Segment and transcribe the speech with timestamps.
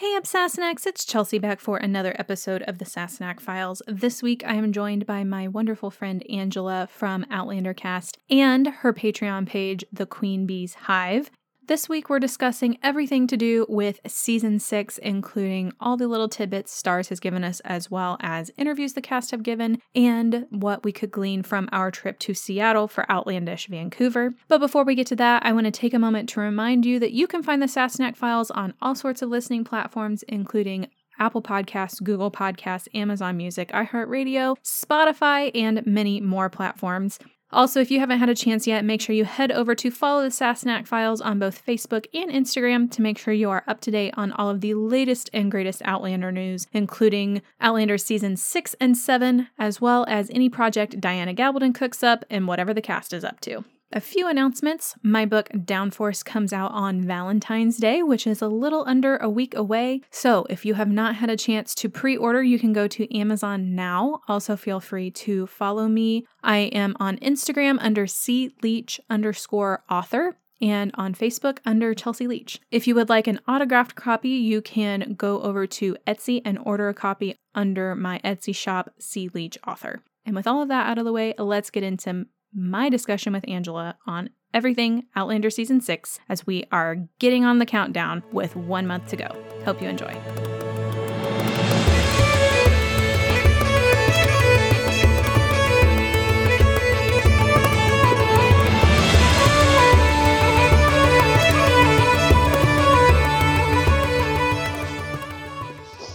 [0.00, 3.82] Hey up Sassenachs, it's Chelsea back for another episode of the Sassenach Files.
[3.88, 8.92] This week I am joined by my wonderful friend Angela from Outlander Cast and her
[8.92, 11.32] Patreon page, The Queen Bee's Hive.
[11.68, 16.82] This week, we're discussing everything to do with season six, including all the little tidbits
[16.82, 20.92] Starz has given us, as well as interviews the cast have given, and what we
[20.92, 24.32] could glean from our trip to Seattle for Outlandish Vancouver.
[24.48, 26.98] But before we get to that, I want to take a moment to remind you
[27.00, 30.88] that you can find the Sassenach Files on all sorts of listening platforms, including
[31.18, 37.18] Apple Podcasts, Google Podcasts, Amazon Music, iHeartRadio, Spotify, and many more platforms.
[37.50, 40.22] Also, if you haven't had a chance yet, make sure you head over to follow
[40.22, 43.90] the Sassenach Files on both Facebook and Instagram to make sure you are up to
[43.90, 48.96] date on all of the latest and greatest Outlander news, including Outlander season 6 and
[48.96, 53.24] 7, as well as any project Diana Gabaldon cooks up and whatever the cast is
[53.24, 53.64] up to.
[53.90, 54.96] A few announcements.
[55.02, 59.54] My book Downforce comes out on Valentine's Day, which is a little under a week
[59.54, 60.02] away.
[60.10, 63.16] So, if you have not had a chance to pre order, you can go to
[63.16, 64.20] Amazon now.
[64.28, 66.26] Also, feel free to follow me.
[66.44, 72.60] I am on Instagram under C Leach underscore author and on Facebook under Chelsea Leach.
[72.70, 76.90] If you would like an autographed copy, you can go over to Etsy and order
[76.90, 80.02] a copy under my Etsy shop, C Leach Author.
[80.26, 83.46] And with all of that out of the way, let's get into my discussion with
[83.48, 88.86] Angela on everything Outlander Season 6 as we are getting on the countdown with one
[88.86, 89.28] month to go.
[89.64, 90.14] Hope you enjoy.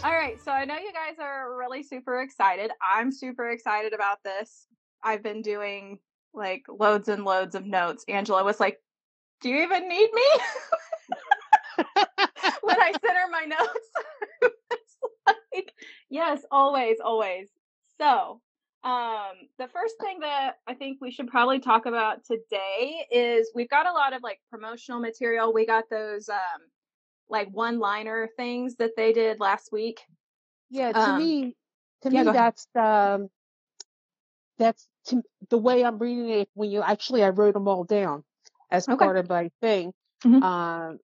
[0.04, 2.72] All right, so I know you guys are really super excited.
[2.82, 4.68] I'm super excited about this.
[5.04, 6.00] I've been doing
[6.34, 8.06] like loads and loads of notes.
[8.08, 8.80] Angela was like,
[9.42, 10.28] Do you even need me?
[12.62, 14.54] when I sent her my notes.
[15.54, 15.74] like,
[16.10, 17.50] yes, always, always.
[18.00, 18.42] So,
[18.84, 23.70] um, the first thing that I think we should probably talk about today is we've
[23.70, 25.54] got a lot of like promotional material.
[25.54, 26.62] We got those um
[27.30, 30.02] like one liner things that they did last week.
[30.70, 31.56] Yeah, to Um, me,
[32.02, 33.30] to yeah, me, that's um,
[34.58, 36.50] that's to, the way I'm reading it.
[36.54, 38.24] When you actually, I wrote them all down
[38.72, 38.98] as Okay.
[38.98, 39.94] part of my thing.
[40.24, 40.42] Mhm.
[40.44, 41.00] Um,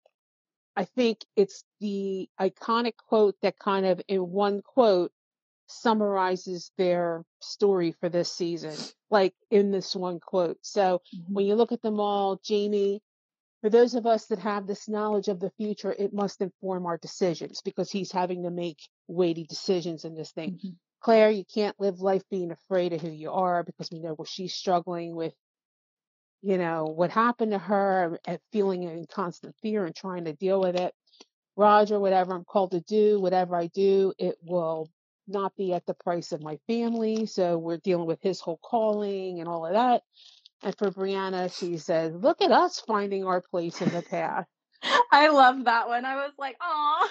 [0.76, 5.10] I think it's the iconic quote that kind of, in one quote,
[5.68, 8.74] summarizes their story for this season,
[9.10, 10.58] like in this one quote.
[10.62, 13.00] So when you look at them all, Jamie,
[13.62, 16.98] for those of us that have this knowledge of the future, it must inform our
[16.98, 18.78] decisions because he's having to make
[19.08, 20.60] weighty decisions in this thing.
[20.62, 20.76] Mhm.
[21.06, 24.28] Claire, you can't live life being afraid of who you are because we know what
[24.28, 25.32] she's struggling with,
[26.42, 30.60] you know, what happened to her and feeling in constant fear and trying to deal
[30.60, 30.92] with it.
[31.56, 34.90] Roger, whatever I'm called to do, whatever I do, it will
[35.28, 37.26] not be at the price of my family.
[37.26, 40.02] So we're dealing with his whole calling and all of that.
[40.64, 44.46] And for Brianna, she says, look at us finding our place in the path.
[45.12, 46.04] I love that one.
[46.04, 47.08] I was like, oh.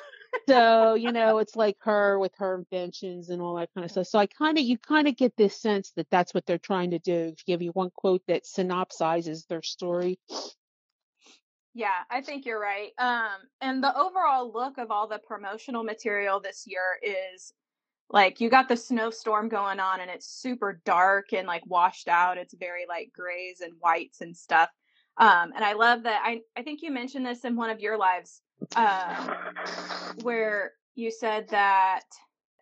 [0.47, 4.07] So you know it's like her with her inventions and all that kind of stuff
[4.07, 6.91] so i kind of you kind of get this sense that that's what they're trying
[6.91, 10.19] to do to give you one quote that synopsizes their story
[11.73, 12.91] Yeah, I think you're right.
[12.97, 17.53] Um, and the overall look of all the promotional material this year is
[18.09, 22.37] like you got the snowstorm going on and it's super dark and like washed out.
[22.37, 24.69] It's very like grays and whites and stuff.
[25.17, 26.21] Um, and I love that.
[26.23, 28.41] I I think you mentioned this in one of your lives,
[28.75, 29.35] um,
[30.21, 32.03] where you said that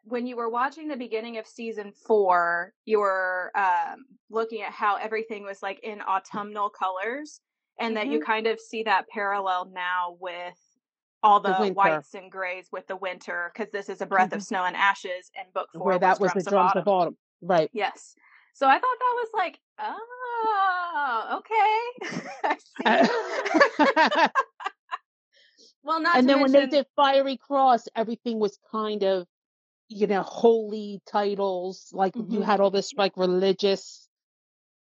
[0.05, 4.95] when you were watching the beginning of season four, you were um, looking at how
[4.97, 7.39] everything was like in autumnal colors,
[7.79, 10.59] and that you kind of see that parallel now with
[11.23, 14.39] all The the, whites and grays with the winter, because this is a breath of
[14.41, 14.45] Mhm.
[14.45, 17.69] snow and ashes, and book four where that was Drums the drums of autumn right
[17.73, 18.15] Yes.
[18.53, 21.41] So I thought that was like, oh,
[22.85, 23.09] okay.
[25.83, 29.27] Well, not and then when they did fiery cross everything was kind of
[29.89, 32.43] you know holy titles like you Mhm.
[32.43, 34.07] had all this like religious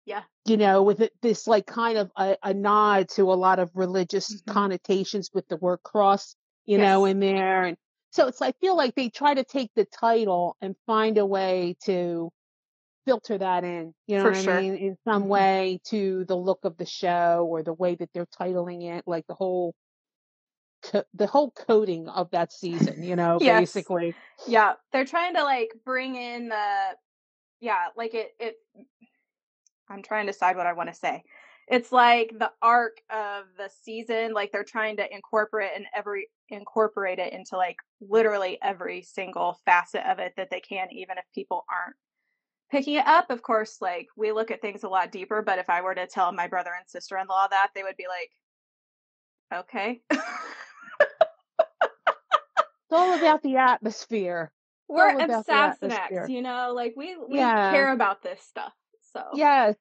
[0.06, 0.25] Yeah.
[0.46, 3.72] you know with it, this like kind of a, a nod to a lot of
[3.74, 4.46] religious Mhm.
[4.48, 6.36] connotations with the word cross
[6.66, 7.78] you know in there and
[8.12, 11.75] so it's i feel like they try to take the title and find a way
[11.84, 12.30] to
[13.06, 14.40] filter that in you know For what sure.
[14.40, 15.30] i mean in some Mhm.
[15.30, 19.28] way to the look of the show or the way that they're titling it like
[19.28, 19.74] the whole
[20.92, 23.60] co- the whole coding of that season you know Yes.
[23.60, 24.16] basically
[24.48, 26.90] yeah, they're trying to like bring in the,
[27.62, 28.56] yeah, like it, it,
[29.90, 31.24] I'm trying to decide what I want to say.
[31.68, 37.20] it's like the arc of the season like they're trying to incorporate and every incorporate
[37.20, 41.66] it into like literally every single facet of it that they can even if people
[41.72, 41.96] aren't
[42.72, 45.70] picking it up of course like we look at things a lot deeper but if
[45.70, 50.02] i were to tell my brother and sister-in-law that they would be like okay
[52.90, 54.52] it's all about the atmosphere.
[54.88, 56.28] We're obsessed, about the Sassenachs, atmosphere.
[56.30, 57.72] you know like we we Yeah.
[57.72, 58.74] care about this stuff
[59.14, 59.76] so yes.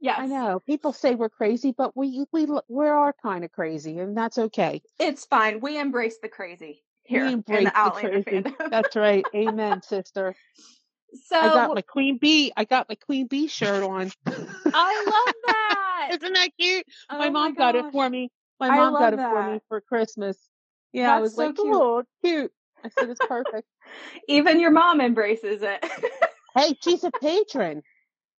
[0.00, 0.18] Yes.
[0.20, 0.60] i know.
[0.66, 4.82] People say we're crazy but we we we are kind of crazy and that's okay.
[4.98, 5.60] It's fine.
[5.60, 8.42] We embrace the crazy here we in embrace the outlander crazy.
[8.42, 8.70] fandom.
[8.70, 9.26] That's right.
[9.34, 10.34] Amen sister.
[11.28, 14.10] So i got my queen bee i got my queen bee shirt on.
[14.26, 16.08] I love that!
[16.20, 16.84] Isn't that cute?
[17.08, 18.30] Oh my mom got it for me.
[18.60, 20.36] My mom got it for me for christmas
[20.94, 21.68] yeah i That's was so like cute.
[21.74, 22.52] oh cute
[22.82, 23.68] i said it's perfect
[24.28, 25.84] Even your mom embraces it.
[26.56, 27.82] hey she's a patron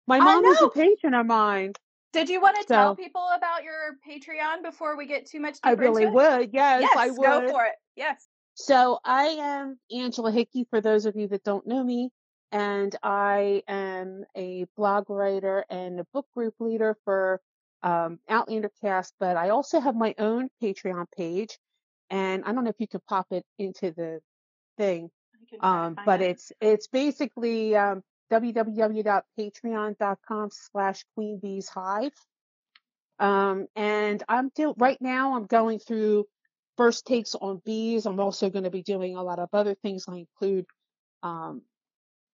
[0.06, 1.72] my mom is a patron of mine
[2.14, 5.68] Did you want to tell people about your Patreon before we get too much deeper
[5.68, 6.38] i really into it?
[6.38, 7.74] would yes, Yes, i would go for it.
[7.96, 8.26] Yes.
[8.54, 12.10] So I am Angela Hickey for those of you that don't know me,
[12.52, 17.40] and I am a blog writer and a book group leader for
[17.82, 21.58] um, Outlander Cast, but I also have my own Patreon page,
[22.10, 24.20] and I don't know if you can pop it into the
[24.76, 26.30] thing, I can try to um, but it.
[26.30, 32.12] it's it's basically um, www.patreon.com slash Queen Bee's Hive.
[33.18, 36.26] Um, and I'm do right now I'm going through
[36.76, 38.06] first takes on bees.
[38.06, 40.04] I'm also going to be doing a lot of other things.
[40.08, 40.66] I include,
[41.22, 41.62] um,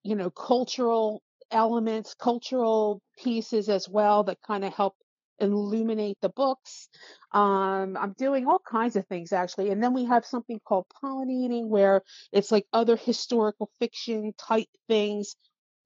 [0.02, 4.94] you know, cultural elements, cultural pieces as well that kind of help
[5.40, 6.88] illuminate the books.
[7.32, 9.70] Um, I'm doing all kinds of things actually.
[9.70, 12.02] And then we have something called pollinating where
[12.32, 15.36] it's like other historical fiction type things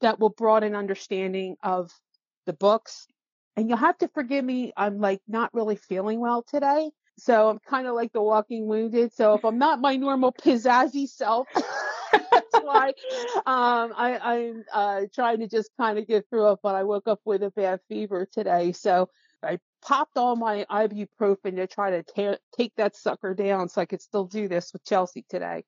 [0.01, 1.91] that will broaden understanding of
[2.47, 3.07] the books.
[3.57, 6.91] And you'll have to forgive me, I'm like not really feeling well today.
[7.19, 9.13] So I'm kind of like the walking wounded.
[9.13, 11.47] So if I'm not my normal pizzazzy self,
[12.13, 12.89] that's why
[13.47, 16.59] um, I, I'm uh, trying to just kind of get through it.
[16.63, 18.73] But I woke up with a bad fever today.
[18.73, 19.09] So
[19.45, 23.87] I popped all my ibuprofen to try to tear, take that sucker down so I
[23.87, 25.65] could still do this with Chelsea today.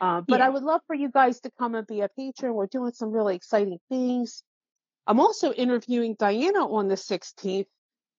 [0.00, 0.46] Um, but Yeah.
[0.46, 2.54] I would love for you guys to come and be a patron.
[2.54, 4.42] We're doing some really exciting things.
[5.06, 7.66] I'm also interviewing Diana on the 16th.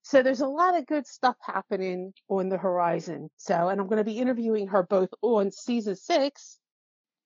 [0.01, 3.29] So there's a lot of good stuff happening on the horizon.
[3.37, 6.57] So, and I'm going to be interviewing her both on season six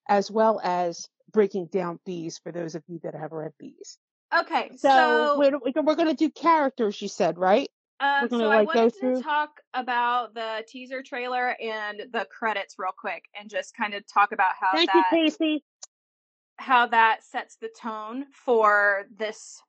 [0.07, 3.97] as well as breaking down bees for those of you that have read bees.
[4.41, 7.69] Okay, So, so, we're, we're going to do characters, you said, right?
[7.99, 12.25] um, gonna, so I like, go wanted to talk about the teaser trailer and the
[12.29, 15.63] credits real quick, and just kind of talk about how Thank that you, Casey.
[16.57, 19.61] how that sets the tone for this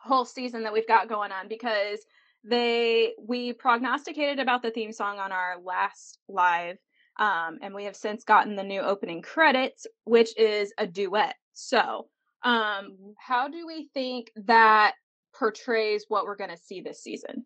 [0.00, 2.00] whole season that we've got going on because
[2.44, 6.76] they we prognosticated about the theme song on our last live
[7.18, 12.06] um and we have since gotten the new opening credits which is a duet so
[12.44, 13.10] um mm-hmm.
[13.18, 14.94] how do we think that
[15.38, 17.44] portrays what we're going to see this season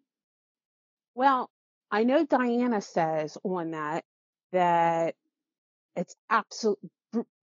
[1.15, 1.51] Well,
[1.91, 4.05] I know Diana says on that
[4.53, 5.15] that
[5.95, 6.79] it's absolute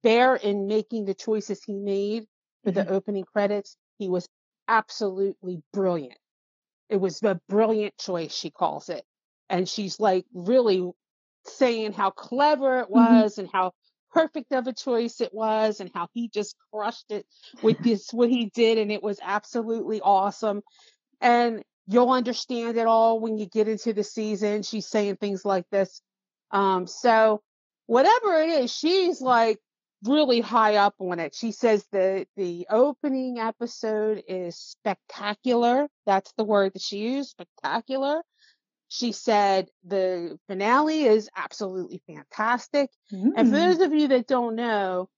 [0.02, 2.26] Bear in making the choices he made
[2.64, 2.94] for the mm-hmm.
[2.94, 3.78] opening credits.
[4.00, 4.28] He was
[4.68, 6.18] absolutely brilliant.
[6.90, 9.04] It was a brilliant choice, she calls it.
[9.50, 10.90] And she's like really
[11.46, 13.22] saying how clever it mm-hmm.
[13.22, 13.74] was and how
[14.12, 17.26] perfect of a choice it was and how he just crushed it
[17.62, 18.78] with this, what he did.
[18.78, 20.62] And it was absolutely awesome.
[21.22, 24.64] And you'll understand it all when you get into the season.
[24.64, 26.02] She's saying things like this.
[26.52, 27.42] Um, so
[27.88, 29.60] whatever it is, she's like
[30.04, 31.36] really high up on it.
[31.36, 35.88] She says the the opening episode is spectacular.
[36.06, 38.22] That's the word that she used, spectacular.
[38.90, 42.90] She said the finale is absolutely fantastic.
[43.38, 45.10] And for those of you that don't know,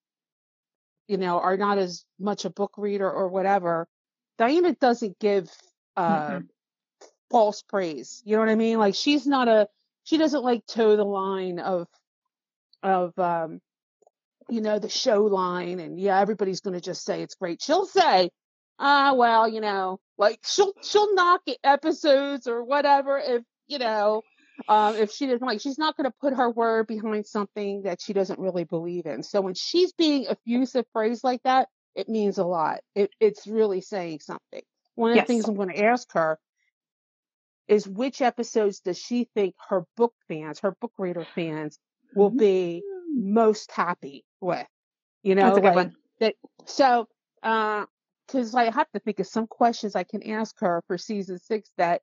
[1.07, 3.87] you know, are not as much a book reader or whatever,
[4.37, 5.49] Diana doesn't give
[5.97, 6.49] uh Mhm.
[7.29, 8.21] false praise.
[8.25, 8.77] You know what I mean?
[8.77, 9.67] Like she's not a
[10.03, 11.87] she doesn't like toe the line of
[12.83, 13.61] of um
[14.49, 17.61] you know the show line and yeah everybody's going to just say it's great.
[17.61, 18.31] She'll say
[18.79, 24.23] ah well, you know, like she'll she'll knock episodes or whatever if, you know,
[24.67, 28.01] um if she doesn't like she's not going to put her word behind something that
[28.01, 29.23] she doesn't really believe in.
[29.23, 32.81] So when she's being effusive phrase like that, it means a lot.
[32.95, 34.61] It it's really saying something.
[34.95, 35.27] One of Yes.
[35.27, 36.37] the things I'm going to ask her
[37.67, 41.79] is which episodes does she think her book fans, her book reader fans,
[42.13, 42.83] will be
[43.15, 44.67] most happy with?
[45.23, 46.35] You know, That's a good like that.
[46.65, 47.07] So,
[47.41, 47.85] uh,
[48.27, 51.69] because I have to think of some questions I can ask her for season six
[51.77, 52.01] that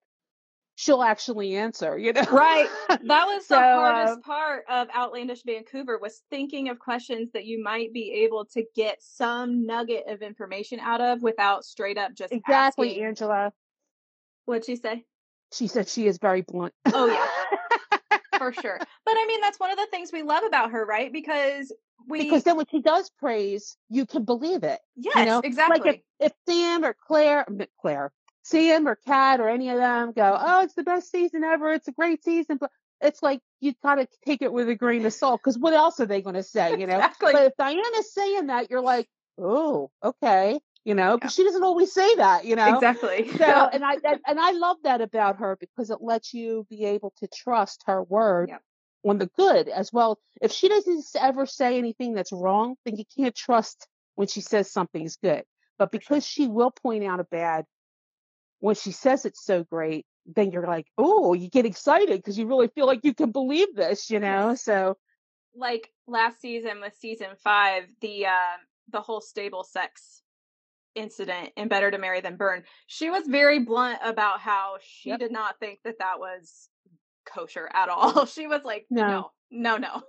[0.78, 2.22] she'll actually answer, you know?
[2.30, 2.68] Right.
[2.88, 7.46] That was So, the hardest um, part of Outlandish Vancouver was thinking of questions that
[7.46, 12.14] you might be able to get some nugget of information out of without straight up
[12.14, 13.04] just exactly, asking.
[13.04, 13.52] Angela.
[14.44, 15.04] What'd she say?
[15.52, 16.74] She said she is very blunt.
[16.86, 18.78] Oh yeah, for sure.
[18.78, 21.12] But I mean, that's one of the things we love about her, right?
[21.12, 21.72] Because
[22.06, 24.78] we, because then when she does praise, you can believe it.
[24.96, 25.80] yes, you know, exactly.
[25.80, 27.66] Like if, if Sam or Claire, m-
[28.48, 31.72] Claire, Sam or Cat or any of them go, oh, it's the best season ever.
[31.72, 32.58] It's a great season.
[32.58, 36.00] But it's like you gotta take it with a grain of salt because what else
[36.00, 36.70] are they going to say?
[36.78, 36.96] You know.
[36.96, 37.32] Exactly.
[37.32, 39.08] But if Diana's saying that, you're like,
[39.40, 40.58] oh, okay.
[40.84, 42.44] You know, because she doesn't always say that.
[42.44, 42.74] You know.
[42.74, 43.30] exactly.
[43.38, 47.12] So, and I and, I love that about her because it lets you be able
[47.18, 48.62] to trust her word Yep.
[49.04, 50.18] on the good as well.
[50.40, 54.72] If she doesn't ever say anything that's wrong, then you can't trust when she says
[54.72, 55.44] something's good.
[55.78, 57.64] But because she will point out a bad,
[58.60, 62.46] when she says it's so great, then you're like, oh, you get excited because you
[62.46, 64.54] really feel like you can believe this, you know.
[64.54, 64.96] So
[65.54, 68.56] like last season with season five, the uh,
[68.90, 70.22] the whole stable sex
[70.94, 75.20] incident in Better to Marry Than Burn, she was very blunt about how she Yep.
[75.20, 76.68] did not think that that was
[77.26, 78.26] kosher at all.
[78.26, 79.30] She was like, No.
[79.50, 80.02] no, no, no.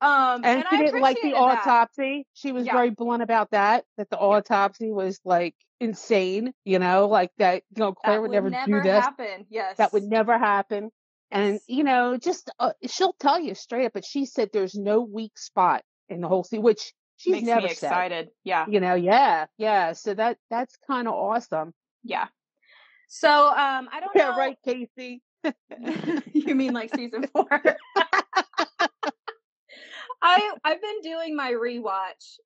[0.00, 1.36] Um, and, she I didn't like the that.
[1.38, 2.26] autopsy.
[2.34, 2.72] She was Yeah.
[2.74, 3.84] very blunt about that.
[3.96, 7.62] That the autopsy was like insane, you know, like that.
[7.74, 9.04] You know, Claire That would, would never, do this.
[9.04, 9.46] happen.
[9.48, 10.90] Yes, That would never happen.
[11.30, 13.92] And you know, just uh, she'll tell you straight up.
[13.94, 17.66] But she said there's no weak spot in the whole scene, which she's makes never
[17.66, 17.88] me said.
[17.88, 18.28] excited.
[18.44, 19.92] Yeah, You know, yeah, yeah.
[19.94, 21.72] So that that's kind of awesome.
[22.04, 22.26] yeah.
[23.08, 24.36] So um, I don't Yeah, know.
[24.36, 25.22] right, Casey.
[26.32, 27.48] you mean like season four?
[30.22, 32.38] I I've been doing my rewatch,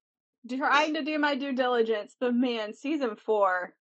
[0.49, 3.75] trying to do my due diligence, but man, season four,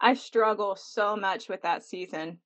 [0.00, 2.40] I struggle so much with that season.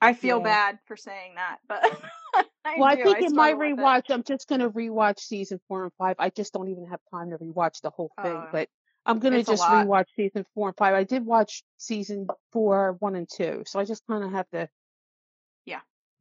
[0.00, 0.44] I feel Yeah.
[0.44, 1.82] bad for saying that, but
[2.64, 3.04] I Well, I do.
[3.04, 3.76] think in my with it.
[3.76, 6.16] rewatch, I'm just going to rewatch season four and five.
[6.18, 8.68] I just don't even have time to rewatch the whole thing, Oh, but
[9.06, 10.94] I'm going to just rewatch season four and five.
[10.94, 14.68] I did watch season four, one and two, so I just kind of have to.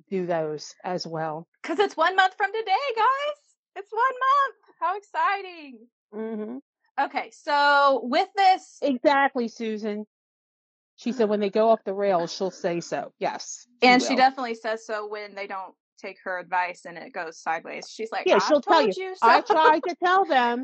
[0.10, 1.48] Do those as well.
[1.62, 3.39] Because it's one month from today, guys.
[3.75, 4.75] It's one month.
[4.79, 5.88] How exciting.
[6.13, 6.57] hmm
[7.05, 10.05] Okay, so with this, Exactly, Susan.
[10.98, 13.12] She said when they go off the rails, she'll say so.
[13.19, 17.39] Yes, and she definitely says so when they don't take her advice and it goes
[17.39, 17.89] sideways.
[17.89, 18.93] She's like, Yeah, "I've she'll tell you.
[18.95, 19.27] you so.
[19.27, 20.63] I tried to tell them,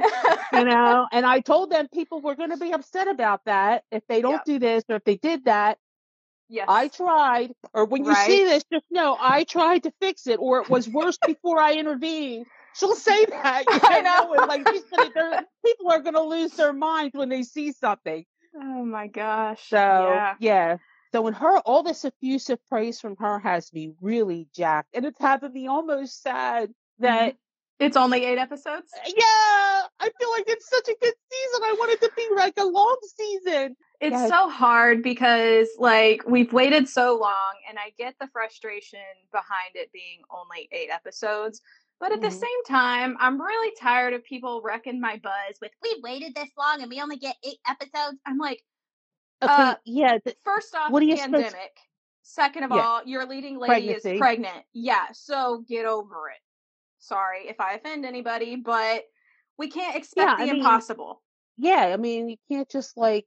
[0.53, 4.03] you know, and I told them people were going to be upset about that if
[4.08, 4.46] they don't Yep.
[4.46, 5.77] do this or if they did that.
[6.50, 6.65] Yes.
[6.68, 10.62] I tried, or when you see this, just know I tried to fix it, or
[10.62, 12.46] it was worse before I intervened.
[12.75, 13.63] She'll say that.
[13.70, 14.46] You I know, know.
[14.46, 18.25] like she's gonna, people are going to lose their minds when they see something.
[18.56, 19.70] Oh my gosh.
[19.70, 20.36] So yeah.
[20.39, 20.77] yeah.
[21.12, 25.20] So when her, all this effusive praise from her has me really jacked, and it's
[25.20, 27.38] having me almost sad that mm-hmm.
[27.79, 28.91] It's only eight episodes.
[28.94, 31.62] Uh, yeah, I feel like it's such a good season.
[31.63, 33.77] I want it to be like a long season.
[34.00, 34.27] It's Yeah.
[34.27, 39.00] so hard because like we've waited so long and I get the frustration
[39.32, 41.62] behind it being only 8 episodes.
[42.00, 42.39] But at the Mhm.
[42.39, 46.82] same time, I'm really tired of people wrecking my buzz with we waited this long
[46.82, 48.20] and we only get 8 episodes.
[48.25, 48.63] I'm like,
[49.41, 51.79] Okay, Uh, yeah, th- first off, What are you supposed- pandemic.
[52.24, 52.86] Second of Yeah.
[52.86, 54.12] all, your leading lady Pregnancy.
[54.12, 54.65] is pregnant.
[54.74, 56.41] Yeah, so get over it.
[56.98, 59.06] Sorry if I offend anybody, but
[59.58, 61.24] we can't expect Yeah, the I mean, impossible.
[61.58, 61.86] yeah.
[61.94, 63.25] I mean, you can't just like.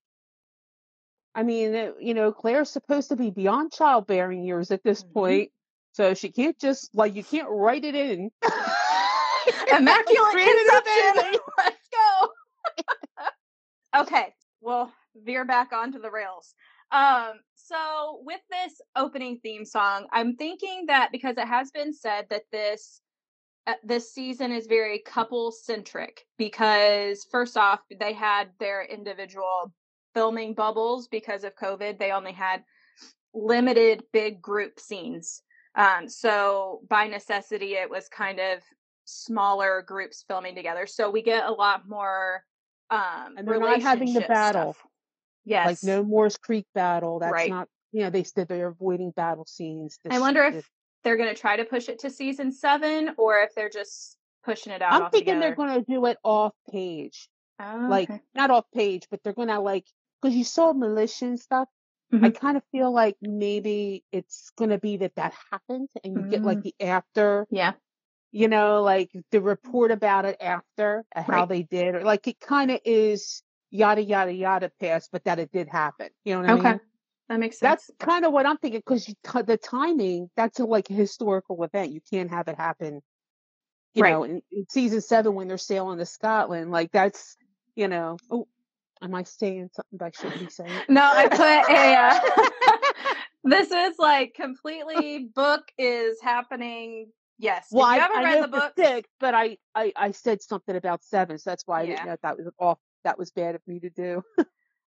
[1.35, 5.13] I mean, uh, you know, Claire's supposed to be beyond childbearing years at this Mhm.
[5.13, 5.53] point,
[5.93, 8.31] so she can't just like you can't write it in.
[9.73, 11.41] Immaculate conception.
[11.59, 12.29] Let's go.
[14.03, 16.55] okay, well, veer back onto the rails.
[16.91, 22.27] Um, so with this opening theme song, I'm thinking that because it has been said
[22.31, 23.01] that this
[23.67, 29.73] uh, this season is very couple centric because first off, they had their individual
[30.15, 31.99] filming bubbles because of COVID.
[31.99, 32.65] They only had
[33.35, 35.43] limited big group scenes.
[35.75, 38.59] Um, so by necessity, it was kind of
[39.05, 40.87] smaller groups filming together.
[40.87, 42.45] So we get a lot more
[42.91, 44.75] um And they're not having the battle.
[44.75, 44.87] stuff.
[45.45, 45.67] Yes.
[45.67, 47.19] Like no Moore's Creek battle.
[47.19, 47.51] That's Right.
[47.51, 47.69] not.
[47.93, 49.99] You know, they said they're avoiding battle scenes.
[50.09, 50.71] I wonder if this-
[51.05, 54.73] they're going to try to push it to season 7 or if they're just pushing
[54.73, 57.29] it out I'm thinking they're going to do it off page.
[57.61, 58.21] Oh, like okay.
[58.35, 59.87] not off page, but they're gonna like
[60.23, 61.69] because you saw militia and stuff.
[62.23, 62.37] I Mhm.
[62.37, 66.61] kind of feel like maybe it's gonna be that that happened, and you get like
[66.61, 66.63] Mm.
[66.63, 67.75] the after, Yeah.
[68.33, 71.47] you know, like the report about it after uh, how Right.
[71.47, 75.53] they did, or like it kind of is yada yada yada past, but that it
[75.53, 76.11] did happen.
[76.25, 76.71] You know what I Okay.
[76.71, 76.81] mean?
[77.29, 77.81] that makes sense.
[77.81, 81.93] That's kind of what I'm thinking because the timing, that's a, like a historical event.
[81.93, 83.01] You can't have it happen,
[83.95, 84.13] you Right.
[84.13, 86.71] know, in, in season seven when they're sailing to Scotland.
[86.71, 87.37] Like that's,
[87.77, 88.49] you know, oh,
[89.03, 90.83] am I saying something I shouldn't be saying?
[90.89, 91.95] No, I put a.
[91.95, 92.77] Uh,
[93.45, 97.11] this is like completely book is happening.
[97.39, 97.69] Yes.
[97.73, 100.77] Well, you I, haven't I read the book, six, but I, I, I said something
[100.77, 101.91] about seven, so that's why I Yeah.
[101.95, 102.79] didn't know that was off.
[103.05, 104.23] That was bad of me to do.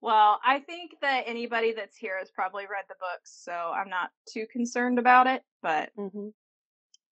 [0.01, 4.11] well, I think that anybody that's here has probably read the books, so I'm not
[4.29, 5.43] too concerned about it.
[5.63, 6.29] But hmm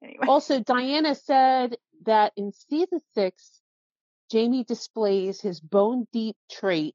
[0.02, 3.60] anyway, Also, Diana said that in season six,
[4.30, 6.94] Jamie displays his bone deep trait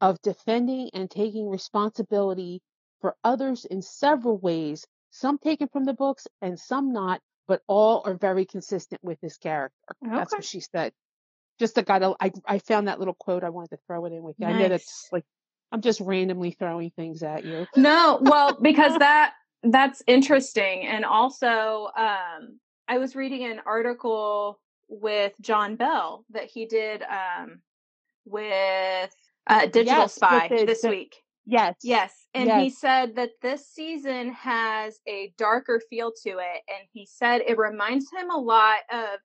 [0.00, 2.60] of defending and taking responsibility
[3.00, 8.02] for others in several ways, some taken from the books and some not, but all
[8.04, 9.76] are very consistent with his character.
[10.02, 10.92] That's what she said.
[11.58, 13.44] Just a guy to I got a, I, I found that little quote.
[13.44, 14.46] I wanted to throw it in with you.
[14.46, 15.24] I know that's like,
[15.70, 17.66] I'm just randomly throwing things at you.
[17.76, 22.58] no, well, because that that's interesting, and also, um,
[22.88, 24.58] I was reading an article
[25.00, 27.60] with John Bell that he did um
[28.26, 29.10] with
[29.48, 31.16] uh, Digital Yes, Spy the- this the- week.
[31.44, 31.74] Yes.
[31.82, 32.14] Yes.
[32.34, 36.62] And he said that this season has a darker feel to it.
[36.68, 39.18] And he said it reminds him a lot of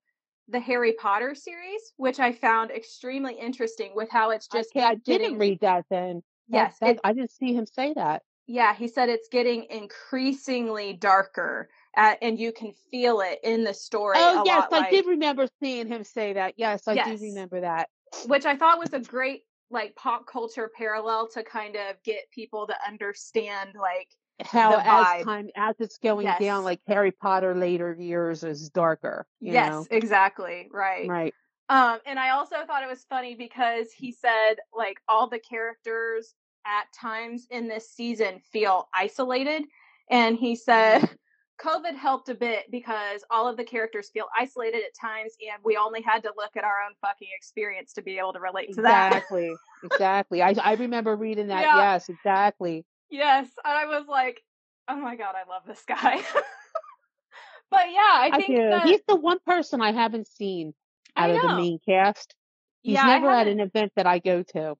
[0.47, 4.95] the Harry Potter series, which I found extremely interesting with how it's just okay, I
[4.95, 6.23] getting didn't read that then.
[6.47, 8.23] Yes, that- it- I didn't see him say that.
[8.47, 13.73] yeah, he said it's getting increasingly darker, uh, and you can feel it in the
[13.73, 14.17] story.
[14.19, 16.55] Oh yes, I like, did remember seeing him say that.
[16.57, 17.19] Yes, I Yes.
[17.19, 17.89] do remember that.
[18.27, 22.67] which I thought was a great like pop culture parallel to kind of get people
[22.67, 24.07] to understand like
[24.45, 29.25] How as time as it's going down, like Harry Potter later years is darker.
[29.41, 29.87] You yes, know?
[29.91, 31.07] exactly, right.
[31.07, 31.33] Right.
[31.69, 36.33] Um, and I also thought it was funny because he said like all the characters
[36.65, 39.63] at times in this season feel isolated,
[40.09, 41.01] and he said
[41.61, 45.77] COVID helped a bit because all of the characters feel isolated at times, and we
[45.77, 48.81] only had to look at our own fucking experience to be able to relate to
[48.83, 49.13] that.
[49.13, 49.55] Exactly.
[49.83, 50.41] exactly.
[50.41, 51.61] I I remember reading that.
[51.61, 51.77] Yeah.
[51.77, 52.85] Yes, exactly.
[53.09, 54.41] yes, and I was like,
[54.87, 56.17] oh my god, I love this guy.
[57.71, 58.69] but yeah, I I, think do.
[58.69, 60.73] that He's the one person I haven't seen
[61.15, 62.35] out of the main cast.
[62.81, 64.75] He's yeah, never at an event that I go to.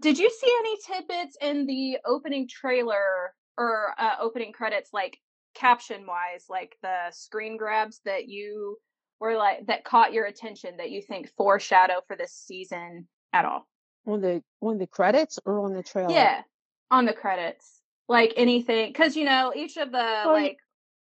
[0.00, 5.18] Did you see any tidbits in the opening trailer or uh, opening credits, like
[5.54, 8.76] caption wise, like the screen grabs that you
[9.20, 13.66] were like that caught your attention that you think foreshadow for this season at all?
[14.06, 16.12] On the on the credits or on the trailer?
[16.12, 16.42] Yeah,
[16.90, 20.58] on the credits, like anything, because you know each of the Well, like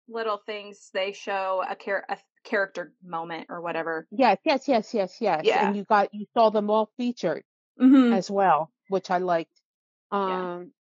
[0.10, 4.08] little things they show a, char- a character moment or whatever.
[4.10, 5.42] Yes, yes, yes, yes, yes.
[5.44, 5.68] Yeah.
[5.68, 7.44] And you got you saw them all featured
[7.80, 8.14] Mm-hmm.
[8.14, 9.52] as well, which I liked.
[10.12, 10.18] Yeah.
[10.56, 10.72] Um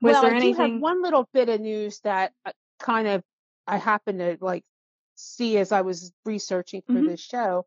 [0.00, 0.80] Was well, there I do have anything?
[0.80, 3.22] one little bit of news that uh, kind of
[3.66, 4.64] I happened to like
[5.14, 7.08] see as I was researching for Mhm.
[7.08, 7.66] this show.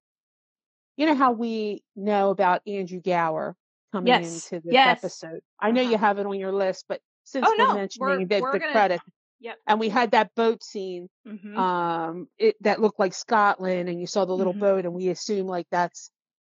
[0.98, 3.56] You know how we know about Andrew Gower
[3.92, 4.98] coming Yes, into this yes.
[5.00, 5.42] episode.
[5.60, 6.06] I know you Uh-huh.
[6.08, 8.60] have it on your list, but since Oh, we're no, mentioning we're- the, we're the
[8.60, 9.04] gonna- credits,
[9.40, 9.58] Yep.
[9.68, 11.58] and we had that boat scene Mm-hmm.
[11.58, 14.60] um it that looked like Scotland and you saw the little Mhm.
[14.60, 16.12] boat and we assume like that's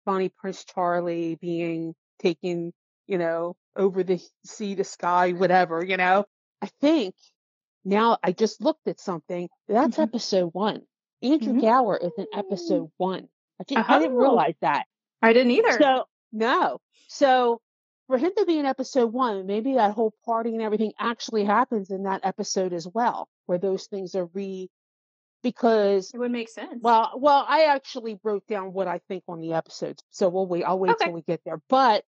[0.07, 2.73] Bonnie Prince Charlie being taken,
[3.07, 6.25] you know, over the sea to Skye, whatever, you know.
[6.63, 7.15] I think
[7.85, 9.49] now I just looked at something.
[9.69, 10.03] That's Mhm.
[10.03, 10.87] episode one.
[11.23, 11.61] Andrew Mhm.
[11.63, 13.29] Gower is in episode one.
[13.61, 14.21] I didn't I didn't Oh.
[14.21, 14.87] realize that.
[15.23, 15.73] I didn't either.
[15.81, 16.81] So no.
[17.09, 17.61] So
[18.09, 21.91] for him to be in episode one, maybe that whole party and everything actually happens
[21.91, 24.69] in that episode as well, where those things are re
[25.43, 26.83] because it would make sense.
[26.83, 30.03] well well I actually wrote down what I think on the episodes.
[30.11, 31.05] So we'll wait I'll wait Okay.
[31.07, 31.61] till we get there.
[31.69, 32.05] But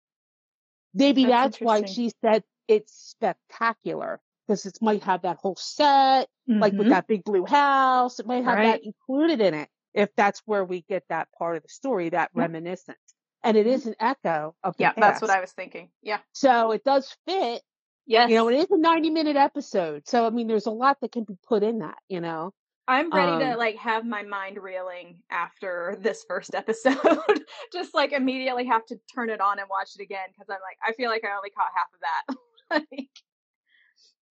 [0.94, 4.20] maybe That's that's, why she said it's spectacular.
[4.50, 6.90] Because it might have that whole set, like with Mhm.
[6.90, 8.18] that big blue house.
[8.18, 8.82] It might have Right.
[8.82, 12.30] that included in it if that's where we get that part of the story, that
[12.30, 12.36] Yep.
[12.36, 12.98] reminiscence.
[13.44, 15.30] And it is an echo of the yeah, that's what.
[15.30, 15.92] I was thinking.
[16.02, 16.18] Yeah.
[16.32, 17.62] So it does fit.
[18.06, 18.28] Yes.
[18.28, 20.08] You know, it is a 90 minute episode.
[20.08, 22.52] So, I mean, there's a lot that can be put in that, you know?
[22.88, 27.44] I'm ready to um, like have my mind reeling after this first episode.
[27.72, 30.78] Just like immediately have to turn it on and watch it again because I'm like
[30.84, 32.86] I feel like I only caught half of that.
[32.90, 33.10] like,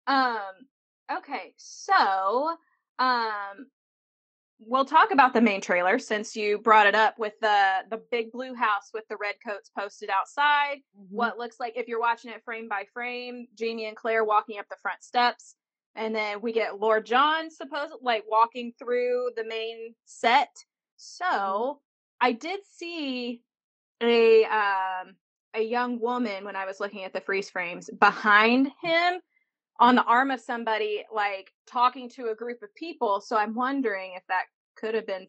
[0.07, 0.67] um.
[1.17, 2.55] Okay, so
[2.99, 3.67] um,
[4.59, 8.31] we'll talk about the main trailer since you brought it up with the the big
[8.31, 10.77] blue house with the red coats posted outside.
[10.97, 11.15] Mm-hmm.
[11.15, 14.67] what looks like if you're watching it frame by frame, Jamie and Claire walking up
[14.69, 15.55] the front steps,
[15.95, 20.55] and then we get Lord John supposed like walking through the main set.
[20.97, 21.81] So
[22.21, 23.41] I did see
[24.01, 25.15] a um
[25.53, 29.19] a young woman when I was looking at the freeze frames behind him
[29.82, 33.20] on the arm of somebody, like talking to a group of people.
[33.20, 34.44] So I'm wondering if that
[34.76, 35.28] could have been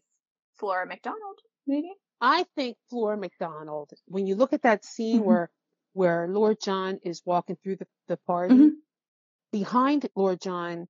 [0.54, 1.90] Flora McDonald, maybe.
[2.20, 5.24] I think Flora McDonald, when you look at that scene Mhm.
[5.24, 5.50] where
[5.94, 8.76] where Lord John is walking through the, the party, Mhm.
[9.52, 10.88] behind Lord John,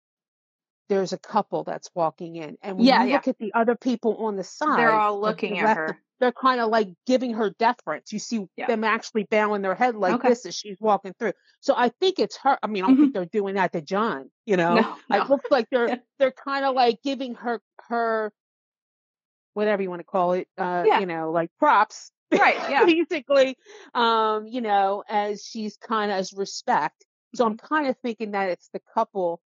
[0.88, 2.56] there's a couple that's walking in.
[2.62, 3.14] And when Yeah, you yeah.
[3.16, 5.84] look at the other people on the side, They're all looking at her.
[5.86, 8.12] of- they're kind of like giving her deference.
[8.12, 8.66] You see Yeah.
[8.68, 10.28] them actually bowing their head like Okay.
[10.28, 11.32] this as she's walking through.
[11.60, 12.58] So I think it's her.
[12.62, 14.74] I mean, I don't think they're doing that to John, you know.
[14.76, 15.22] No, no.
[15.22, 18.32] It looks like they're they're kind of like giving her her
[19.54, 22.10] whatever you want to call it, uh, you know, like props.
[22.30, 22.84] Right, yeah.
[22.84, 23.56] Basically,
[23.94, 27.04] um, you know, as she's kind of as respect.
[27.34, 27.52] So Mm-hmm.
[27.52, 29.40] I'm kind of thinking that it's the couple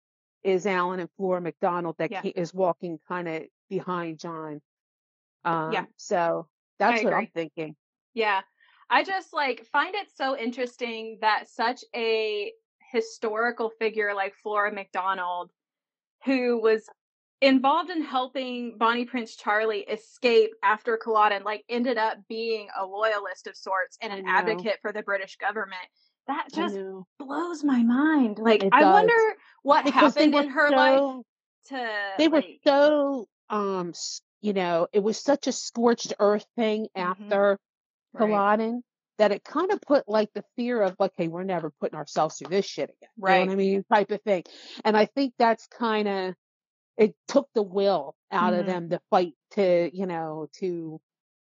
[0.46, 2.22] is Alan and Flora McDonald that Yeah.
[2.24, 4.62] is walking kind of behind John.
[5.44, 5.86] Um, Yeah.
[5.98, 7.76] So that's what I'm thinking.
[8.14, 8.42] Yeah.
[8.90, 12.54] I just like find it so interesting that such a
[12.92, 15.52] historical figure like Flora McDonald,
[16.24, 16.88] who was
[17.42, 23.48] involved in helping Bonnie Prince Charlie escape after Culloden, like ended up being a loyalist
[23.48, 25.82] of sorts and an advocate for the British government.
[26.28, 26.80] That just
[27.20, 28.40] blows my mind.
[28.40, 28.86] Like It I does.
[28.86, 31.04] wonder what Because happened in her life
[31.68, 33.94] to They were like, so, um,
[34.42, 37.40] you know, it was such a scorched earth thing Mhm.
[37.40, 37.60] after
[38.14, 38.84] right, Culloden
[39.18, 42.38] that it kind of put like the fear of like, hey, we're never putting ourselves
[42.38, 43.10] through this shit again.
[43.26, 43.46] You know Right.
[43.46, 43.84] what I mean?
[43.86, 44.44] Type of thing.
[44.86, 46.36] And I think that's kind of
[46.98, 48.56] it took the will out Mhm.
[48.56, 51.02] of them to fight to, you know, to,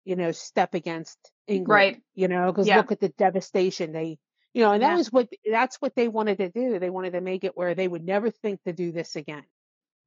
[0.05, 1.87] you know, step against England.
[1.87, 2.01] Right.
[2.15, 2.75] You know, because Yeah.
[2.75, 4.19] look at the devastation they
[4.55, 4.97] you know, and that Yeah.
[4.97, 6.79] was what that's what they wanted to do.
[6.79, 9.43] They wanted to make it where they would never think to do this again.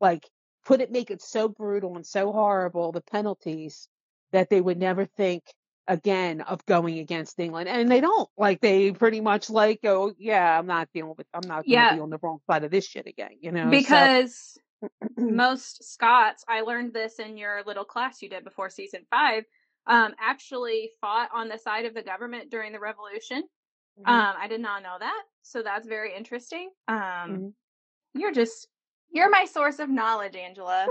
[0.01, 0.27] Like
[0.65, 3.89] put it make it so brutal and so horrible, the penalties,
[4.33, 5.45] that they would never think
[5.87, 7.69] again of going against England.
[7.69, 8.29] And they don't.
[8.39, 11.95] Like they pretty much like oh yeah, I'm not dealing with I'm not gonna Yeah.
[11.95, 13.65] be on the wrong side of this shit again, you know.
[13.67, 14.59] So- because
[15.19, 19.45] most Scots, I learned this in your little class you did before season five,
[19.87, 23.43] um, actually fought on the side of the government during the revolution.
[23.99, 24.07] Mhm.
[24.09, 26.71] Um, I did not know that, so that's very interesting.
[26.89, 27.55] Um, Mhm.
[28.15, 28.69] you're just
[29.11, 30.87] you're my source of knowledge, Angela.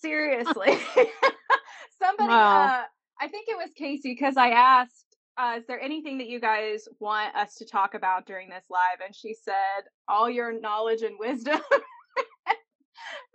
[0.00, 0.78] Seriously,
[1.98, 2.28] somebody.
[2.28, 2.66] Wow.
[2.66, 2.84] Uh,
[3.20, 6.88] I think it was Casey because I asked, uh, "Is there anything that you guys
[7.00, 11.18] want us to talk about during this live?" And she said, "All your knowledge and
[11.18, 11.60] wisdom."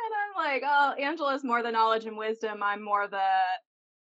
[0.05, 0.13] And
[0.45, 2.61] I'm like, oh, Angela's more the knowledge and wisdom.
[2.61, 3.23] I'm more the,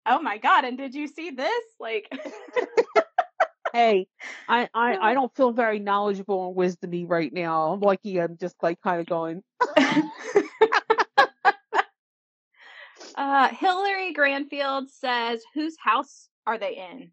[0.07, 0.65] oh my god!
[0.65, 1.63] And did you see this?
[1.79, 2.11] Like,
[3.73, 4.07] hey,
[4.47, 7.73] I, I, I don't feel very knowledgeable and wisdomy right now.
[7.73, 9.43] I'm lucky I'm just like kind of going,
[13.15, 17.11] uh, Hillary Granfield says, whose house are they in?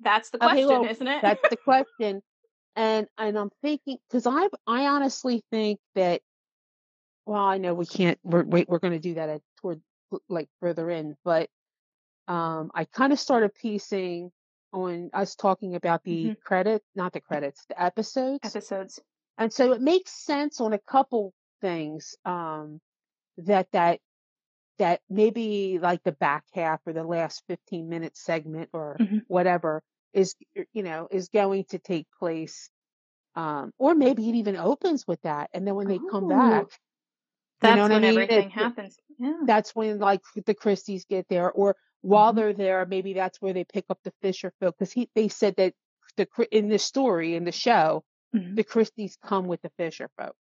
[0.00, 1.22] That's the Okay, question, well, isn't it?
[1.22, 2.22] that's the question.
[2.76, 6.20] And and I'm thinking because I I honestly think that
[7.26, 9.80] well I know we can't we're wait we're going to do that at toward
[10.28, 11.48] like further in but
[12.28, 14.30] um I kind of started piecing
[14.72, 16.36] on us talking about the Mhm.
[16.44, 19.00] credit not the credits the episodes Episodes.
[19.38, 22.80] and so it makes sense on a couple things um
[23.38, 24.00] that that
[24.78, 29.26] that maybe like the back half or the last 15 minute segment or Mhm.
[29.28, 30.34] whatever is
[30.72, 32.70] you know is going to take place
[33.36, 36.66] um or maybe it even opens with that and then when they come back
[37.60, 38.22] That's you know when I mean?
[38.26, 38.98] everything It- happens.
[39.18, 39.46] Yeah.
[39.46, 42.36] that's when like the Christies get there or while Mhm.
[42.36, 45.54] they're there maybe that's where they pick up the Fisher folk because he they said
[45.56, 45.74] that
[46.16, 48.56] the in the story in the show Mhm.
[48.56, 50.36] the Christies come with the Fisher folk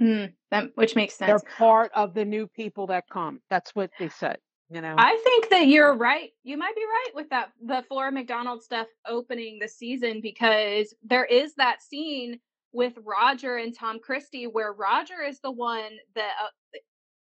[0.00, 1.28] Mm, that which makes sense.
[1.42, 4.38] they're part of the new people that come that's what they said
[4.70, 6.30] you know I think that you're right.
[6.44, 11.24] You might be right with that the Flora McDonald stuff opening the season because there
[11.26, 12.40] is that scene
[12.72, 16.78] with Roger and Tom Christie where Roger is the one that uh,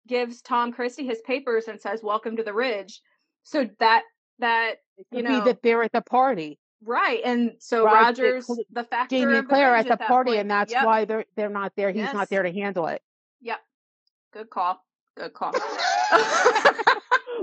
[0.06, 3.00] gives Tom Christie his papers and says welcome to the ridge.
[3.44, 4.02] So that
[4.40, 4.74] that
[5.12, 9.32] you know- that they're at the party right and so Roger- Rogers the factor Jamie
[9.32, 10.40] of and Claire at the party point.
[10.40, 10.84] and that's Yep.
[10.84, 12.12] why they're they're not there he's Yes.
[12.14, 13.00] not there to handle it
[13.40, 13.60] Yep.
[14.32, 14.84] Good call.
[15.16, 15.52] Good call.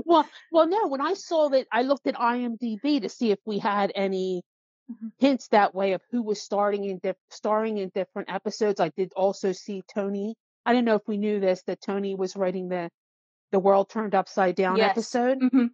[0.06, 0.88] well, well, no.
[0.88, 4.44] When I saw that, I looked at IMDb to see if we had any
[4.92, 5.12] Mhm.
[5.20, 8.80] hints that way of who was starting in diff- starring in different episodes.
[8.82, 10.36] I did also see Tony.
[10.66, 12.90] I didn't know if we knew this that Tony was writing the
[13.52, 14.92] the world turned upside down Yes.
[14.92, 15.40] episode.
[15.40, 15.70] Mhm.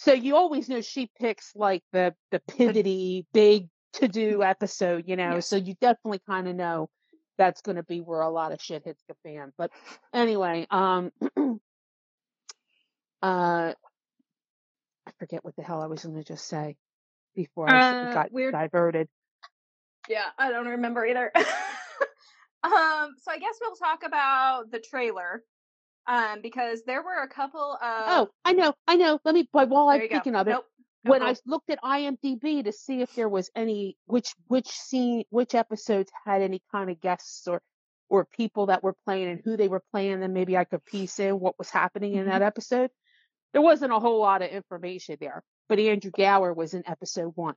[0.00, 5.14] So you always know she picks like the the pivoty big to do episode, you
[5.14, 5.34] know.
[5.34, 5.46] Yes.
[5.46, 6.88] So you definitely kind of know
[7.36, 9.52] that's going to be where a lot of shit hits the fan.
[9.58, 9.70] But
[10.14, 11.10] anyway, um,
[13.22, 13.74] uh,
[15.06, 16.78] I forget what the hell I was going to just say.
[17.34, 19.06] before I Uh, got we're diverted.
[20.08, 21.30] yeah, I don't remember either.
[21.36, 25.44] um, so I guess we'll talk about the trailer.
[26.06, 29.20] Um, because there were a couple of Oh, I know, I know.
[29.24, 30.14] Let me, but while there I'm you go.
[30.16, 30.66] thinking of it, Nope.
[31.02, 35.54] When I looked at IMDb to see if there was any which which scene which
[35.54, 37.62] episodes had any kind of guests or
[38.10, 41.18] or people that were playing and who they were playing, then maybe I could piece
[41.18, 42.30] in what was happening in Mhm.
[42.30, 42.90] that episode.
[43.52, 47.54] There wasn't a whole lot of information there, but Andrew Gower was in episode one.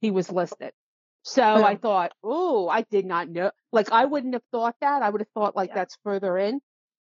[0.00, 0.72] He was listed.
[1.24, 3.50] So I thought, oh, I did not know.
[3.72, 5.02] Like I wouldn't have thought that.
[5.02, 5.74] I would have thought like Yeah.
[5.74, 6.60] that's further in.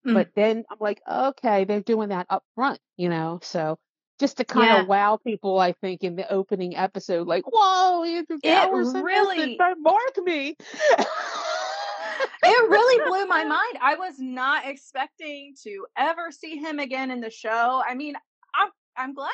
[0.05, 0.13] Mm.
[0.15, 3.39] But then I'm like, okay, they're doing that up front, you know.
[3.43, 3.77] So
[4.19, 4.81] just to kind Yeah.
[4.81, 8.93] of wow people, I think in the opening episode, like, whoa, Andrew It Gower's in
[8.93, 10.55] this, really- mark me.
[12.43, 13.77] it really blew my mind.
[13.81, 17.81] I was not expecting to ever see him again in the show.
[17.87, 18.15] I mean,
[18.55, 19.31] I'm I'm glad,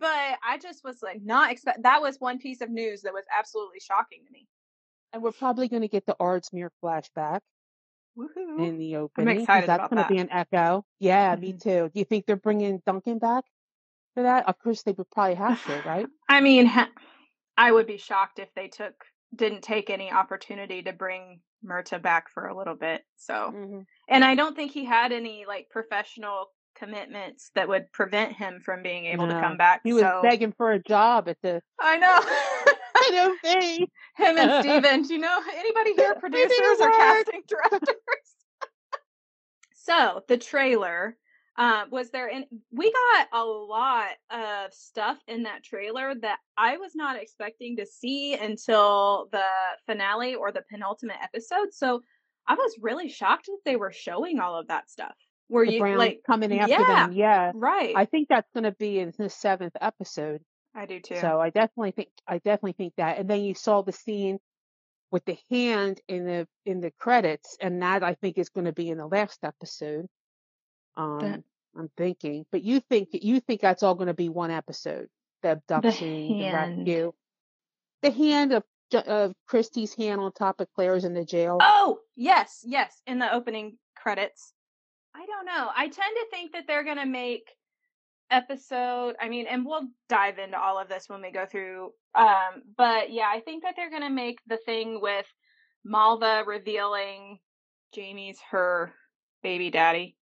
[0.00, 0.08] but
[0.46, 1.82] I just was like not expect.
[1.82, 4.46] That was one piece of news that was absolutely shocking to me.
[5.12, 7.40] and we're probably going to get the Ardsmuir flashback
[8.16, 8.66] Woohoo!
[8.66, 9.26] in the opening.
[9.34, 10.84] 'cause excited that's going to be an echo.
[10.98, 11.62] Yeah, me Mhm.
[11.62, 11.90] too.
[11.92, 13.44] Do you think they're bringing Duncan back
[14.14, 14.48] for that?
[14.48, 16.06] Of course, they would probably have to, right?
[16.28, 16.70] I mean,
[17.56, 22.30] I would be shocked if they took didn't take any opportunity to bring Murtagh back
[22.30, 23.04] for a little bit.
[23.16, 28.32] So, hmm and I don't think he had any like professional commitments that would prevent
[28.34, 29.80] him from being able to come back.
[29.82, 32.72] He was so begging for a job at the I know.
[33.06, 33.86] I know thing.
[34.16, 35.02] him and Steven.
[35.02, 37.96] Do you know anybody here, producers or casting directors?
[39.74, 41.16] so the trailer.
[41.58, 46.76] Uh, was there in we got a lot of stuff in that trailer that I
[46.76, 49.46] was not expecting to see until the
[49.86, 51.72] finale or the penultimate episode.
[51.72, 52.02] So
[52.46, 55.14] I was really shocked that they were showing all of that stuff.
[55.48, 57.06] Were The you like coming after yeah.
[57.06, 57.12] them.
[57.12, 57.52] Yeah.
[57.54, 57.94] right?
[57.96, 60.42] I think that's going to be in the seventh episode.
[60.76, 61.16] I do too.
[61.16, 63.18] So I definitely think I definitely think that.
[63.18, 64.38] And then you saw the scene
[65.10, 68.72] with the hand in the in the credits, and that I think is going to
[68.72, 70.06] be in the last episode.
[70.96, 71.42] Um,
[71.76, 75.08] I'm thinking, but you think you think that's all going to be one episode?
[75.42, 76.78] The abduction, the, hand.
[76.78, 77.12] rescue,
[78.02, 78.62] the hand of
[79.06, 81.58] of Christie's hand on top of Claire's in the jail.
[81.60, 84.52] Oh, yes, yes, in the opening credits.
[85.14, 85.70] I don't know.
[85.74, 87.48] I tend to think that they're going to make
[88.30, 92.62] episode, I mean, and we'll dive into all of this when we go through um
[92.76, 95.26] but yeah, I think that they're going to make the thing with
[95.84, 97.38] Malva revealing
[97.94, 98.92] Jamie's her
[99.42, 100.16] baby daddy.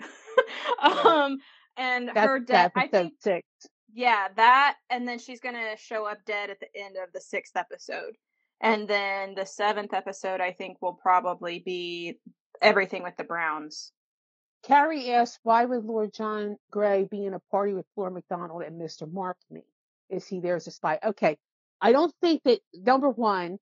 [0.82, 1.38] um
[1.76, 3.46] and that's her death I think six.
[3.92, 7.56] yeah, that, and then she's gonna show up dead at the end of the sixth
[7.56, 8.16] episode,
[8.60, 12.18] and then the seventh episode, I think, will probably be
[12.62, 13.92] everything with the Browns.
[14.62, 18.80] Carrie asks, why would Lord John Gray be in a party with Flora McDonald and
[18.80, 19.10] Mr.
[19.10, 19.62] Markme?
[20.10, 20.98] Is he there as a spy?
[21.02, 21.38] Okay.
[21.80, 23.58] I don't think that, number one,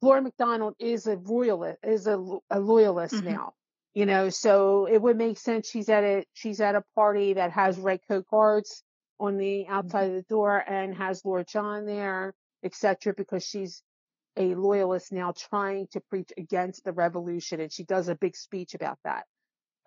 [0.00, 3.24] Flora McDonald is a royalist, is a, a loyalist Mhm.
[3.24, 3.54] now.
[3.94, 7.50] You know, so it would make sense she's at a she's at a party that
[7.52, 8.84] has red coat guards
[9.18, 13.14] on the outside of the door and has Lord John there, etc.
[13.16, 13.82] Because she's
[14.36, 18.74] a loyalist now trying to preach against the revolution, and she does a big speech
[18.74, 19.26] about that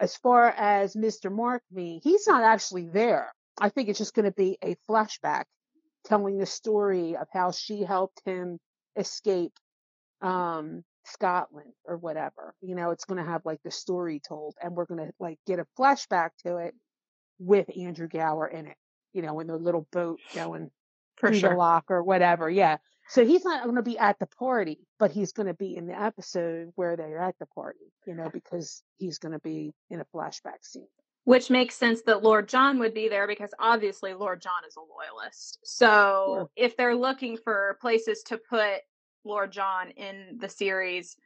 [0.01, 1.31] as far as Mr.
[1.31, 3.31] Markme, he's not actually there.
[3.59, 5.43] I think it's just going to be a flashback
[6.05, 8.59] telling the story of how she helped him
[8.97, 9.53] escape
[10.21, 12.53] um Scotland or whatever.
[12.61, 15.37] You know, it's going to have like the story told and we're going to like
[15.47, 16.73] get a flashback to it
[17.39, 18.77] with Andrew Gower in it.
[19.13, 20.71] You know, in the little boat going
[21.17, 21.49] For through sure.
[21.51, 22.49] the lock or whatever.
[22.49, 22.77] Yeah.
[23.11, 25.85] So he's not going to be at the party, but he's going to be in
[25.85, 29.99] the episode where they're at the party, you know, because he's going to be in
[29.99, 30.87] a flashback scene.
[31.25, 34.79] Which makes sense that Lord John would be there because obviously Lord John is a
[34.79, 35.59] loyalist.
[35.61, 35.87] So
[36.37, 36.49] Sure.
[36.55, 38.79] if they're looking for places to put
[39.25, 41.17] Lord John in the series,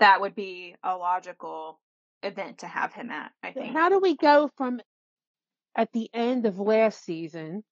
[0.00, 1.78] that would be a logical
[2.24, 3.72] event to have him at, I think.
[3.72, 4.80] how do we go from
[5.76, 7.62] at the end of last season,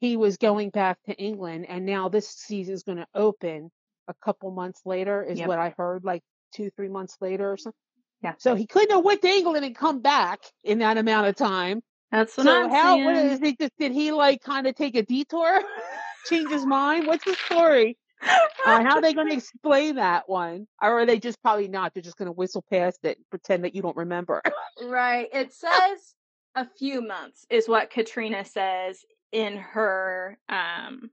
[0.00, 3.70] he was going back to England, and now this season is going to open
[4.08, 5.48] a couple months later, is Yep.
[5.48, 6.22] what I heard, like
[6.54, 7.78] two, three months later or something.
[8.22, 8.34] Yeah.
[8.38, 11.82] So he couldn't have went to England and come back in that amount of time.
[12.10, 13.04] That's what so I'm how saying.
[13.04, 15.60] what is it just did he like kind of take a detour
[16.26, 20.66] change his mind what's the story uh, how are they going to explain that one
[20.82, 23.64] or are they just probably not they're just going to whistle past it and pretend
[23.64, 24.40] that you don't remember
[24.82, 25.28] Right.
[25.34, 26.14] It says
[26.54, 31.10] a few months is what Katrina says in her um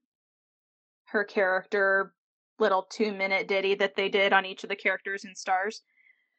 [1.06, 2.13] her character
[2.60, 5.82] little 2 minute ditty that they did on each of the characters in Starz.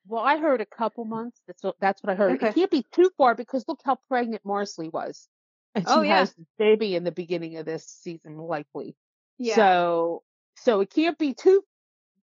[0.07, 2.49] well i heard a couple months that's what, that's what i heard Okay.
[2.49, 5.29] it can't be too far because look how pregnant Marsali was
[5.75, 6.21] and Oh, she yeah.
[6.21, 8.97] has this baby in the beginning of this season, likely.
[9.37, 9.57] Yeah.
[9.57, 10.23] So,
[10.55, 11.63] so it can't be too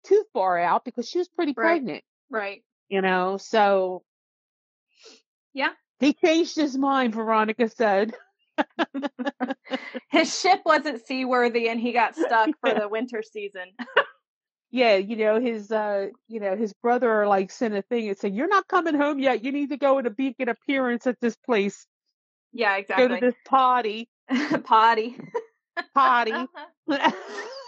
[0.04, 1.64] too far out because she was pretty Right.
[1.76, 2.64] pregnant, right.
[2.90, 3.38] you know.
[3.38, 4.04] So,
[5.54, 5.70] Yeah.
[6.00, 7.14] he changed his mind.
[7.14, 8.16] Veronica said.
[10.10, 13.72] His ship wasn't seaworthy and he got stuck for the winter season.
[14.76, 18.34] Yeah, you know his, uh, you know his brother like sent a thing and said,
[18.34, 19.44] "You're not coming home yet.
[19.44, 21.86] You need to go and make an appearance at this place.
[22.54, 23.08] Yeah, exactly.
[23.08, 24.10] Go to this party,
[24.64, 25.16] Potty.
[25.94, 26.32] party."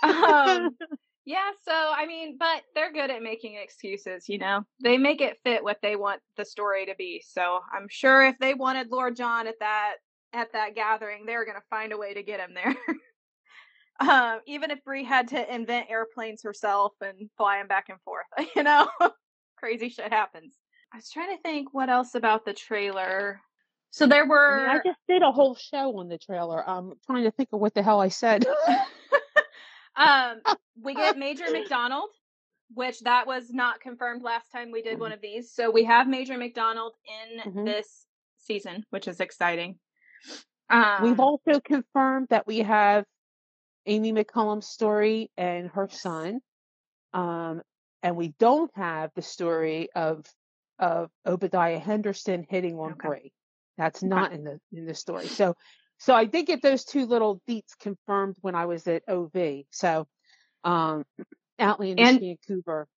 [0.02, 0.76] um,
[1.26, 4.64] yeah, so I mean, but they're good at making excuses, you know.
[4.84, 7.24] They make it fit what they want the story to be.
[7.28, 9.98] So I'm sure if they wanted Lord John at that
[10.36, 12.76] at that gathering, they were gonna find a way to get him there.
[14.10, 18.26] um, even if Bree had to invent airplanes herself and fly them back and forth,
[18.56, 18.88] you know,
[19.58, 20.56] crazy shit happens.
[20.94, 23.42] I was trying to think what else about the trailer.
[23.92, 26.68] So there I, were mean, I just did a whole show on the trailer.
[26.70, 28.46] I'm trying to think of what the hell I said.
[29.96, 30.42] um,
[30.82, 32.10] we get Major MacDonald,
[32.74, 34.90] which that was not confirmed last time we Mm-hmm.
[34.90, 35.52] did one of these.
[35.54, 37.66] So we have Major MacDonald in Mhm.
[37.66, 38.06] this
[38.38, 39.80] season, which is exciting.
[40.70, 43.06] Um, We've also confirmed that we have
[43.86, 46.40] Amy McCallum's story and her son.
[47.14, 47.62] Um,
[48.04, 50.26] and we don't have the story of
[50.78, 53.08] of Obadiah Henderson hitting on Okay.
[53.08, 53.32] Bree.
[53.78, 55.28] That's not in the in the story.
[55.28, 55.56] So
[55.98, 59.64] so I did get those two little deets confirmed when I was at OV.
[59.72, 60.08] So
[60.64, 61.06] um
[61.60, 62.88] Outlandish And- Vancouver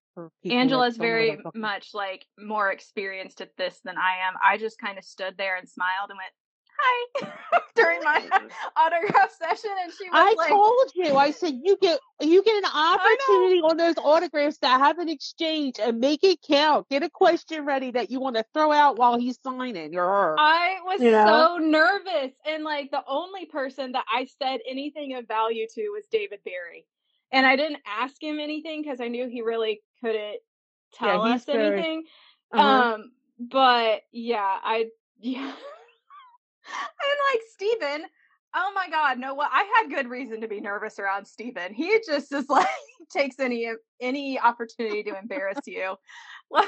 [0.44, 4.34] Angela's don't know what very much like more experienced at this than I am.
[4.44, 6.32] I just kind of stood there and smiled and went,
[6.78, 7.30] "Hi"
[7.74, 8.26] during my
[8.76, 11.16] autograph session, and she was I like, told you.
[11.16, 15.76] I said you get you get an opportunity on those autographs to have an exchange
[15.80, 16.88] and make it count.
[16.88, 20.36] Get a question ready that you want to throw out while he's signing or her.
[20.38, 21.56] I was You know?
[21.58, 22.32] so nervous.
[22.46, 26.86] And like the only person that I said anything of value to was David Berry.
[27.30, 30.38] And I didn't ask him anything because I knew he really couldn't
[30.94, 32.04] tell he's us very- anything.
[32.52, 32.94] Uh-huh.
[32.94, 34.86] Um, but yeah, I
[35.20, 35.52] yeah.
[36.68, 38.08] And like Steven,
[38.54, 41.74] oh my god, no what I had good reason to be nervous around Steven.
[41.74, 42.66] He just is like
[43.12, 45.96] takes any any opportunity to embarrass you.
[46.50, 46.66] Like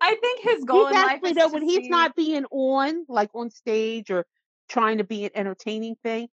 [0.00, 3.04] I think his goal he's in life is though when he's see- not being on
[3.08, 4.26] like on stage or
[4.68, 6.28] trying to be an entertaining thing,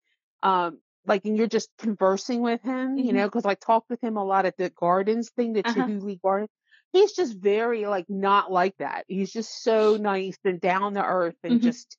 [0.43, 3.15] um, like and you're just conversing with him, you Mhm.
[3.15, 5.83] know, because I talked with him a lot at the gardens thing, the Uh-huh.
[5.83, 6.49] Chihuly Garden.
[6.93, 9.05] He's just very like not like that.
[9.09, 11.63] He's just so nice and down to earth and Mhm.
[11.65, 11.99] just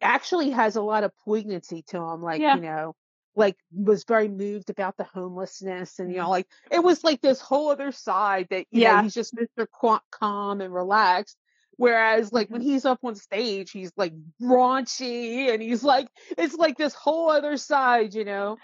[0.00, 2.22] actually has a lot of poignancy to him.
[2.22, 2.56] Like, Yeah.
[2.56, 2.94] you know,
[3.36, 6.24] like was very moved about the homelessness and you Mm-hmm.
[6.24, 9.02] know, like it was like this whole other side that you know Yeah.
[9.02, 9.66] he's just Mr.
[10.12, 11.36] Calm and relaxed.
[11.76, 12.52] Whereas like Mm-hmm.
[12.52, 17.30] when he's up on stage, he's like raunchy and he's like it's like this whole
[17.30, 18.56] other side, you know.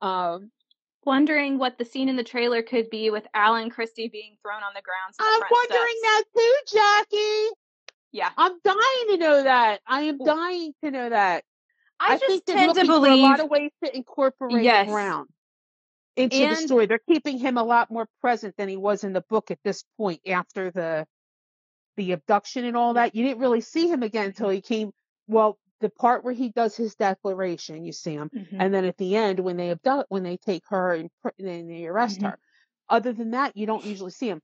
[0.00, 0.50] Um
[1.04, 4.72] wondering what the scene in the trailer could be with Alan Christie being thrown on
[4.74, 5.14] the ground.
[5.18, 6.02] I'm wondering steps.
[6.02, 7.54] that too, Jackie.
[8.12, 9.80] Yeah, I'm dying to know that.
[9.86, 11.44] I am dying to know that.
[12.00, 13.12] I, think just they're tend to believe.
[13.12, 14.88] a lot of ways to incorporate Yes.
[14.88, 15.26] Brown
[16.16, 16.86] into the story.
[16.86, 19.84] They're keeping him a lot more present than he was in the book at this
[19.96, 21.06] point after the
[21.96, 23.14] the abduction and all that.
[23.16, 24.92] You didn't really see him again until he came.
[25.26, 28.56] Well, the part where he does his declaration, you see him, Mhm.
[28.58, 31.86] and then at the end when they abduct, when they take her and, and they
[31.86, 32.30] arrest Mhm.
[32.30, 32.38] her.
[32.88, 34.40] Other than that, you don't usually see him.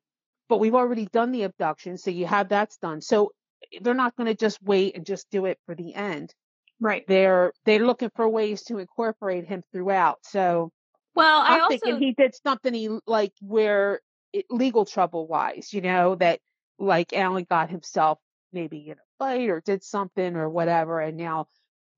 [0.49, 3.01] But we've already done the abduction, so you have that's done.
[3.01, 3.33] So
[3.81, 6.35] they're not going to just wait and just do it for the end
[6.81, 7.05] right.
[7.09, 10.19] they're they're looking for ways to incorporate him throughout.
[10.23, 10.71] So
[11.15, 14.01] Well, I I'm also thinking he did something he like where
[14.33, 16.41] it, legal trouble wise, you know, that
[16.79, 18.19] like Alan got himself
[18.53, 21.47] maybe in a fight or did something or whatever, and now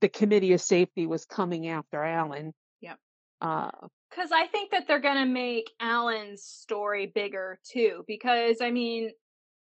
[0.01, 2.53] the committee of safety was coming after Alan.
[2.81, 2.99] Yep.
[3.41, 3.71] Uh,
[4.11, 8.05] because I think that they're gonna make Alan's story bigger too.
[8.07, 9.11] Because I mean,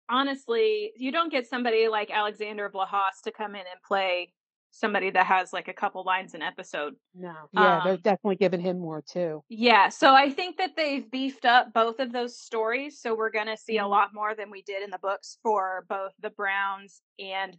[0.10, 4.34] honestly, you don't get somebody like Alexander Vlahos to come in and play
[4.72, 6.96] somebody that has like a couple lines an episode.
[7.14, 9.44] no, yeah, they're Um, definitely giving him more too.
[9.48, 13.46] Yeah, so I think that they've beefed up both of those stories, so we're going
[13.48, 13.90] to see a Mhm.
[13.90, 17.56] lot more than we did in the books for both the Browns and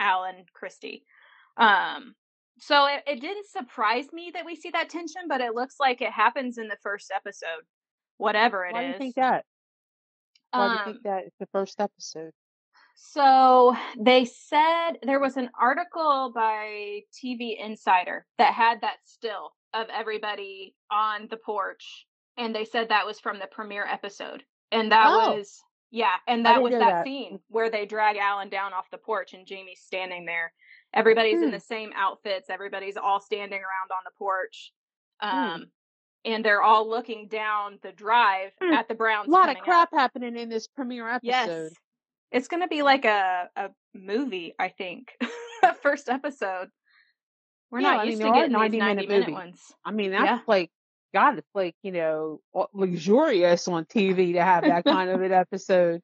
[0.00, 1.06] Alan Christie.
[1.56, 2.16] Um,
[2.58, 6.02] so it, it didn't surprise me that we see that tension, but it looks like
[6.02, 7.62] it happens in the first episode,
[8.18, 8.74] whatever it is.
[8.74, 9.44] Why do you think that?
[10.52, 12.32] Why do you Um, think that it's the first episode?
[12.94, 19.88] So they said there was an article by TV Insider that had that still of
[19.88, 25.06] everybody on the porch, and they said that was from the premiere episode, and that
[25.08, 25.34] Oh.
[25.36, 27.04] was yeah, and that was that, that.
[27.04, 30.52] scene where they drag Alan down off the porch and Jamie's standing there,
[30.94, 31.52] Everybody's in Hmm.
[31.52, 32.50] the same outfits.
[32.50, 34.74] Everybody's all standing around on the porch.
[35.22, 35.62] Hmm.
[36.24, 38.72] And they're all looking down the drive Hmm.
[38.74, 39.28] at the Browns.
[39.28, 39.98] A lot of crap up.
[39.98, 41.26] happening in this premiere episode.
[41.26, 41.72] Yes.
[42.30, 45.10] It's going to be like a, a movie, I think.
[45.82, 46.68] First episode.
[47.70, 49.34] We're Yeah, not I used there to getting these 90 90 minute minute movies.
[49.34, 49.60] ones.
[49.84, 50.38] I mean, that's Yeah.
[50.46, 50.70] like,
[51.14, 52.40] God, it's like, you know,
[52.72, 56.00] luxurious on TV to have that kind of an episode.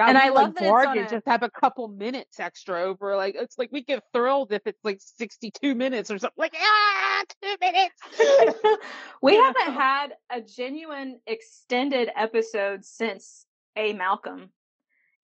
[0.00, 3.16] God, And I like love it's bargain a- just have a couple minutes extra over.
[3.16, 6.38] Like, it's like we get thrilled if it's like 62 minutes or something.
[6.38, 7.94] Like, ah, two minutes.
[9.22, 13.44] we You haven't had a genuine extended episode since
[13.76, 14.48] A Malcolm.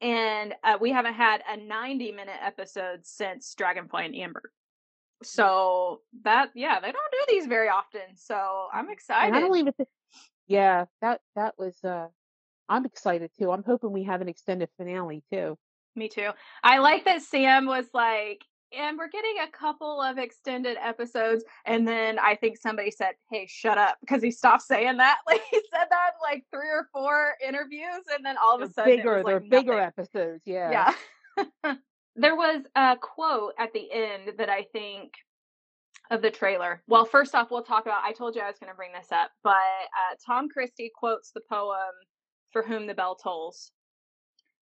[0.03, 4.43] And uh, we haven't had a 90 minute episode since Dragonfly in Amber.
[5.23, 8.03] So that, yeah, they don't do these very often.
[8.17, 9.29] So I'm excited.
[9.29, 9.89] And I don't even think,
[10.49, 12.09] yeah, that, that was, uh,
[12.69, 13.51] I'm excited too.
[13.51, 15.57] I'm hoping we have an extended finale too.
[15.95, 16.31] Me too.
[16.63, 18.45] I like that Sam was like,
[18.77, 21.45] and we're getting a couple of extended episodes.
[21.65, 23.97] And then I think somebody said, hey, shut up.
[24.01, 25.19] Because he stopped saying that.
[25.27, 28.05] Like he said that in like three or four interviews.
[28.15, 30.43] And then all of a They're sudden, bigger, like, they're bigger episodes.
[30.45, 30.93] Yeah.
[31.37, 31.75] Yeah.
[32.17, 35.13] there was a quote at the end that I think
[36.11, 36.83] of the trailer.
[36.87, 38.05] Well, first off, we'll talk about.
[38.05, 41.33] I told you I was going to bring this up, but uh, Tom Christie quotes
[41.33, 41.77] the poem
[42.57, 43.71] "For Whom the Bell Tolls,"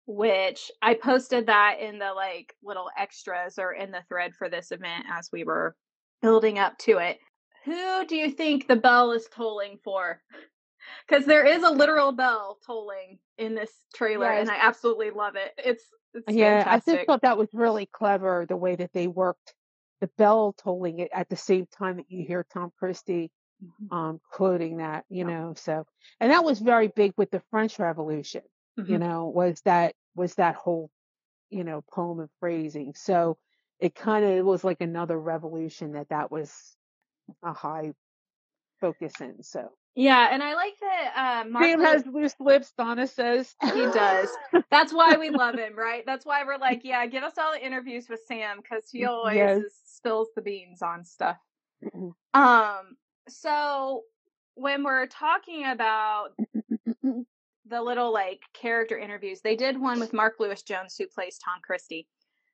[0.07, 4.72] which I posted that in the like little extras or in the thread for this
[4.72, 5.76] event as we were
[6.22, 7.18] building up to it.
[7.66, 10.22] Who do you think the bell is tolling for?
[11.07, 14.40] Because there is a literal bell tolling in this trailer, Yes.
[14.40, 15.53] and I absolutely love it.
[15.59, 15.84] It's
[16.14, 19.55] it's Yeah, I just thought that was really clever the way that they worked
[20.01, 23.30] the bell tolling it at the same time that you hear Tom Christie
[23.62, 23.90] Mhm.
[23.90, 25.32] um quoting that, you Yeah.
[25.32, 25.54] know.
[25.56, 25.86] So
[26.20, 28.42] and that was very big with the French Revolution,
[28.86, 29.00] you Mhm.
[29.00, 30.90] know, was that was that whole,
[31.50, 32.94] you know, poem and phrasing.
[32.96, 33.38] So
[33.80, 36.76] it kind of was like another revolution that that was
[37.42, 37.92] a high
[38.80, 39.42] focus in.
[39.42, 41.12] So Yeah, and I like that
[41.44, 41.64] uh, Mark.
[41.64, 43.54] Sam has loose lips, Donna says.
[43.74, 44.30] He does.
[44.70, 46.02] That's why we love him, right?
[46.06, 49.36] That's why we're like, yeah, give us all the interviews with Sam because he always
[49.36, 49.62] Yes.
[49.84, 51.36] spills the beans on stuff.
[52.34, 52.96] Um,
[53.29, 54.03] so
[54.55, 56.31] when we're talking about
[57.03, 61.61] the little like character interviews, they did one with Mark Lewis Jones, who plays Tom
[61.62, 62.07] Christie,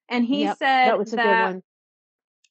[0.08, 1.62] and he Yep, said that was a good one.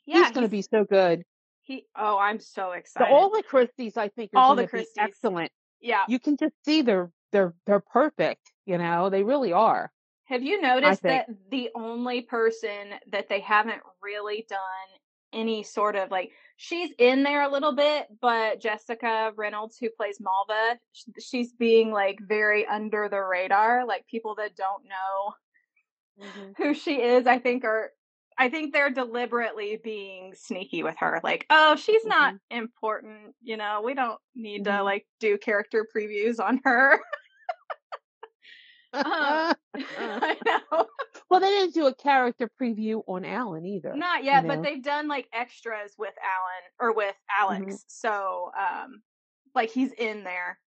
[0.05, 1.23] Yeah, He's going to be so good.
[1.63, 1.85] He.
[1.95, 3.13] Oh, I'm so So excited.
[3.13, 4.93] all the Christies, I think, are All the Christies.
[4.97, 5.51] excellent.
[5.81, 6.03] yeah.
[6.07, 8.51] You can just see they're they're they're perfect.
[8.65, 9.91] You know, they really are.
[10.25, 14.59] Have you noticed that the only person that they haven't really done
[15.33, 20.17] any sort of like she's in there a little bit, but Jessica Reynolds, who plays
[20.19, 20.77] Malva,
[21.19, 23.85] she's being like very under the radar.
[23.85, 25.33] Like people that don't know
[26.57, 27.91] who she is, I think are.
[28.39, 31.19] I think they're deliberately being sneaky with her.
[31.23, 33.33] Like, oh, she's not important.
[33.41, 34.83] You know, we don't need to Mhm.
[34.83, 36.99] like do character previews on her.
[38.93, 39.03] Um,
[39.75, 40.85] I know.
[41.29, 43.95] well, they didn't do a character preview on Alan either.
[43.95, 47.61] Not yet, you but they've done like extras with Alan or with Alex.
[47.61, 47.75] Mm-hmm.
[47.87, 49.01] So um
[49.55, 50.59] like he's in there.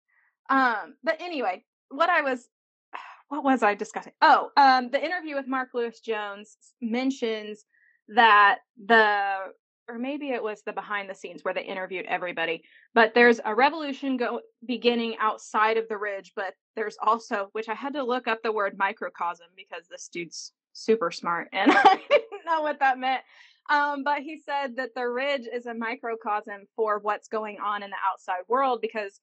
[0.49, 2.47] Um but anyway, what I was
[3.30, 4.13] what was I discussing?
[4.22, 7.65] Oh, um the interview with Mark Lewis Jones mentions
[8.09, 9.53] that the
[9.89, 12.63] or maybe it was the behind the scenes where they interviewed everybody.
[12.93, 17.73] But there's a revolution go beginning outside of the ridge, but there's also which I
[17.73, 22.45] had to look up the word microcosm because this dude's super smart and I didn't
[22.45, 23.21] know what that meant.
[23.69, 27.89] Um, but he said that the ridge is a microcosm for what's going on in
[27.89, 29.19] the outside world because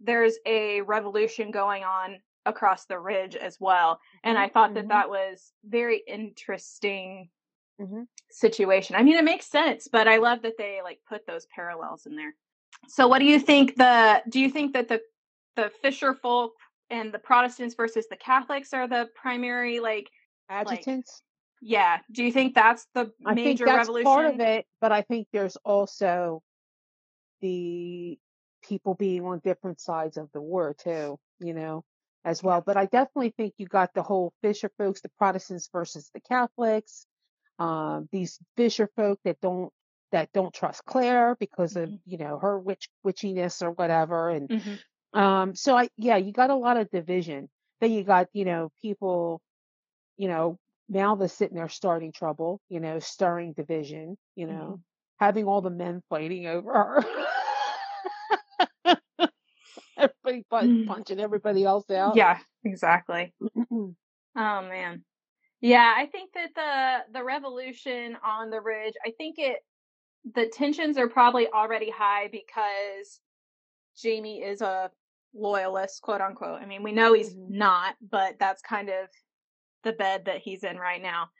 [0.00, 4.00] there's a revolution going on across the ridge as well.
[4.22, 4.88] And I thought that Mhm.
[4.88, 7.30] that was very interesting
[7.80, 8.06] Mhm.
[8.30, 8.96] situation.
[8.96, 12.16] I mean, it makes sense, but I love that they like put those parallels in
[12.16, 12.34] there.
[12.88, 13.76] So, what do you think?
[13.76, 15.00] The do you think that the
[15.56, 16.52] the Fisher folk
[16.90, 20.08] and the Protestants versus the Catholics are the primary like?
[20.48, 21.22] Adjutants.
[21.62, 22.00] Yeah.
[22.12, 24.04] Do you think that's the I think major that's revolution?
[24.04, 26.42] part of it, but I think there's also
[27.40, 28.18] the
[28.62, 31.84] people being on different sides of the war too, you know,
[32.24, 32.60] as well.
[32.60, 37.06] But I definitely think you got the whole Fisher folks, the Protestants versus the Catholics,
[37.58, 39.72] um, these Fisher folk that don't
[40.12, 42.00] that don't trust Claire because of Mhm.
[42.06, 44.80] you know her witch witchiness or whatever, and Mhm.
[45.14, 47.48] um, so I yeah, you got a lot of division.
[47.80, 49.40] Then you got you know people,
[50.16, 54.80] you know, Malva's sitting there starting trouble, you know, stirring division, you know,
[55.18, 57.04] having all the men fighting over her.
[60.24, 60.86] Everybody Mm.
[60.86, 62.16] punching everybody else out.
[62.16, 62.38] Yeah.
[62.64, 63.32] Exactly.
[63.70, 63.94] Oh
[64.34, 65.04] man.
[65.64, 69.60] Yeah, I think that the the revolution on the ridge, I think it
[70.34, 73.20] the tensions are probably already high because
[73.96, 74.90] Jamie is a
[75.34, 76.62] loyalist, quote unquote.
[76.62, 77.48] I mean, we know he's Mhm.
[77.48, 79.08] not, but that's kind of
[79.84, 81.30] the bed that he's in right now.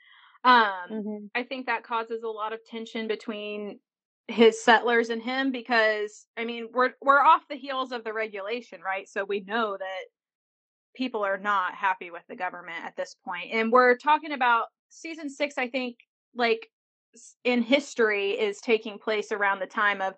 [0.45, 1.29] Um, Mhm.
[1.35, 3.79] I think that causes a lot of tension between
[4.27, 8.81] his settlers and him because I mean, we're we're off the heels of the regulation,
[8.81, 9.09] right?
[9.09, 10.05] So we know that
[10.95, 13.51] people are not happy with the government at this point.
[13.51, 15.97] And we're talking about season 6 I think
[16.33, 16.69] like
[17.43, 20.15] in history is taking place around the time of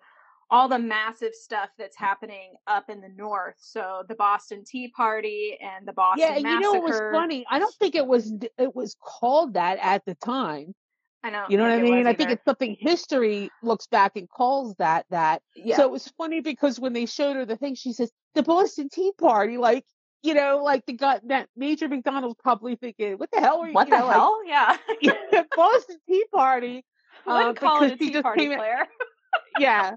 [0.50, 2.00] all the massive stuff that's mm.
[2.00, 3.56] happening up in the north.
[3.58, 7.44] So the Boston Tea Party and the Boston Yeah, and you know what was funny?
[7.50, 10.74] I don't think it was it was called that at the time.
[11.22, 11.46] I know.
[11.48, 12.06] You know what I mean?
[12.06, 15.42] I think it's something history looks back and calls that that.
[15.56, 15.76] yeah.
[15.76, 18.88] So it was funny because when they showed her the thing, she says the Boston
[18.88, 19.84] Tea Party, like
[20.22, 23.72] you know, like the guy that Major MacDonald's probably thinking, what the hell are you?
[23.74, 24.40] what you the know, like, hell?
[24.46, 24.76] yeah.
[25.32, 26.84] yeah, Boston Tea Party.
[27.26, 28.86] Wouldn't uh, call it a tea party, Claire.
[29.58, 29.96] Yeah.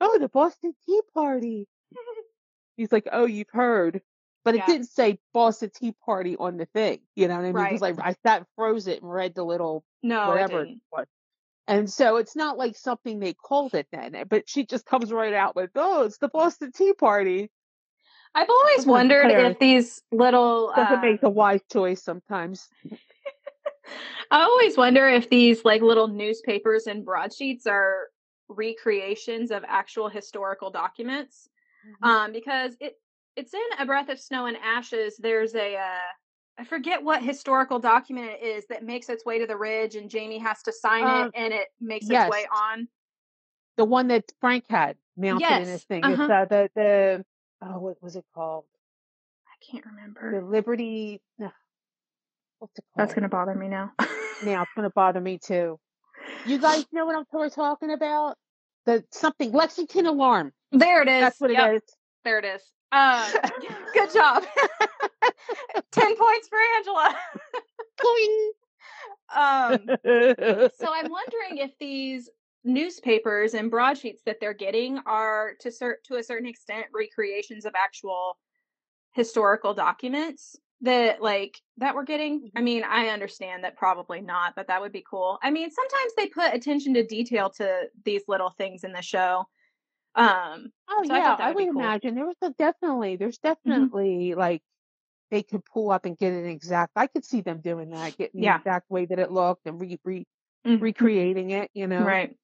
[0.00, 1.68] Oh, the Boston Tea Party.
[2.76, 4.00] He's like, oh, you've heard.
[4.44, 7.00] But it didn't say Boston Tea Party on the thing.
[7.14, 7.64] You know what I mean?
[7.64, 7.96] Because Right.
[7.96, 11.08] like I sat froze it and read the little No, whatever it it didn't.
[11.68, 14.24] And so it's not like something they called it then.
[14.28, 17.50] But she just comes right out with, oh, it's the Boston Tea Party.
[18.34, 22.68] I've always wondered if these little Doesn't uh, make the wise choice sometimes.
[24.30, 28.08] I always wonder if these like little newspapers and broadsheets are
[28.48, 31.48] recreations of actual historical documents.
[31.86, 32.04] Mm-hmm.
[32.08, 32.94] Um, because it
[33.36, 35.16] it's in A Breath of Snow and Ashes.
[35.18, 36.08] There's a uh,
[36.58, 40.08] I forget what historical document it is that makes its way to the ridge, and
[40.08, 42.26] Jamie has to sign Um, it, and it makes yes.
[42.26, 42.88] its way on.
[43.76, 46.04] The one that Frank had mounted in his thing.
[46.04, 46.22] uh-huh.
[46.22, 47.24] It's uh, the the
[47.62, 48.64] oh, what was it called?
[49.48, 50.40] I can't remember.
[50.40, 50.46] The.
[50.46, 51.20] Liberty.
[51.38, 51.50] no,
[52.58, 52.96] What's it called?
[53.08, 53.92] That's gonna bother me now.
[54.44, 55.78] now it's gonna bother me too.
[56.46, 58.36] You guys know what I'm talking about?
[58.86, 60.52] The something Lexington Alarm.
[60.72, 61.20] there it is.
[61.20, 61.82] That's what Yep, it is.
[62.24, 62.62] There it is.
[62.92, 63.24] Um,
[63.94, 64.44] good job.
[65.92, 67.16] Ten points for Angela.
[69.34, 69.78] Um,
[70.76, 72.28] so I'm wondering if these
[72.64, 77.74] newspapers and broadsheets that they're getting are to cer- to a certain extent recreations of
[77.76, 78.38] actual
[79.12, 82.50] historical documents that like that we're getting.
[82.56, 85.38] I mean, I understand that probably not, but that would be cool.
[85.42, 89.46] I mean, sometimes they put attention to detail to these little things in the show.
[90.16, 91.92] Um, oh So I yeah, I would be would cool.
[91.92, 94.62] imagine there was a definitely there's definitely like
[95.30, 96.92] they could pull up and get an exact.
[96.96, 99.98] I could see them doing that, getting the exact way that it looked and re,
[100.04, 100.26] re
[100.64, 100.80] Mhm.
[100.80, 101.70] recreating it.
[101.74, 102.36] You know, Right.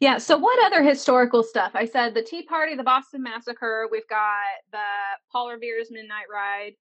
[0.00, 0.18] Yeah.
[0.18, 1.72] So, what other historical stuff?
[1.74, 3.88] I said the Tea Party, the Boston Massacre.
[3.90, 4.78] We've got the
[5.32, 6.74] Paul Revere's Midnight Ride,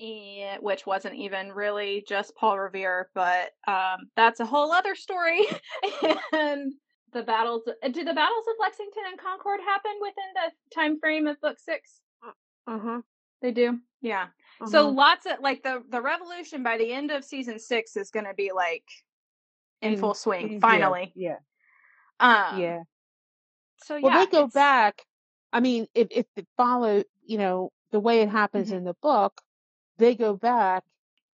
[0.00, 5.46] and, which wasn't even really just Paul Revere, but um, that's a whole other story.
[6.32, 6.72] and
[7.12, 7.62] the battles.
[7.64, 12.00] Do the battles of Lexington and Concord happen within the time frame of Book Six?
[12.66, 13.00] Uh huh.
[13.40, 13.78] They do.
[14.00, 14.26] Yeah.
[14.60, 14.70] Uh-huh.
[14.70, 18.26] So lots of like the the revolution by the end of season six is going
[18.26, 18.84] to be like
[19.82, 20.52] in, In- full swing.
[20.54, 21.12] Yeah, Finally.
[21.14, 21.36] Yeah.
[22.20, 22.82] Um, Yeah.
[23.78, 25.04] So yeah, Well, they go back.
[25.52, 28.78] I mean, if if it follow, you know, the way it happens Mhm.
[28.78, 29.40] in the book,
[29.98, 30.84] they go back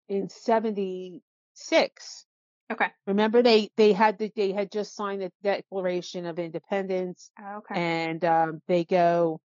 [0.08, 2.26] in '76.
[2.70, 2.92] Okay.
[3.06, 7.74] Remember, they they had the, they had just signed the Declaration of Independence, Okay.
[7.74, 9.40] and um, they go,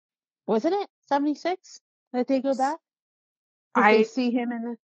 [0.45, 1.81] wasn't it '76
[2.13, 2.79] that they go back?
[3.75, 4.77] I- see him in the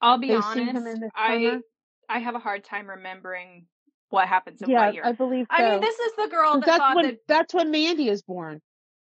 [0.00, 1.02] I'll be they see him honest.
[1.14, 1.60] I?
[2.08, 3.66] I have a hard time remembering
[4.10, 5.02] what happens in yeah, what year.
[5.04, 5.62] I believe so.
[5.64, 7.18] I mean, this is the girl that that's thought when that.
[7.28, 8.60] that's when Mandy is born.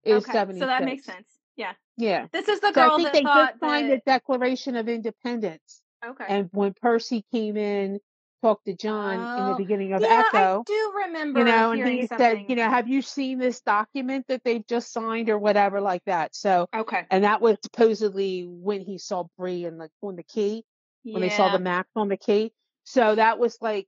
[0.04, 0.60] Is Okay, '76.
[0.60, 1.26] so that makes sense.
[1.56, 2.26] Yeah, Yeah.
[2.32, 4.02] this is the So I girl think that they signed that.
[4.04, 5.82] the Declaration of Independence.
[6.04, 6.24] Okay.
[6.28, 8.00] And when Percy came in,
[8.42, 11.70] talked to John in the Oh, beginning of yeah, I Echo, do remember you know,
[11.72, 12.18] and he something.
[12.18, 16.02] said, you know, have you seen this document that they've just signed or whatever like
[16.04, 16.34] that?
[16.34, 17.04] So, okay.
[17.10, 20.64] and that was supposedly when he saw Bree and the on the key,
[21.04, 22.52] when they saw the map on the key.
[22.84, 23.86] So that was like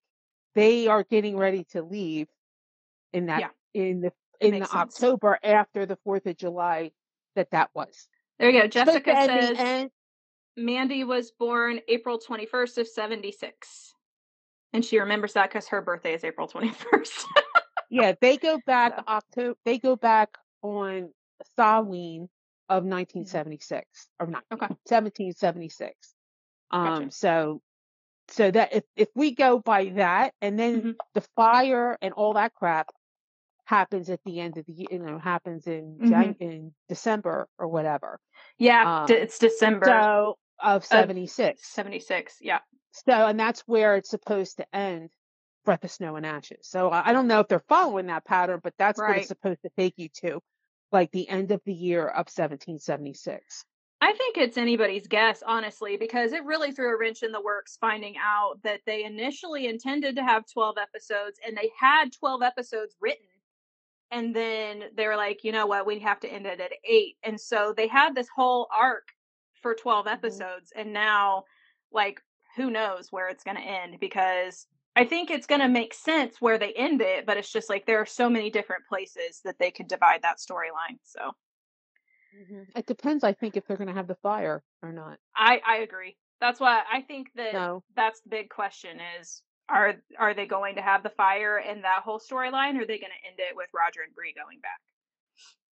[0.57, 2.26] they are getting ready to leave
[3.12, 3.48] in that Yeah.
[3.74, 4.74] in the in the sense.
[4.74, 6.90] October after the Fourth of July
[7.36, 8.09] that that was.
[8.38, 8.66] There you go.
[8.66, 9.90] Jessica says end-
[10.57, 13.92] Mandy was born April 21st of 76.
[14.72, 17.24] And she remembers that because her birthday is April 21st.
[17.88, 19.04] Yeah, they go back So.
[19.07, 19.59] October.
[19.64, 20.30] They go back
[20.61, 21.12] on
[21.54, 22.28] Samhain
[22.68, 23.86] of 1976
[24.18, 24.66] or not Okay.
[24.88, 25.94] 1776.
[26.72, 27.11] Um, Gotcha.
[27.12, 27.62] so
[28.29, 30.97] so that if if we go by that, and then Mhm.
[31.14, 32.89] the fire and all that crap
[33.64, 36.09] happens at the end of the year, you know, happens in Mm-hmm.
[36.09, 38.20] Jan- in December or whatever.
[38.59, 41.66] yeah, Um, d- it's December So of 76.
[41.66, 42.37] 76.
[42.41, 42.61] Yeah.
[42.93, 45.11] So, and that's where it's supposed to end.
[45.64, 46.68] Breath of Snow and Ashes.
[46.68, 49.70] So I don't know if they're following that pattern, but that's what it's supposed to
[49.77, 50.41] take you to,
[50.93, 53.64] like the end of the year of 1776.
[54.07, 57.76] I think it's anybody's guess, honestly, because it really threw a wrench in the works
[57.80, 62.94] finding out that they initially intended to have 12 episodes and they had 12 episodes
[63.00, 63.26] written.
[64.12, 67.16] And then they were like, you know what, we have to end it at eight.
[67.24, 69.09] And so they had this whole arc
[69.61, 70.14] for 12 mm-hmm.
[70.14, 70.72] episodes.
[70.76, 71.42] And now,
[71.90, 72.20] like,
[72.57, 76.36] who knows where it's going to end because I think it's going to make sense
[76.40, 79.59] where they end it, but it's just like there are so many different places that
[79.59, 81.00] they could divide that storyline.
[81.02, 81.32] So
[82.74, 85.18] It depends, I think, if they're going to have the fire or not.
[85.35, 86.16] I I agree.
[86.41, 87.83] That's why I think that No.
[87.95, 92.03] that's the big question is are are they going to have the fire in that
[92.03, 94.81] whole storyline or are they going to end it with Roger and Bree going back?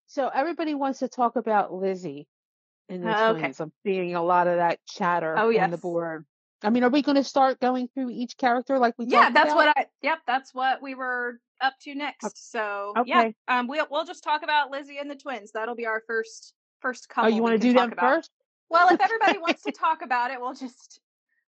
[0.08, 2.28] So everybody wants to talk about Lizzie
[2.90, 3.54] and the Uh, okay.
[3.60, 6.26] I'm seeing a lot of that chatter Oh, on the board.
[6.64, 9.52] I mean, are we going to start going through each character like we Yeah, that's
[9.52, 9.56] about?
[9.56, 12.52] what I yep, that's what we were up to next.
[12.52, 13.30] So, yeah.
[13.48, 15.52] Um we'll we'll just talk about Lizzie and the twins.
[15.54, 17.30] That'll be our first first Oh, couple.
[17.32, 18.16] you want to do them about.
[18.16, 18.32] first?
[18.70, 21.00] Well, if everybody wants to talk about it, we'll just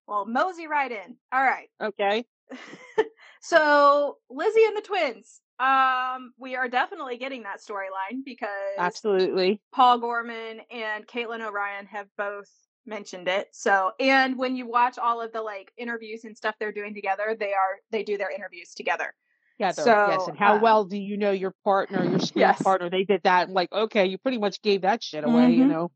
[0.07, 1.15] we'll mosey right in.
[1.33, 1.67] All right.
[1.81, 2.25] Okay.
[3.41, 5.41] so Lizzie and the twins.
[5.59, 9.61] Um, we are definitely getting that storyline because Absolutely.
[9.73, 12.49] Paul Gorman and Caitlin O'Ryan have both
[12.85, 13.49] mentioned it.
[13.51, 17.35] So, and when you watch all of the like interviews and stuff they're doing together,
[17.39, 19.13] they are they do their interviews together.
[19.57, 19.77] Yes.
[19.77, 22.61] So, And how um, well do you know your partner, your screen Yes.
[22.61, 22.89] partner?
[22.89, 23.49] They did that.
[23.49, 25.69] Like, okay, you pretty much gave that shit away, you Mhm.
[25.69, 25.91] know?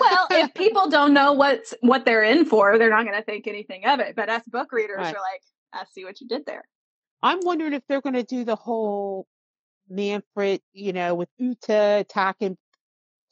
[0.00, 3.46] well, if people don't know what's what they're in for, they're not going to think
[3.46, 4.14] anything of it.
[4.14, 5.14] But us book readers Right.
[5.14, 5.42] are like,
[5.72, 6.64] I see what you did there.
[7.22, 9.26] I'm wondering if they're going to do the whole
[9.88, 12.56] Manfred, you know, with Ute attacking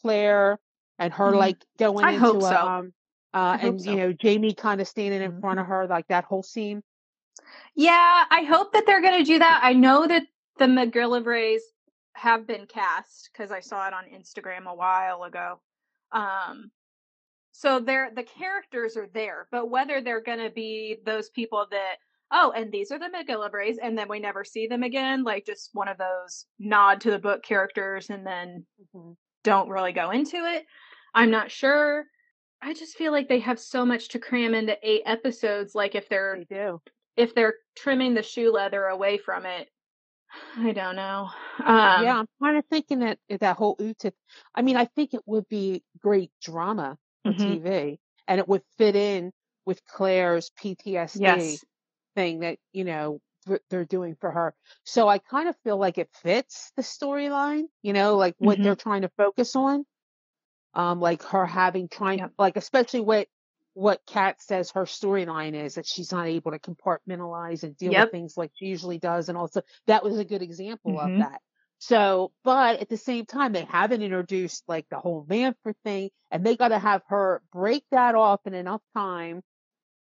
[0.03, 0.59] Claire
[0.99, 1.39] and her Mhm.
[1.39, 2.57] like going I into a, so.
[2.57, 2.93] um,
[3.35, 3.91] uh, and so.
[3.91, 6.83] you know, Jamie kind of standing in front of her, like that whole scene.
[7.75, 9.61] Yeah, I hope that they're going to do that.
[9.63, 10.25] I know that
[10.59, 11.61] the McGillivrays
[12.15, 15.61] have been cast because I saw it on Instagram a while ago.
[16.11, 16.71] Um,
[17.53, 21.97] so they're the characters are there, but whether they're going to be those people that
[22.31, 25.71] oh, and these are the McGillivrays, and then we never see them again, like just
[25.73, 28.67] one of those nod to the book characters, and then
[29.45, 30.67] don't really go into it.
[31.15, 32.07] I'm not sure.
[32.63, 35.75] I just feel like they have so much to cram into eight episodes.
[35.75, 36.81] Like if they're They do.
[37.17, 39.71] if they're trimming the shoe leather away from it,
[40.57, 41.31] I don't know.
[41.65, 44.15] Um, yeah, I'm kind of thinking that that whole Ute.
[44.55, 47.59] I mean, I think it would be great drama for Mhm.
[47.61, 49.33] TV, and it would fit in
[49.67, 51.65] with Claire's PTSD Yes.
[52.15, 53.21] thing that you know
[53.71, 54.55] they're doing for her.
[54.85, 57.65] So I kind of feel like it fits the storyline.
[57.83, 58.63] You know, like what Mhm.
[58.63, 59.85] they're trying to focus on.
[60.75, 63.29] Um, like her having trying like especially what
[63.75, 68.09] what Cait says her storyline is that she's not able to compartmentalize and deal Yep.
[68.09, 70.99] with things like she usually does, and also that was a good example Mhm.
[71.01, 71.41] of that.
[71.79, 76.45] So, but at the same time, they haven't introduced like the whole Manfred thing, and
[76.45, 79.43] they got to have her break that off in enough time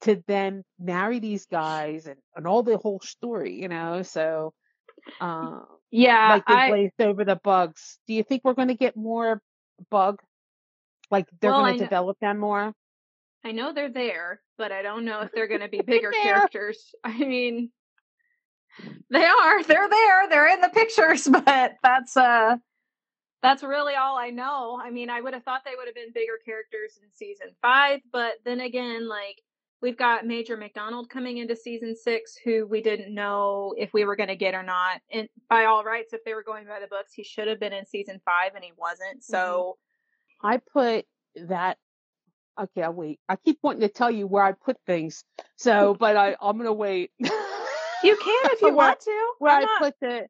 [0.02, 4.02] to then marry these guys and, and all the whole story, you know.
[4.02, 4.54] So,
[5.20, 7.98] um, Yeah, like they I glazed over the bugs.
[8.06, 9.42] Do you think we're going to get more
[9.90, 10.20] bug?
[11.11, 12.74] Like they're Well, going to develop them more?
[13.44, 16.94] I know they're there, but I don't know if they're going to be bigger characters.
[17.02, 17.70] I mean,
[19.11, 19.62] they are.
[19.64, 20.28] They're there.
[20.28, 22.56] They're in the pictures, but that's uh
[23.42, 24.78] that's really all I know.
[24.82, 28.00] I mean, I would have thought they would have been bigger characters in season 5,
[28.12, 29.40] but then again, like
[29.80, 34.14] we've got Major MacDonald coming into season 6 who we didn't know if we were
[34.16, 35.00] going to get or not.
[35.11, 37.72] And by all rights, if they were going by the books, he should have been
[37.72, 39.24] in season 5 and he wasn't.
[39.24, 39.78] So,
[40.43, 41.05] I put
[41.36, 41.76] that.
[42.61, 43.20] Okay, I'll wait.
[43.28, 45.24] I keep wanting to tell you where I put things,
[45.57, 47.11] so but I I'm gonna wait.
[47.18, 49.32] you can if you want to.
[49.38, 50.26] where I'm I not- put the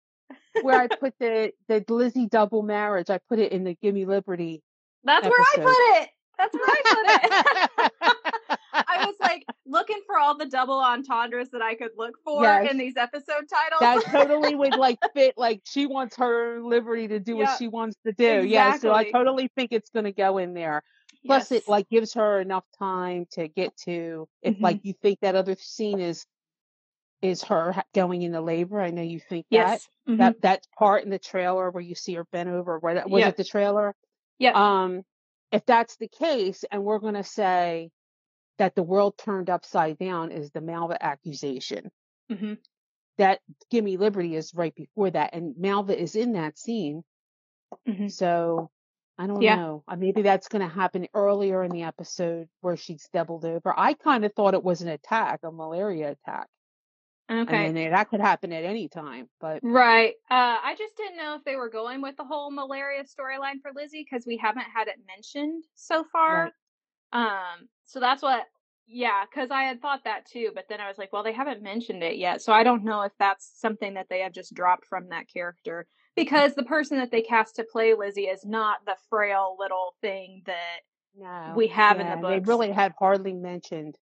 [0.63, 3.11] where I put the the Lizzie double marriage.
[3.11, 4.63] I put it in the Gimme Liberty.
[5.05, 6.09] That's where I put it.
[6.39, 8.13] That's where I put it.
[9.01, 12.71] I was like looking for all the double entendres that I could look for Yes.
[12.71, 13.81] in these episode titles.
[13.81, 15.35] that totally would like fit.
[15.37, 18.45] Like she wants her liberty to do Yeah, what she wants to do.
[18.47, 20.83] Yeah, so I totally think it's gonna go in there.
[21.27, 21.63] Plus, Yes.
[21.63, 24.61] it like gives her enough time to get to if Mhm.
[24.63, 26.27] like you think that other scene is
[27.23, 28.81] is her going into labor.
[28.81, 29.57] I know you think that.
[29.57, 29.89] yes.
[30.09, 30.19] Mhm.
[30.19, 33.29] that that part in the trailer where you see her bent over right was Yep.
[33.29, 33.95] it the trailer
[34.39, 34.53] Yeah.
[34.55, 35.03] um
[35.53, 37.91] if that's the case and we're going to say
[38.61, 41.91] that the world turned upside down is the malva accusation
[42.31, 42.59] Mhm.
[43.19, 43.41] that
[43.71, 47.03] gimme liberty is right before that and malva is in that scene
[47.89, 48.11] Mhm.
[48.11, 48.71] so
[49.19, 49.57] I don't Yeah.
[49.57, 49.85] know.
[49.87, 53.75] Uh, Maybe that's going to happen earlier in the episode where she's doubled over.
[53.79, 56.49] I kind of thought it was an attack, a malaria attack.
[57.31, 57.67] Okay.
[57.67, 60.15] I mean, that could happen at any time, but Right.
[60.31, 63.73] Uh, I just didn't know if they were going with the whole malaria storyline for
[63.75, 66.51] Lizzie because we haven't had it mentioned so far.
[67.13, 68.45] Um, so that's what,
[68.87, 71.63] yeah, because I had thought that too, but then I was like, well, they haven't
[71.63, 74.87] mentioned it yet, so I don't know if that's something that they have just dropped
[74.87, 75.87] from that character
[76.17, 80.43] because the person that they cast to play Lizzie is not the frail little thing
[80.47, 80.81] that
[81.19, 81.55] no.
[81.57, 82.45] we have in the book.
[82.45, 83.97] They really have hardly mentioned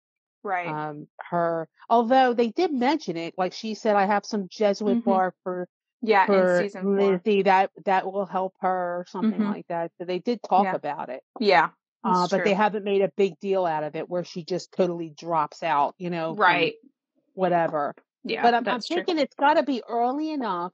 [0.44, 0.68] right.
[0.68, 3.36] um her, although they did mention it.
[3.38, 5.06] Like she said, I have some Jesuit Mhm.
[5.06, 5.68] bark for
[6.02, 7.12] yeah, in for season four.
[7.12, 9.54] Lizzie that that will help her or something Mhm.
[9.54, 9.92] like that.
[9.98, 10.76] So they did talk Yeah.
[10.76, 11.24] about it.
[11.40, 11.70] Yeah.
[12.06, 15.10] Uh, but they haven't made a big deal out of it where she just totally
[15.10, 16.76] drops out, you know, Right.
[17.34, 17.96] whatever.
[18.24, 18.42] Yeah.
[18.44, 18.98] but I'm, I'm true.
[18.98, 20.72] thinking it's got to be early enough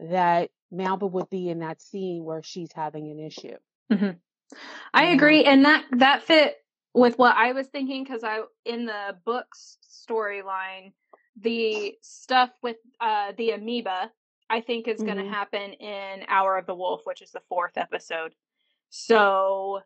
[0.00, 3.56] that Malva would be in that scene where she's having an issue.
[3.90, 5.12] I you know?
[5.14, 6.56] agree, and that that fit
[6.94, 9.76] with what I was thinking because I in the books
[10.08, 10.92] storyline,
[11.40, 14.10] the stuff with uh the amoeba,
[14.48, 15.30] I think is going to Mhm.
[15.30, 18.34] happen in Hour of the Wolf, which is the fourth episode.
[18.90, 19.80] So,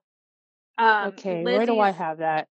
[0.79, 2.49] um, okay, where do I have that?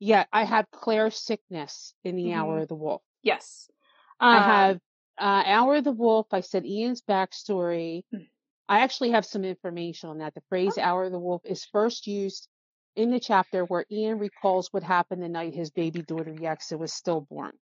[0.00, 2.62] Yeah, I have Claire's sickness in the Hour Mhm.
[2.62, 3.02] of the Wolf.
[3.22, 3.70] Yes,
[4.20, 4.80] I Um, have
[5.18, 6.28] uh, Hour of the Wolf.
[6.32, 8.04] I said Ian's backstory.
[8.12, 8.22] Hmm.
[8.68, 10.34] I actually have some information on that.
[10.34, 12.48] The phrase Hour of the Wolf is first used
[12.94, 16.92] in the chapter where Ian recalls what happened the night his baby daughter Yexa was
[16.92, 17.58] stillborn.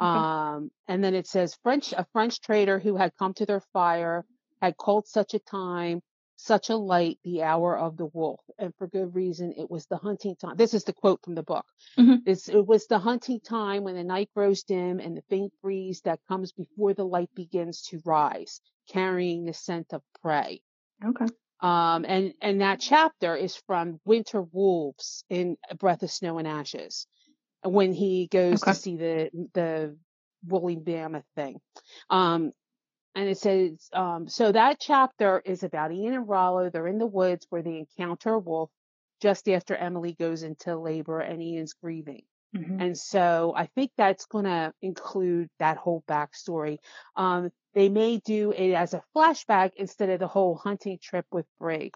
[0.00, 0.08] Okay.
[0.08, 4.24] Um, and then it says French, a French trader who had come to their fire
[4.62, 6.02] had called such a time,
[6.36, 8.40] such a light, the hour of the wolf.
[8.58, 10.56] And for good reason, it was the hunting time.
[10.56, 11.64] This is the quote from the book.
[11.98, 12.22] Mhm.
[12.26, 16.02] It's, it was the hunting time when the night grows dim and the faint breeze
[16.02, 20.60] that comes before the light begins to rise, carrying the scent of prey.
[21.04, 21.26] okay.
[21.60, 26.46] Um, and, and that chapter is from Winter Wolves in a Breath of Snow and
[26.46, 27.06] Ashes
[27.64, 28.72] when he goes Okay.
[28.72, 29.96] to see the, the
[30.46, 31.58] woolly mammoth thing.
[32.10, 32.52] Um,
[33.16, 36.70] and it says, um, so that chapter is about Ian and Rollo.
[36.70, 38.70] They're in the woods where they encounter a wolf
[39.22, 42.24] just after Emily goes into labor and Ian's grieving.
[42.54, 42.80] Mhm.
[42.80, 46.78] And so I think that's going to include that whole backstory.
[47.16, 51.46] Um, they may do it as a flashback instead of the whole hunting trip with
[51.58, 51.92] Bree,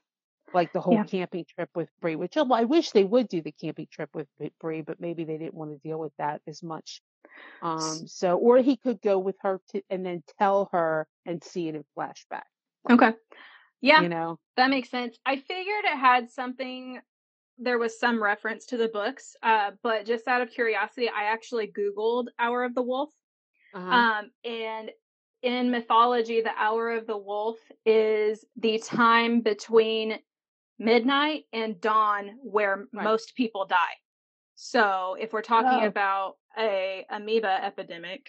[0.53, 1.05] like the whole Yeah.
[1.05, 4.28] camping trip with Bree, which I I wish they would do the camping trip with
[4.61, 7.03] Bree, but maybe they didn't want to deal with that as much.
[7.62, 11.68] Um, so, or he could go with her to, and then tell her and see
[11.68, 12.44] it in flashback,
[12.90, 13.12] Okay.
[13.80, 14.38] Yeah, you know?
[14.57, 15.18] that makes sense.
[15.24, 17.01] I figured it had something.
[17.59, 21.68] There was some reference to the books, uh, but just out of curiosity, I actually
[21.68, 23.11] Googled Hour of the Wolf.
[23.74, 23.94] Uh-huh.
[23.94, 24.90] Um, and
[25.42, 30.18] in mythology, the hour of the wolf is the time between
[30.81, 33.05] midnight and dawn where Right.
[33.05, 33.97] most people die.
[34.55, 35.87] So if we're talking Oh.
[35.87, 38.28] about a amoeba epidemic,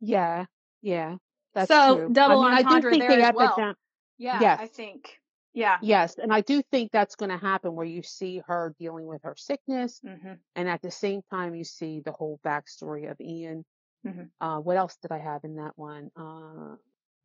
[0.00, 0.46] yeah,
[0.82, 1.16] yeah,
[1.54, 2.10] that's So, true.
[2.12, 3.74] double I mean, I do entendre think there the as well.
[4.18, 4.60] yeah, Yes.
[4.60, 5.20] I think,
[5.54, 5.78] yeah.
[5.82, 9.22] Yes, and I do think that's going to happen where you see her dealing with
[9.22, 13.64] her sickness, hmm and at the same time you see the whole backstory of Ian.
[14.04, 14.30] Mhm.
[14.40, 16.10] Uh, what else did I have in that one?
[16.16, 16.76] Uh,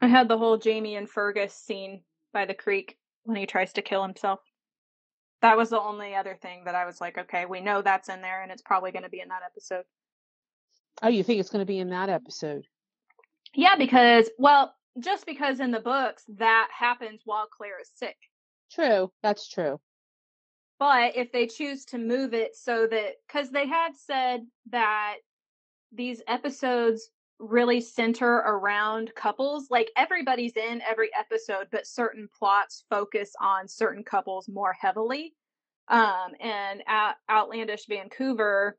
[0.01, 2.03] I had the whole Jamie and Fergus scene
[2.33, 4.39] by the creek when he tries to kill himself.
[5.41, 8.21] That was the only other thing that I was like, okay, we know that's in
[8.21, 9.85] there and it's probably going to be in that episode.
[11.01, 12.65] oh, you think it's going to be in that episode?
[13.53, 18.17] Yeah, because, well, just because in the books that happens while Claire is sick.
[18.71, 19.79] True, that's true.
[20.79, 25.15] But if they choose to move it so that, because they had said that
[25.91, 27.09] these episodes
[27.41, 34.03] really center around couples, like everybody's in every episode, but certain plots focus on certain
[34.03, 35.33] couples more heavily.
[35.87, 36.83] Um, and
[37.29, 38.77] Outlandish Vancouver,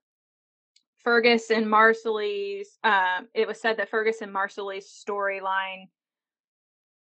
[0.96, 5.88] Fergus and Marsali's, um, it was said that Fergus and Marsali's storyline,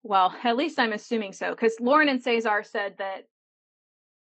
[0.04, 3.28] well, at least I'm assuming so, because Lauren and Cesar said that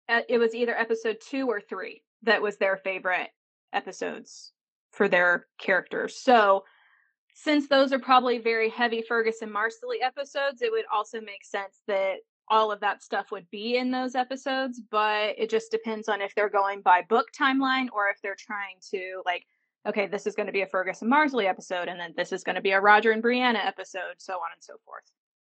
[0.08, 3.28] uh, it was either episode two or three that was their favorite
[3.72, 4.52] episodes
[4.90, 6.16] for their characters.
[6.16, 6.64] So,
[7.44, 11.82] since those are probably very heavy Fergus and Marsali episodes, it would also make sense
[11.86, 12.16] that
[12.48, 14.80] all of that stuff would be in those episodes.
[14.90, 18.78] But it just depends on if they're going by book timeline or if they're trying
[18.90, 19.44] to, like,
[19.86, 22.42] okay, this is going to be a Fergus and Marsali episode, and then this is
[22.42, 25.04] going to be a Roger and Brianna episode, so on and so forth.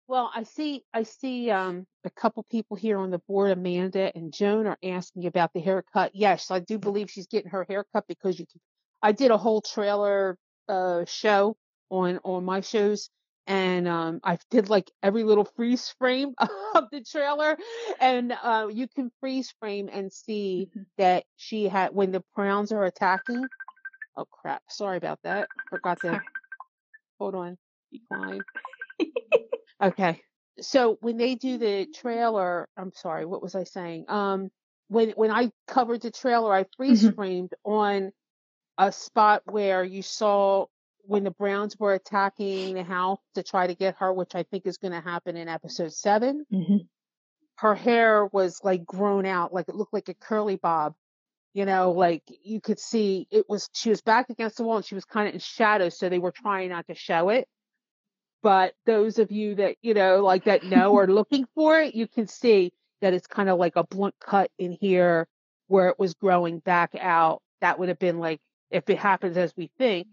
[0.09, 4.33] Well, I see, I see, um, a couple people here on the board, Amanda and
[4.33, 6.13] Joan, are asking about the haircut.
[6.15, 8.47] Yes, I do believe she's getting her haircut because you.
[8.47, 8.61] Can,
[9.03, 11.59] I did a whole trailer uh show
[11.95, 13.11] on on my shows,
[13.47, 16.35] and um, I did like every little freeze frame
[16.75, 17.57] of the trailer,
[18.01, 20.87] and uh, you can freeze frame and see Mhm.
[20.99, 23.49] that she had when the Browns are attacking.
[24.17, 24.63] Oh crap!
[24.69, 25.49] Sorry about that.
[25.71, 26.27] Forgot to Sorry.
[27.19, 27.59] hold on.
[27.93, 28.45] Decline.
[29.83, 30.21] okay.
[30.61, 33.25] So when they do the trailer, I'm sorry.
[33.25, 34.07] What was I saying?
[34.09, 34.51] Um,
[34.89, 37.15] when when I covered the trailer, I freeze Mhm.
[37.15, 38.13] framed on
[38.79, 40.67] a spot where you saw
[41.07, 44.67] when the Browns were attacking the house to try to get her, which I think
[44.67, 46.89] is going to happen in episode 7 Mhm.
[47.57, 50.95] Her hair was like grown out, like it looked like a curly bob.
[51.53, 54.85] You know, like you could see it was, she was back against the wall and
[54.85, 55.89] she was kind of in shadow.
[55.89, 57.47] So they were trying not to show it.
[58.43, 62.09] But those of you that, you know, like that know are looking for it, you
[62.09, 65.29] can see that it's kind of like a blunt cut in here
[65.69, 67.41] where it was growing back out.
[67.61, 68.41] That would have been like,
[68.71, 70.09] if it happens as we think,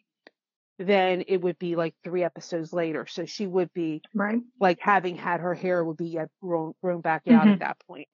[0.85, 3.05] then it would be like three episodes later.
[3.07, 4.39] So she would be Right.
[4.59, 7.53] like having had her hair would be uh, grown grown back out Mhm.
[7.53, 8.07] at that point.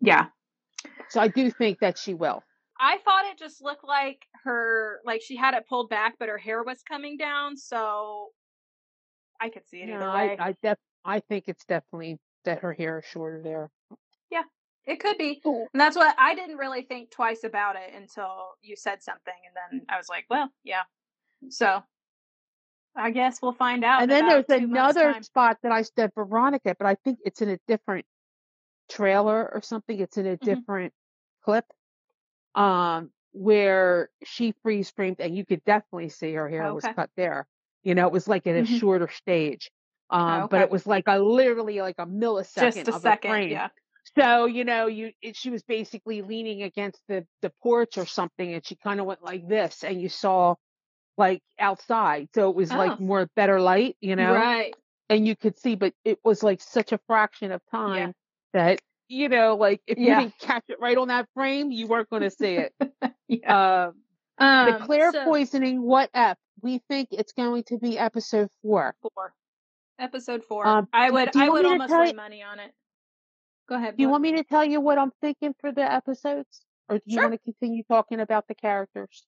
[0.00, 0.26] Yeah.
[1.08, 2.42] So I do think that she will.
[2.80, 6.38] I thought it just looked like her, like she had it pulled back, but her
[6.38, 7.56] hair was coming down.
[7.56, 8.32] So
[9.40, 10.36] I could see it either No, way.
[10.38, 13.70] I I def I think it's definitely that her hair is shorter there.
[14.30, 14.42] Yeah,
[14.84, 15.40] it could be.
[15.42, 15.66] Cool.
[15.72, 19.34] And that's what I didn't really think twice about it until you said something.
[19.46, 20.82] And then I was like, well, yeah.
[21.50, 21.82] So
[22.96, 24.02] I guess we'll find out.
[24.02, 27.58] And then there's another spot that I said Veronica, but I think it's in a
[27.68, 28.06] different
[28.88, 29.98] trailer or something.
[29.98, 30.40] It's in a Mhm.
[30.40, 30.92] different
[31.44, 31.64] clip.
[32.54, 37.46] Um, where she freeze framed and you could definitely see her hair was cut there.
[37.84, 38.80] You know, it was like at a Mhm.
[38.80, 39.70] shorter stage.
[40.10, 40.62] Um, but okay.
[40.62, 43.30] it was like a literally like a millisecond Just a of second.
[43.30, 43.50] a frame.
[43.52, 43.68] Yeah.
[44.18, 48.54] So, you know, you it, she was basically leaning against the the porch or something
[48.54, 50.54] and she kind of went like this and you saw
[51.18, 52.28] like outside.
[52.34, 53.02] So it was like Oh.
[53.04, 54.74] more better light, you know, Right.
[55.10, 58.14] and you could see, but it was like such a fraction of time
[58.52, 60.20] that, you know, like if Yeah.
[60.20, 62.72] you didn't catch it right on that frame, you weren't going to see it.
[63.30, 63.86] Yeah.
[63.88, 63.94] Um,
[64.38, 64.44] the
[64.76, 66.38] Um, Claire so- poisoning, what F?
[66.62, 68.94] We think it's going to be episode four.
[69.02, 69.34] four.
[69.98, 70.66] Episode four.
[70.66, 72.72] Um, I would I would almost lay you- money on it.
[73.68, 73.96] Go ahead.
[73.96, 76.64] Do you want me to tell you what I'm thinking for the episodes?
[76.88, 77.24] Or do you Sure.
[77.28, 79.26] want to continue talking about the characters?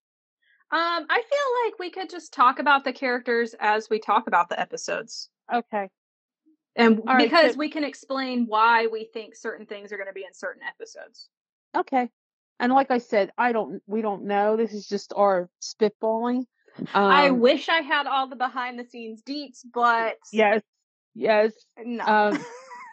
[0.72, 4.48] Um, I feel like we could just talk about the characters as we talk about
[4.48, 5.28] the episodes.
[5.52, 5.88] Okay.
[6.76, 10.06] And All right, because so- we can explain why we think certain things are going
[10.06, 11.28] to be in certain episodes.
[11.76, 12.08] Okay.
[12.60, 14.56] And like I said, I don't, we don't know.
[14.56, 16.44] This is just our spitballing.
[16.94, 20.62] I Um, wish I had all the behind the scenes deets, but Yes.
[21.16, 21.52] Yes.
[21.76, 22.04] no.
[22.04, 22.44] Um,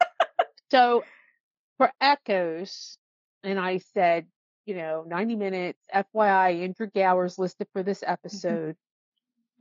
[0.71, 1.03] so
[1.78, 2.97] for Echoes,
[3.43, 4.25] and I said,
[4.68, 8.76] you know, 90 minutes, FYI, Andrew Gower's listed for this episode.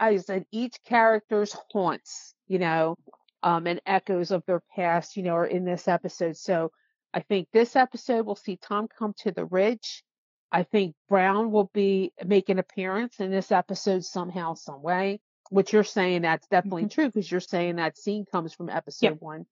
[0.00, 2.96] I said each character's haunts, you know,
[3.42, 6.36] um, and echoes of their past, you know, are in this episode.
[6.36, 6.72] So
[7.14, 10.02] I think this episode we'll see Tom come to the ridge.
[10.50, 15.20] I think Brown will be make an appearance in this episode somehow, some way.
[15.50, 16.90] Which you're saying that's definitely Mhm.
[16.90, 19.46] true because you're saying that scene comes from episode one.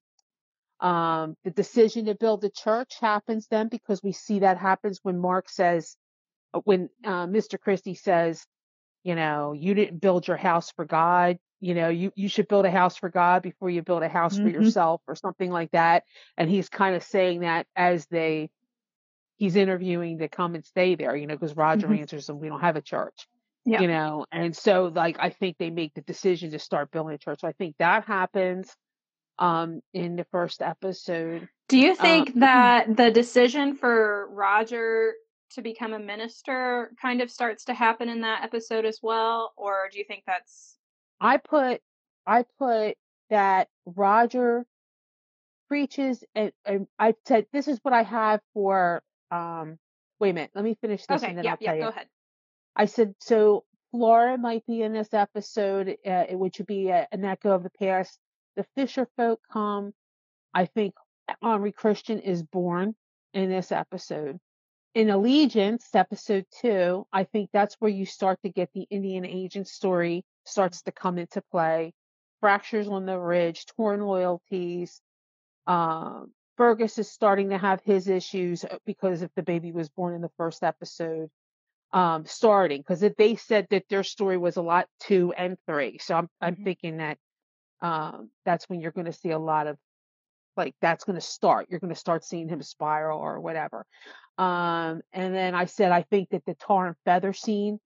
[0.80, 5.18] Um, the decision to build the church happens then because we see that happens when
[5.18, 5.96] Mark says,
[6.52, 7.58] uh, when uh, Mr.
[7.60, 8.44] Christie says,
[9.04, 11.38] you know, you didn't build your house for God.
[11.60, 14.38] You know, you, you should build a house for God before you build a house
[14.38, 14.52] for Mhm.
[14.54, 16.04] yourself or something like that.
[16.36, 18.50] And he's kind of saying that as they,
[19.36, 22.00] he's interviewing to come and stay there, you know, because Roger Mhm.
[22.00, 23.26] answers them, we don't have a church,
[23.64, 23.80] Yeah.
[23.82, 27.18] you know, and so like, I think they make the decision to start building a
[27.18, 27.40] church.
[27.40, 28.74] So I think that happens,
[29.38, 31.48] um, in the first episode.
[31.68, 35.14] Do you Uh, think that the decision for Roger
[35.52, 39.88] to become a minister kind of starts to happen in that episode as well, or
[39.92, 40.76] do you think that's
[41.20, 41.80] I put
[42.26, 42.96] I put
[43.30, 44.66] that Roger
[45.68, 49.78] preaches and, and I said this is what I have for um
[50.20, 51.28] wait a minute, let me finish this okay?
[51.30, 51.70] and then Yeah, I'll yeah.
[51.72, 52.06] tell Go ahead.
[52.76, 57.24] I said so Flora might be in this episode, uh, which would be a, an
[57.24, 58.18] echo of the past.
[58.56, 59.92] The Fisher folk come.
[60.54, 60.94] I think
[61.42, 62.94] Henri Christian is born
[63.32, 64.38] in this episode.
[64.94, 69.68] In Allegiance, episode two, I think that's where you start to get the Indian agent
[69.68, 71.92] story starts to come into play.
[72.40, 75.00] Fractures on the ridge, torn loyalties.
[75.66, 80.14] Um, Fergus is starting to have his issues uh, because if the baby was born
[80.14, 81.30] in the first episode,
[81.92, 85.98] um, starting because they said that their story was a lot two and three.
[85.98, 86.64] So I'm I'm Mhm.
[86.64, 87.18] thinking that
[87.80, 89.76] um, that's when you're going to see a lot of
[90.56, 91.66] like that's going to start.
[91.68, 93.84] You're going to start seeing him spiral or whatever.
[94.38, 97.78] Um, and then I said I think that the tar and feather scene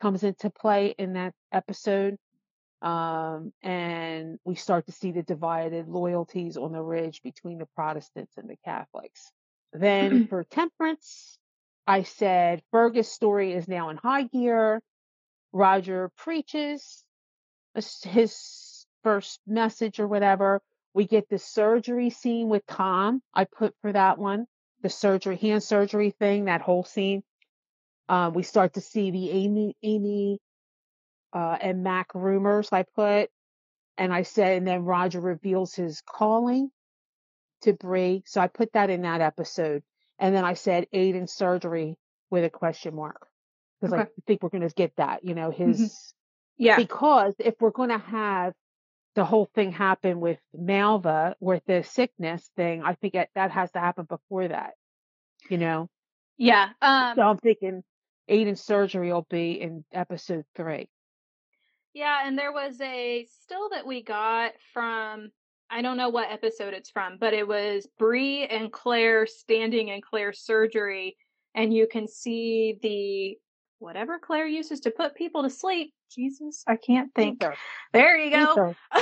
[0.00, 2.16] comes into play in that episode.
[2.82, 8.36] Um, and we start to see the divided loyalties on the ridge between the Protestants
[8.36, 9.30] and the Catholics.
[9.72, 11.38] Then for temperance,
[11.86, 14.80] I said Fergus' story is now in high gear.
[15.52, 17.04] Roger preaches
[17.74, 18.34] his
[19.02, 20.60] first message or whatever.
[20.94, 23.22] We get the surgery scene with Tom.
[23.34, 24.46] I put for that one
[24.82, 27.22] the surgery, hand surgery thing, that whole scene.
[28.08, 30.40] Uh, we start to see the Amy, Amy,
[31.32, 32.68] uh, and Mac rumors.
[32.72, 33.30] I put,
[33.96, 36.70] and I said, and then Roger reveals his calling
[37.62, 38.22] to Bree.
[38.26, 39.82] So I put that in that episode.
[40.18, 41.96] And then I said Aidan surgery
[42.30, 43.26] with a question mark
[43.80, 44.02] because okay.
[44.02, 46.64] I think we're going to get that, you know, his, mm-hmm.
[46.64, 48.54] yeah, because if we're going to have
[49.14, 53.78] the whole thing happened with Malva, with the sickness thing, I think that has to
[53.78, 54.74] happen before that,
[55.48, 55.88] you know?
[56.38, 56.70] Yeah.
[56.80, 57.82] Um, so I'm thinking
[58.28, 60.88] Aidan's surgery will be in episode three.
[61.94, 65.30] Yeah, and there was a still that we got from
[65.68, 70.02] I don't know what episode it's from, but it was Bree and Claire standing in
[70.02, 71.16] Claire's surgery,
[71.54, 73.38] and you can see the
[73.82, 75.92] whatever Claire uses to put people to sleep.
[76.10, 77.42] Jesus, I can't think.
[77.42, 77.54] Ether.
[77.92, 78.74] There you go.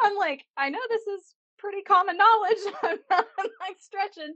[0.00, 2.58] I'm like, I know this is pretty common knowledge.
[2.82, 4.34] I'm not like stretching.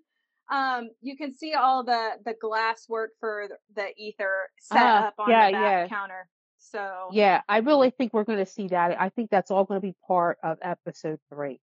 [0.51, 5.15] Um, you can see all the the glass work for the ether set uh, up
[5.19, 5.89] on yeah, the yeah.
[5.89, 6.29] counter.
[6.59, 9.01] So yeah, I really think we're going to see that.
[9.01, 11.61] I think that's all going to be part of episode three.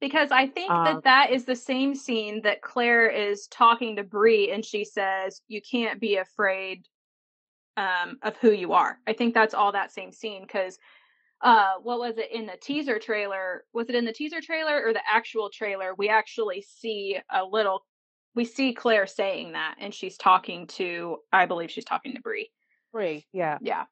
[0.00, 4.02] Because I think um, that that is the same scene that Claire is talking to
[4.02, 6.86] Bree, and she says, "You can't be afraid
[7.76, 10.78] um, of who you are." I think that's all that same scene because
[11.40, 14.92] uh what was it in the teaser trailer was it in the teaser trailer or
[14.92, 17.84] the actual trailer we actually see a little
[18.36, 22.48] we see claire saying that and she's talking to i believe she's talking to Bree
[22.92, 23.86] Bree yeah yeah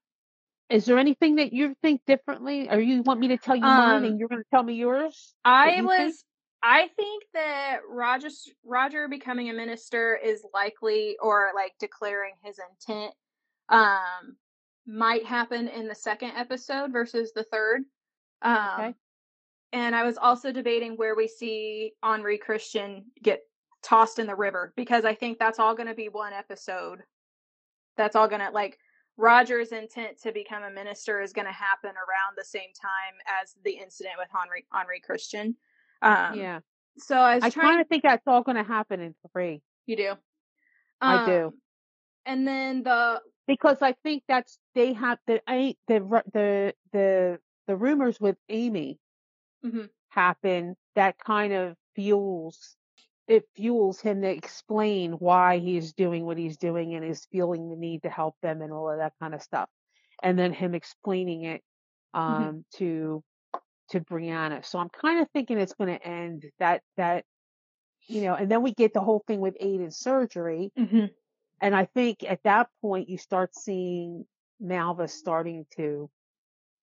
[0.71, 3.77] is there anything that you think differently, or you want me to tell you um,
[3.77, 5.35] mine and you're going to tell me yours?
[5.45, 5.97] I was.
[5.97, 6.15] Think?
[6.63, 8.29] I think that Roger
[8.65, 13.13] Roger becoming a minister is likely, or like declaring his intent,
[13.71, 14.37] um,
[14.87, 17.83] might happen in the second episode versus the third.
[18.43, 18.95] Um, okay.
[19.73, 23.41] And I was also debating where we see Henri Christian get
[23.83, 27.03] tossed in the river because I think that's all going to be one episode.
[27.97, 28.79] That's all going to like
[29.17, 33.55] Roger's intent to become a minister is going to happen around the same time as
[33.65, 35.57] the incident with Henri Henri Christian.
[36.03, 36.61] Um, yeah.
[36.99, 39.63] So I was I kind of think that's all going to happen in three.
[39.87, 40.11] You do.
[40.11, 40.19] Um,
[41.01, 41.47] I do.
[41.47, 41.53] Um,
[42.27, 45.41] and then the because I think that's they have the
[45.89, 49.01] the the the the rumors with Amy
[49.65, 49.87] mm-hmm.
[50.11, 52.77] happen that kind of fuels
[53.27, 57.77] it fuels him to explain why he's doing what he's doing and is feeling the
[57.77, 59.69] need to help them and all of that kind of stuff.
[60.23, 61.63] And then him explaining it
[62.15, 62.33] mm-hmm.
[62.33, 62.79] um, mm-hmm.
[62.79, 63.23] to
[63.91, 64.65] to Brianna.
[64.65, 67.25] So I'm kind of thinking it's going to end that that
[68.07, 70.73] you know, and then we get the whole thing with Aidan's surgery.
[70.79, 71.07] Mm-hmm.
[71.61, 74.25] And I think at that point you start seeing
[74.59, 76.11] Malva starting to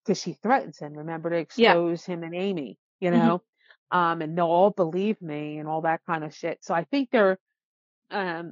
[0.06, 0.94] because she threatens him.
[0.94, 2.14] Remember to expose yeah.
[2.14, 2.78] him and Amy.
[3.00, 3.20] You mm-hmm.
[3.20, 3.42] know,
[3.92, 6.60] um, and they'll all believe me and all that kind of shit.
[6.62, 7.38] So I think they're,
[8.12, 8.52] um,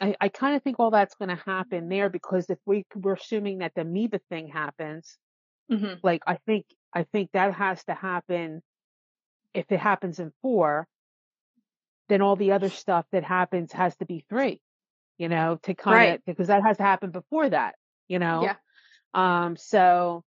[0.00, 3.14] I, I kind of think all that's going to happen there because if we we're
[3.14, 5.16] assuming that the amoeba thing happens,
[5.70, 5.94] mm-hmm.
[6.02, 8.62] like I think I think that has to happen.
[9.54, 10.86] If it happens in four,
[12.08, 14.60] then all the other stuff that happens has to be three.
[15.18, 16.18] You know, to kind right.
[16.18, 17.76] of because that has to happen before that.
[18.08, 18.42] You know.
[18.42, 18.56] Yeah.
[19.14, 19.56] Um.
[19.56, 20.24] So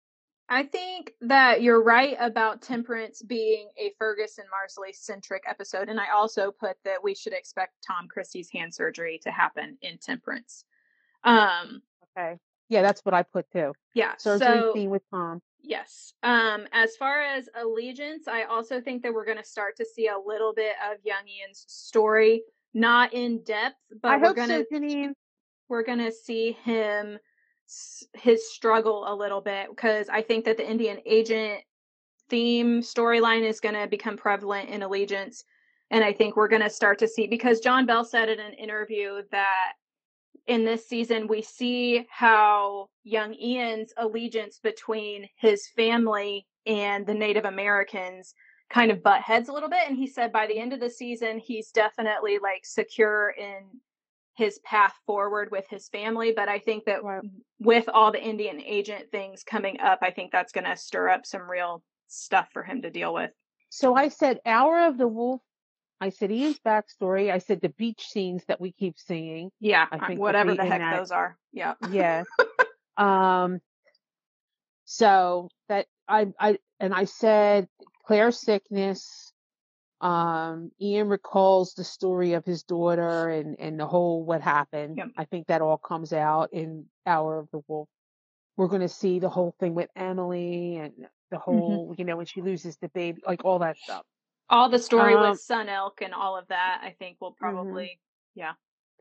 [0.51, 5.89] I think that you're right about Temperance being a Ferguson Marsali centric episode.
[5.89, 9.99] And I also put that we should expect Tom Christie's hand surgery to happen in
[9.99, 10.65] Temperance.
[11.23, 11.83] Um,
[12.17, 12.39] okay.
[12.67, 13.73] Yeah, that's what I put too.
[13.93, 14.13] Yeah.
[14.17, 15.39] Surgery so, scene with Tom.
[15.61, 16.13] Yes.
[16.23, 20.07] Um, as far as allegiance, I also think that we're going to start to see
[20.07, 22.41] a little bit of Young Ian's story,
[22.73, 25.13] not in depth, but I we're going to so,
[25.69, 27.19] we're going to see him
[28.15, 31.61] his struggle a little bit because I think that the Indian agent
[32.29, 35.43] theme storyline is going to become prevalent in Allegiance.
[35.91, 38.53] And I think we're going to start to see because John Bell said in an
[38.53, 39.73] interview that
[40.47, 47.45] in this season we see how young Ian's allegiance between his family and the Native
[47.45, 48.33] Americans
[48.69, 49.87] kind of butt heads a little bit.
[49.87, 53.63] And he said by the end of the season, he's definitely like secure in
[54.35, 56.31] his path forward with his family.
[56.35, 57.21] But I think that right.
[57.59, 61.25] with all the Indian agent things coming up, I think that's going to stir up
[61.25, 63.31] some real stuff for him to deal with.
[63.69, 65.41] So I said, Hour of the Wolf.
[66.01, 67.29] I said Ian's backstory.
[67.29, 69.51] I said the beach scenes that we keep seeing.
[69.59, 70.97] Yeah, I think whatever the heck that.
[70.97, 71.37] those are.
[71.51, 71.73] Yeah.
[71.91, 72.23] Yeah.
[72.97, 73.59] um.
[74.85, 77.67] So that I I and I said
[78.09, 79.31] Claire's sickness.
[80.01, 84.97] Um, Ian recalls the story of his daughter and and the whole what happened.
[84.97, 85.09] Yep.
[85.15, 87.87] I think that all comes out in Hour of the Wolf.
[88.57, 90.93] We're going to see the whole thing with Emily and
[91.29, 91.43] the Mm-hmm.
[91.43, 94.01] whole, you know, when she loses the baby, like all that stuff.
[94.49, 97.37] All the story Um, with Sun Elk and all of that, I think will Mhm.
[97.39, 97.99] probably,
[98.33, 98.53] yeah,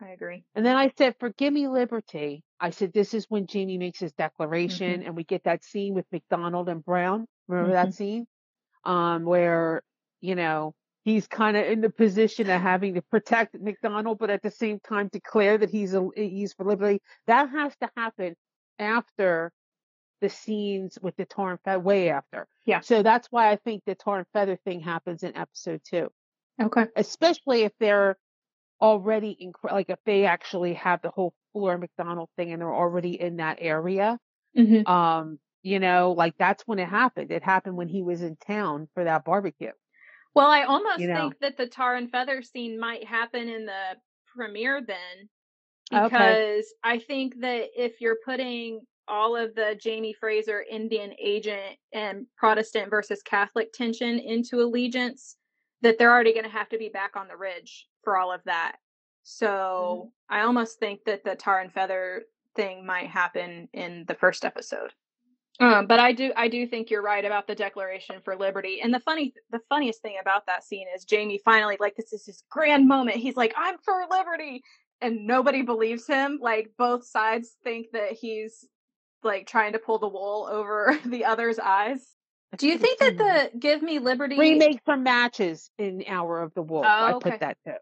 [0.02, 0.44] I agree.
[0.54, 4.12] And then I said, for Gimme Liberty, I said, this is when Jamie makes his
[4.12, 4.22] Mm-hmm.
[4.22, 7.26] declaration and we get that scene with MacDonald and Brown.
[7.48, 8.26] Remember that scene?
[8.88, 9.82] Um, where,
[10.20, 10.74] you know,
[11.04, 14.80] he's kind of in the position of having to protect MacDonald, but at the same
[14.80, 17.02] time declare that he's a, he's for liberty.
[17.26, 18.34] That has to happen
[18.78, 19.52] after
[20.20, 22.48] the scenes with the tar and feather, way after.
[22.64, 22.80] Yeah.
[22.80, 26.08] So that's why I think the tar and feather thing happens in episode two
[26.60, 26.86] Okay.
[26.96, 28.16] especially if they're
[28.80, 33.20] already in like if they actually have the whole Flora MacDonald thing and they're already
[33.20, 34.18] in that area.
[34.56, 37.30] hmm Um, you know, like that's when it happened.
[37.30, 39.72] It happened when he was in town for that barbecue.
[40.34, 41.16] Well, I almost You know.
[41.16, 43.96] think that the tar and feather scene might happen in the
[44.26, 45.28] premiere then,
[45.92, 46.04] Okay.
[46.08, 52.26] because I think that if you're putting all of the Jamie Fraser Indian agent and
[52.36, 55.36] Protestant versus Catholic tension into Allegiance,
[55.80, 58.42] that they're already going to have to be back on the ridge for all of
[58.44, 58.72] that.
[58.74, 58.82] Mm-hmm.
[59.22, 64.44] So I almost think that the tar and feather thing might happen in the first
[64.44, 64.92] episode.
[65.60, 68.80] Um, but I do, I do think you're right about the Declaration for Liberty.
[68.80, 72.24] And the funny, the funniest thing about that scene is Jamie finally, like, this is
[72.24, 73.16] his grand moment.
[73.16, 74.62] He's like, "I'm for liberty,"
[75.00, 76.38] and nobody believes him.
[76.40, 78.64] Like, both sides think that he's
[79.24, 82.06] like trying to pull the wool over the other's eyes.
[82.56, 86.62] Do you think that the "Give Me Liberty" remake some matches in Hour of the
[86.62, 86.86] Wolf?
[86.86, 87.74] Oh, I put that too.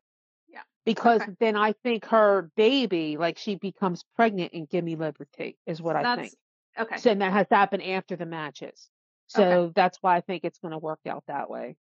[0.48, 0.62] Yeah.
[0.86, 1.32] Because Okay.
[1.40, 6.16] then I think her baby, like she becomes pregnant in Gimme Liberty, is what I
[6.16, 6.32] think.
[6.78, 6.96] Okay.
[6.96, 8.88] So and that has to happen after the matches.
[9.28, 11.76] So that's why I think it's going to work out that way.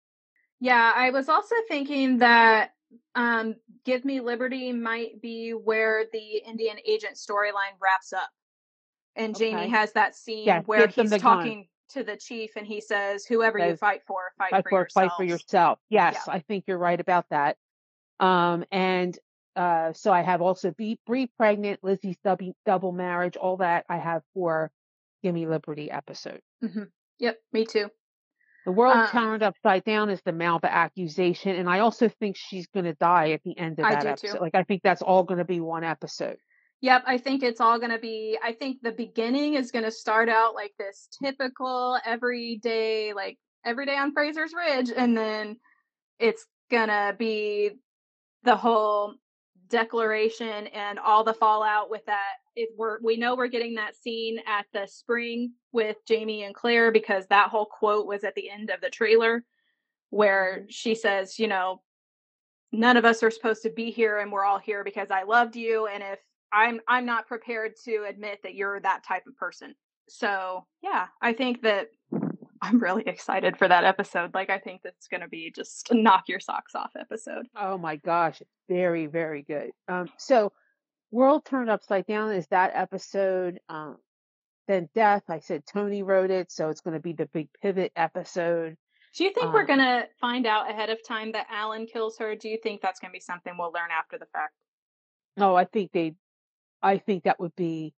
[0.59, 2.71] Yeah, I was also thinking that
[3.13, 8.29] um Give Me Liberty might be where the Indian agent storyline wraps up.
[9.15, 11.37] And Jamie has that scene Yeah, where he's the gun.
[11.37, 14.79] talking to the chief and he says, Whoever you fight for, fight, fight for, for
[14.81, 14.93] yourself.
[14.93, 15.79] fight for yourself.
[15.89, 17.57] Yes, I think you're right about that.
[18.19, 19.17] Um, and
[19.55, 23.97] uh, so I have also be Bree pregnant, Lizzie's double double marriage, all that I
[23.97, 24.71] have for
[25.25, 26.39] Gimme Liberty episode.
[27.17, 27.89] Yep, me too.
[28.65, 32.67] The world Um, turned upside down is the Malva accusation, and I also think she's
[32.67, 34.09] going to die at the end of that do too.
[34.09, 34.41] episode.
[34.41, 36.37] Like I think that's all going to be one episode.
[36.81, 38.37] Yep, I think it's all going to be.
[38.43, 43.87] I think the beginning is going to start out like this typical everyday, like every
[43.87, 45.57] day on Fraser's Ridge, and then
[46.19, 47.71] it's going to be
[48.43, 49.15] the whole
[49.69, 52.33] declaration and all the fallout with that.
[52.55, 56.91] It, we're we know we're getting that scene at the spring with Jamie and Claire
[56.91, 59.43] because that whole quote was at the end of the trailer
[60.09, 61.81] where she says, you know,
[62.71, 65.55] none of us are supposed to be here and we're all here because I loved
[65.55, 66.19] you and if
[66.53, 69.75] I'm I'm not prepared to admit that you're that type of person.
[70.07, 71.87] So, yeah, I think that
[72.65, 74.33] I'm really excited for that episode.
[74.33, 77.47] Like I think that's going to be just a knock your socks off episode.
[77.55, 79.71] Oh my gosh, very very good.
[79.87, 80.51] Um, so
[81.11, 83.59] world turned upside down is that episode.
[83.69, 83.97] Um,
[84.67, 85.23] then death.
[85.29, 88.75] I said Toni wrote it, so it's going to be the big pivot episode.
[89.15, 92.17] Do you think we're Um, going to find out ahead of time that Alan kills
[92.17, 92.35] her?
[92.35, 94.53] Do you think that's going to be something we'll learn after the fact?
[95.37, 96.15] No, I think they.
[96.81, 97.93] I think that would be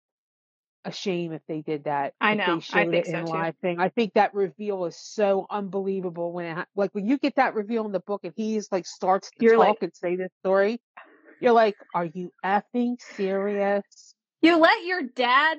[0.88, 2.14] a shame if they did that.
[2.22, 3.52] I know, They I think so, too.
[3.62, 3.80] thing.
[3.80, 7.86] I think that reveal is so unbelievable when it like when you get that reveal
[7.86, 10.82] in the book and he's like starts to You're talk like- and say this story.
[11.40, 14.16] You're like, are you effing serious?
[14.42, 15.58] You let your dad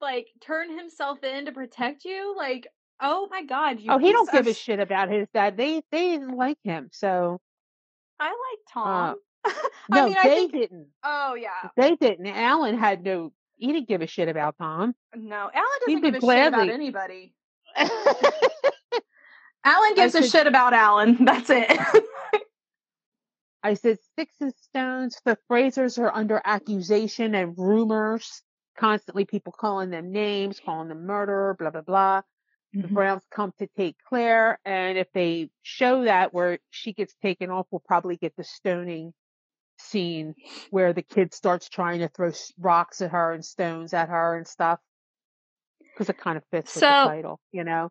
[0.00, 2.34] like turn himself in to protect you?
[2.36, 2.66] Like,
[3.00, 5.56] oh my god, you oh, he don't piece uh, give a shit about his dad.
[5.56, 7.40] They they didn't like him, so
[8.20, 8.36] I like
[8.74, 9.16] uh, Tom.
[9.90, 10.86] no, I mean, I they think didn't.
[11.04, 11.70] Oh yeah.
[11.76, 12.26] They didn't.
[12.26, 13.32] Alan had no.
[13.58, 14.94] He didn't give a shit about Tom.
[15.14, 17.34] No, Alan doesn't give a shit about anybody.
[19.64, 21.24] Alan gives a shit about Alan.
[21.24, 21.78] That's it.
[23.62, 25.20] I said sticks and stones.
[25.24, 28.42] The Frasers are under accusation and rumors.
[28.78, 32.22] Constantly people calling them names, calling them murderer, blah, blah, blah.
[32.72, 32.94] The mm-hmm.
[32.94, 34.60] Browns come to take Claire.
[34.64, 39.12] And if they show that where she gets taken off, we'll probably get the stoning
[39.78, 40.34] scene
[40.70, 44.46] where the kid starts trying to throw rocks at her and stones at her and
[44.46, 44.78] stuff.
[45.96, 47.90] Cause it kind of fits with the title, you know?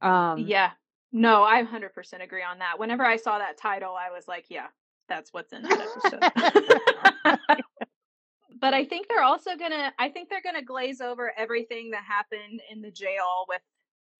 [0.00, 0.70] Um, yeah.
[1.12, 2.78] No, I 100% agree on that.
[2.78, 4.66] Whenever I saw that title, I was like, yeah,
[5.08, 7.38] that's what's in that episode.
[8.60, 11.90] but I think they're also going to I think they're going to glaze over everything
[11.90, 13.60] that happened in the jail with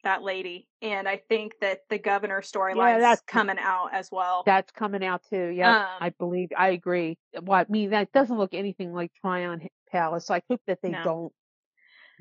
[0.04, 4.42] that lady, and I think that the governor Yeah, storyline's that's coming out as well.
[4.46, 5.48] that's coming out too.
[5.48, 7.18] Yeah, Um, I believe I agree.
[7.42, 10.26] Well, I mean that doesn't look anything like Tryon Palace.
[10.26, 11.04] So I hope that they No.
[11.04, 11.32] don't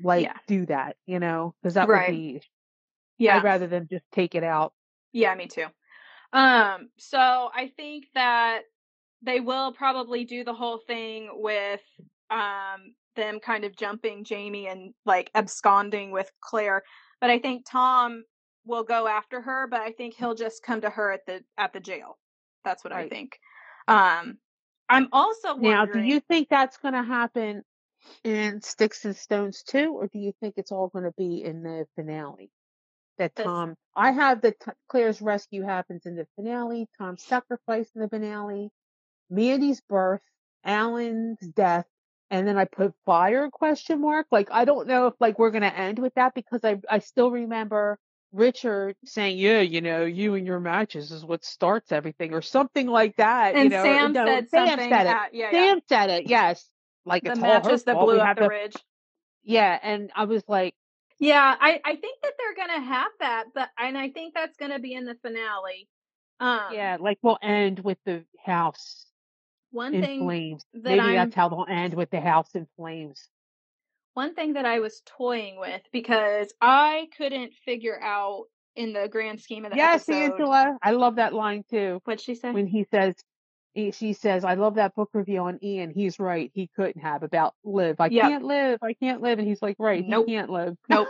[0.02, 0.36] like Yeah.
[0.46, 0.96] do that.
[1.06, 2.08] You know, because that Right.
[2.08, 2.42] would be.
[3.18, 4.72] yeah, I'd rather than just take it out.
[5.12, 5.66] yeah, me too.
[6.32, 7.18] Um, so
[7.54, 8.62] I think that
[9.22, 11.80] they will probably do the whole thing with
[12.30, 16.82] um them kind of jumping Jamie and like absconding with Claire.
[17.24, 18.22] But I think Tom
[18.66, 21.72] will go after her, but I think he'll just come to her at the at
[21.72, 22.18] the jail.
[22.66, 23.38] That's what I think.
[23.88, 24.36] Um
[24.90, 27.62] I'm also Now, do you think that's going to happen
[28.24, 31.62] in Sticks and Stones too, or do you think it's all going to be in
[31.62, 32.50] the finale?
[33.16, 37.90] That This- Tom, I have the t- Claire's rescue happens in the finale, Tom's sacrifice
[37.94, 38.68] in the finale,
[39.30, 40.20] Mandy's birth,
[40.62, 41.86] Alan's death,
[42.30, 44.26] and then I put fire question mark.
[44.30, 46.98] Like I don't know if like we're going to end with that because I I
[46.98, 47.98] still remember
[48.32, 52.86] Richard saying, "Yeah, you know, you and your matches is what starts everything," or something
[52.86, 53.54] like that.
[53.54, 55.08] and you know, Sam no, said Sam something said it.
[55.08, 55.70] at, yeah, yeah.
[55.70, 56.68] Sam said it, yes.
[57.06, 58.76] Like the it's all her matches that blew up the to- ridge.
[59.44, 60.74] Yeah, and I was like,
[61.18, 64.78] Yeah, I, I think that they're gonna have that, but and I think that's gonna
[64.78, 65.88] be in the finale.
[66.40, 69.06] Um yeah, like we'll end with the house
[69.74, 70.64] one in thing flames.
[70.74, 73.28] that Maybe I'm that's how they'll end with the house in flames.
[74.14, 78.44] one thing that I was toying with because I couldn't figure out
[78.76, 82.00] in the grand scheme of the Yes, episode Angela, I love that line too.
[82.04, 82.52] what'd she say?
[82.52, 83.14] When he says,
[83.92, 85.90] she says, "I love that book review on Ian.
[85.90, 86.50] He's right.
[86.54, 87.96] He couldn't have about live.
[88.00, 88.22] I Yep.
[88.30, 88.78] can't live.
[88.82, 90.04] I can't live." And he's like, "Right.
[90.06, 90.26] Nope.
[90.26, 91.08] He can't live." Nope.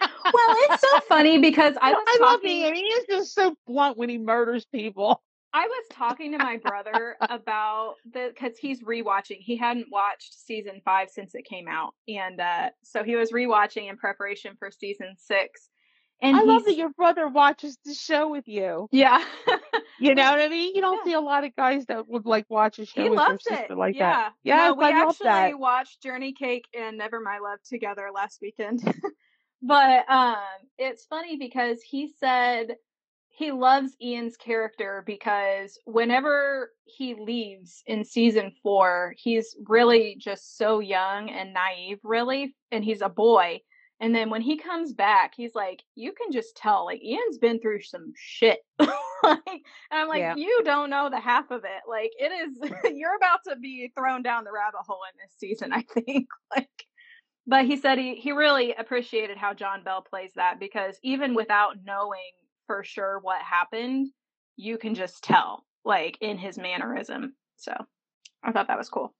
[0.00, 2.74] well, it's so funny because I was I love talking Ian.
[2.74, 5.20] He is just so blunt when he murders people.
[5.52, 9.38] I was talking to my brother about the because he's rewatching.
[9.40, 13.88] He hadn't watched season five since it came out, and uh, so he was rewatching
[13.90, 15.68] in preparation for season six.
[16.22, 18.88] And I love that your brother watches the show with you.
[18.92, 19.24] yeah,
[19.98, 20.74] You know what I mean?
[20.74, 21.10] You don't Yeah.
[21.10, 23.64] see a lot of guys that would like watch a show he with their sister
[23.74, 23.78] it.
[23.78, 24.32] like yeah, that.
[24.44, 28.82] Yeah, no, we I actually watched Journey Cake and Never My Love together last weekend.
[29.62, 30.36] but um,
[30.78, 32.76] it's funny because he said
[33.40, 40.80] he loves Ian's character because whenever he leaves in season four, he's really just so
[40.80, 43.60] young and naive, really, and he's a boy.
[43.98, 47.60] And then when he comes back, he's like, you can just tell, like, Ian's been
[47.60, 48.58] through some shit.
[48.78, 48.90] like,
[49.46, 50.34] and I'm like, Yeah.
[50.36, 51.82] you don't know the half of it.
[51.88, 55.72] Like, it is, you're about to be thrown down the rabbit hole in this season,
[55.72, 56.28] I think.
[56.54, 56.68] like,
[57.46, 61.76] but he said he, he really appreciated how John Bell plays that because even without
[61.86, 62.20] knowing
[62.70, 64.06] for sure what happened,
[64.54, 67.34] you can just tell, like, in his mannerism.
[67.56, 67.74] So
[68.44, 69.12] I thought that was cool.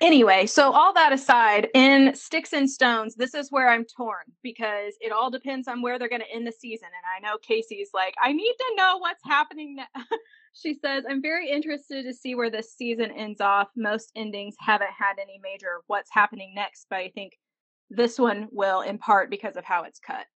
[0.00, 4.94] Anyway, so all that aside, in Sticks and Stones, this is where I'm torn because
[5.00, 6.88] it all depends on where they're going to end the season.
[6.88, 9.76] And I know Casey's like, I need to know what's happening.
[9.76, 10.16] ne-"
[10.52, 13.68] she says, I'm very interested to see where this season ends off.
[13.76, 17.34] Most endings haven't had any major what's happening next, but I think
[17.88, 20.26] this one will in part because of how it's cut.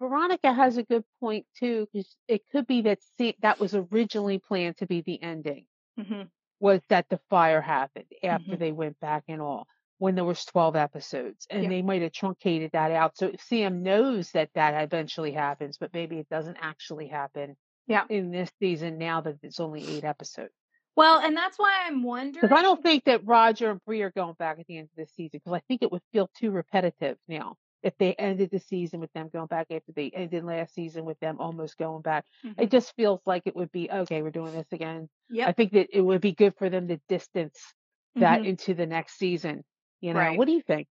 [0.00, 4.38] Veronica has a good point too, because it could be that se- that was originally
[4.38, 5.66] planned to be the ending.
[5.98, 6.22] hmm
[6.60, 8.58] Was that the fire happened after Mhm.
[8.58, 9.66] they went back and all
[9.98, 11.68] when there was twelve episodes, and Yeah.
[11.70, 13.16] they might have truncated that out.
[13.16, 17.56] So Sam knows that that eventually happens, but maybe it doesn't actually happen
[17.86, 18.06] Yeah.
[18.10, 20.52] in this season now that it's only eight episodes.
[20.96, 22.32] Well, and that's why I'm wondering.
[22.42, 24.96] Because I don't think that Roger and Bree are going back at the end of
[24.96, 25.40] this season.
[25.44, 29.12] Because I think it would feel too repetitive now if they ended the season with
[29.12, 32.24] them going back after they ended last season with them almost going back.
[32.44, 32.60] Mhm.
[32.60, 34.22] It just feels like it would be okay.
[34.22, 35.08] We're doing this again.
[35.40, 37.74] I think that it would be good for them to distance
[38.16, 38.46] that Mhm.
[38.46, 39.64] into the next season.
[40.00, 40.38] You know, Right.
[40.38, 40.88] what do you think?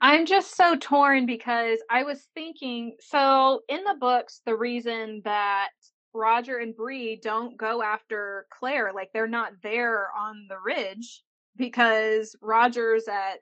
[0.00, 5.70] I'm just so torn because I was thinking so in the books the reason that
[6.12, 11.22] Roger and Bree don't go after Claire like they're not there on the ridge
[11.56, 13.40] because Roger's at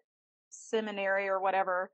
[0.50, 1.90] seminary or whatever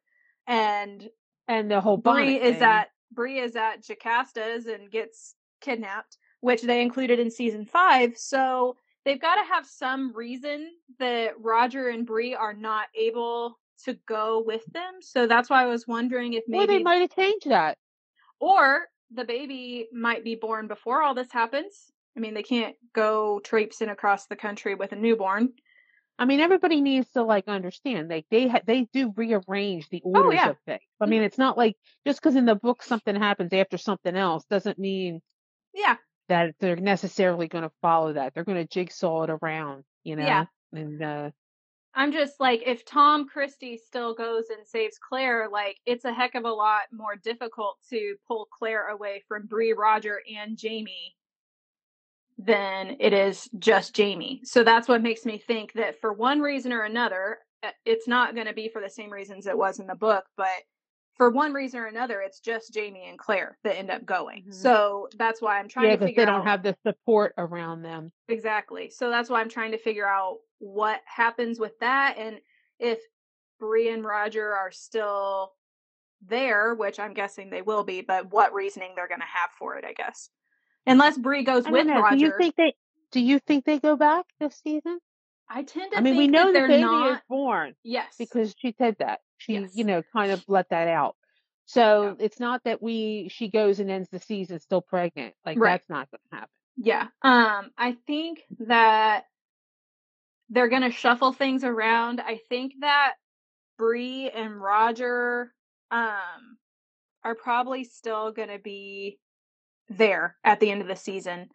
[0.46, 1.08] and
[1.48, 6.82] And the whole Bree is at Bree is at Jocasta's and gets kidnapped, which they
[6.82, 8.16] included in season five.
[8.16, 10.68] So they've got to have some reason
[10.98, 14.94] that Roger and Bree are not able to go with them.
[15.00, 17.76] So that's why I was wondering if Well, they maybe might have changed that.
[18.40, 21.92] or the baby might be born before all this happens.
[22.16, 25.52] I mean, they can't go traipsing across the country with a newborn.
[26.18, 28.08] I mean, everybody needs to like understand.
[28.08, 30.50] Like they ha- they do rearrange the orders Oh, yeah.
[30.50, 30.82] of things.
[31.00, 31.76] I mean, it's not like
[32.06, 35.20] just because in the book something happens after something else doesn't mean
[35.74, 35.96] Yeah.
[36.28, 38.32] that they're necessarily going to follow that.
[38.34, 40.24] They're going to jigsaw it around, you know.
[40.24, 40.44] Yeah.
[40.72, 41.30] And uh,
[41.96, 46.34] I'm just like, if Tom Christie still goes and saves Claire, like it's a heck
[46.36, 51.14] of a lot more difficult to pull Claire away from Bree, Roger, and Jamie
[52.38, 54.40] than it is just Jamie.
[54.44, 58.34] So that's what makes me think that for one reason or another, uh, it's not
[58.34, 60.48] going to be for the same reasons it was in the book, but
[61.16, 64.42] for one reason or another, it's just Jamie and Claire that end up going.
[64.42, 64.52] Mm-hmm.
[64.52, 66.38] So that's why I'm trying yeah, to figure they out.
[66.38, 68.10] don't have the support around them.
[68.28, 68.90] Exactly.
[68.90, 72.38] So that's why I'm trying to figure out what happens with that and
[72.80, 72.98] if
[73.60, 75.52] Bree and Roger are still
[76.26, 79.76] there, which I'm guessing they will be, but what reasoning they're going to have for
[79.76, 80.30] it, I guess.
[80.86, 82.00] Unless Bree goes with know.
[82.00, 82.16] Roger.
[82.16, 82.74] Do you think they?
[83.12, 84.98] Do you think they go back this season?
[85.48, 85.98] I tend to.
[85.98, 87.12] I mean, we know the baby not...
[87.12, 87.74] is born.
[87.82, 89.72] Yes, because she said that she, yes.
[89.74, 91.16] you know, kind of let that out.
[91.66, 92.24] So yeah.
[92.24, 95.34] it's not that we she goes and ends the season still pregnant.
[95.44, 95.72] Like right.
[95.72, 96.48] that's not going to happen.
[96.76, 97.06] Yeah.
[97.22, 99.24] Um, I think that
[100.50, 102.20] they're going to shuffle things around.
[102.20, 103.14] I think that
[103.78, 105.52] Bree and Roger
[105.90, 106.58] um
[107.22, 109.18] are probably still going to be
[109.88, 111.48] there at the end of the season.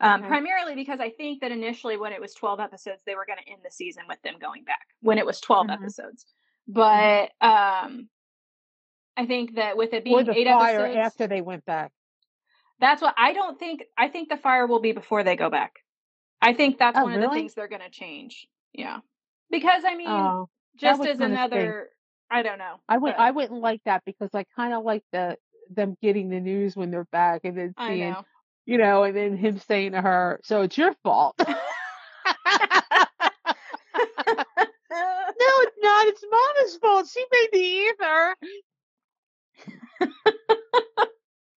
[0.00, 0.28] Um, okay.
[0.28, 3.50] Primarily because I think that initially, when it was 12 episodes, they were going to
[3.50, 5.82] end the season with them going back when it was 12 mm-hmm.
[5.82, 6.24] episodes.
[6.68, 8.08] But um,
[9.16, 11.90] I think that with it being eight fire episodes, after they went back.
[12.80, 13.82] That's what I don't think.
[13.96, 15.72] I think the fire will be before they go back.
[16.40, 17.24] I think that's oh, one really?
[17.24, 18.46] of the things they're going to change.
[18.72, 18.98] Yeah,
[19.50, 21.88] because I mean, oh, just as another,
[22.30, 22.76] I don't know.
[22.88, 23.14] I would.
[23.14, 25.36] I wouldn't like that because I kind of like the
[25.74, 28.24] them getting the news when they're back and then seeing, know.
[28.66, 31.36] you know, and then him saying to her, "So it's your fault."
[34.98, 36.06] no, it's not.
[36.06, 37.08] It's Mama's fault.
[37.12, 38.34] She made the ether.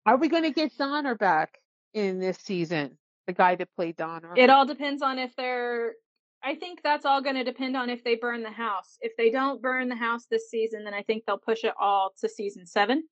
[0.05, 1.59] Are we going to get Donner back
[1.93, 2.97] in this season?
[3.27, 4.33] The guy that played Donner.
[4.35, 5.93] It all depends on if they're.
[6.43, 8.97] I think that's all going to depend on if they burn the house.
[9.01, 12.13] If they don't burn the house this season, then I think they'll push it all
[12.19, 13.03] to season seven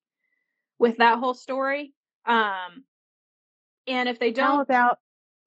[0.79, 1.93] with that whole story.
[2.25, 2.83] Um,
[3.87, 4.97] and if they don't, how about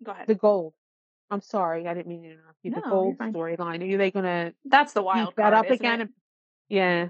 [0.03, 0.75] go ahead the gold?
[1.31, 2.71] I'm sorry, I didn't mean to interrupt you.
[2.71, 3.95] No, the gold storyline.
[3.95, 4.55] Are they going to?
[4.65, 6.03] That's the wild that up again.
[6.03, 6.09] It?
[6.69, 7.09] Yeah,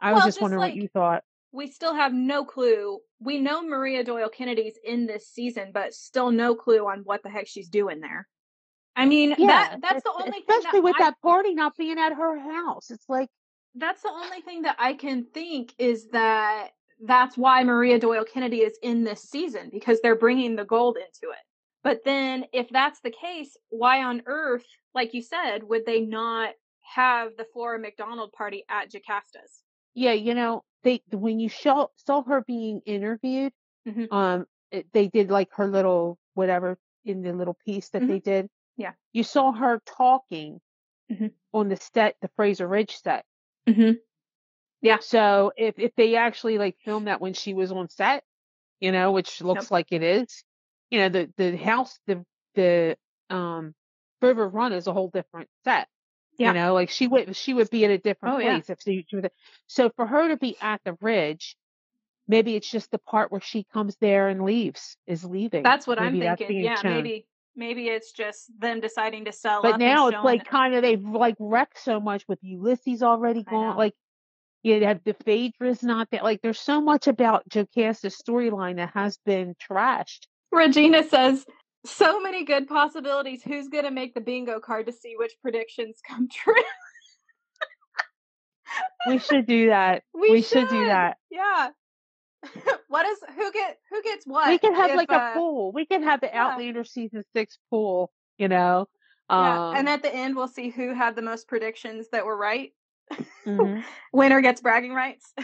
[0.00, 1.22] I well, was just just wondering like, what you thought
[1.54, 2.98] we still have no clue.
[3.20, 7.30] We know Maria Doyle Kennedy's in this season, but still no clue on what the
[7.30, 8.26] heck she's doing there.
[8.96, 12.12] I mean, yeah, that that's the only especially with I, that party not being at
[12.12, 12.90] her house.
[12.90, 13.28] It's like
[13.76, 18.58] that's the only thing that I can think is that that's why Maria Doyle Kennedy
[18.58, 21.38] is in this season because they're bringing the gold into it.
[21.82, 24.64] But then, if that's the case, why on earth,
[24.94, 26.54] like you said, would they not
[26.94, 29.62] have the Flora MacDonald party at Jocasta's?
[29.94, 33.52] Yeah, you know, they when you show, saw her being interviewed,
[33.86, 34.12] mm-hmm.
[34.14, 38.12] um, it, they did like her little whatever in the little piece that mm-hmm.
[38.12, 38.48] they did.
[38.76, 40.60] Yeah, you saw her talking
[41.12, 41.26] mm-hmm.
[41.52, 43.24] on the set, the Fraser Ridge set.
[44.84, 44.98] Yeah.
[45.00, 48.24] So if if they actually like filmed that when she was on set,
[48.80, 49.72] you know, which looks Yep.
[49.72, 50.44] like it is,
[50.90, 52.24] you know, the the house, the
[52.54, 52.96] the
[53.30, 53.74] um
[54.22, 55.88] River Run is a whole different set.
[56.38, 56.48] Yeah.
[56.48, 58.52] You know, like she would she would be in a different Oh, yeah.
[58.54, 59.26] place if she, she was.
[59.68, 61.56] So for her to be at the ridge,
[62.28, 65.62] maybe it's just the part where she comes there and leaves, is leaving.
[65.62, 66.64] That's what I'm that's thinking.
[66.64, 66.92] Yeah, shown.
[66.94, 71.02] maybe maybe it's just them deciding to sell But now it's like kind of they've
[71.04, 73.76] like wrecked so much with Ulysses already gone.
[73.76, 73.94] Like
[74.64, 76.24] you have the Phaedra's not that.
[76.24, 80.26] Like there's so much about Jocasta's storyline that has been trashed.
[80.50, 81.44] Regina says,
[81.84, 83.42] so many good possibilities.
[83.42, 86.54] Who's going to make the bingo card to see which predictions come true?
[89.06, 90.02] We should do that.
[90.18, 90.68] we, should.
[90.68, 91.18] do that.
[91.30, 91.68] Yeah.
[92.88, 94.48] what is who get who gets what?
[94.48, 95.72] we can have if, like uh, a pool.
[95.72, 96.46] We can have the yeah.
[96.46, 98.10] Outlander season six pool.
[98.38, 98.86] You know.
[99.30, 102.36] Yeah, Um, and at the end we'll see who had the most predictions that were
[102.36, 102.72] right.
[103.46, 103.82] Mhm.
[104.12, 105.32] Winner gets bragging rights.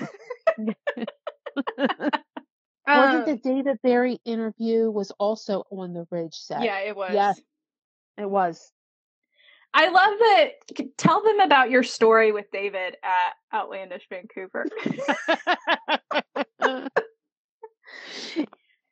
[1.77, 2.09] Wasn't
[2.87, 6.63] Um, the David Berry interview was also on the Ridge set?
[6.65, 7.13] yeah, it was.
[7.13, 7.41] Yes.
[8.19, 8.73] It was.
[9.73, 10.49] I love that.
[10.97, 14.67] Tell them about your story with David at Outlandish Vancouver.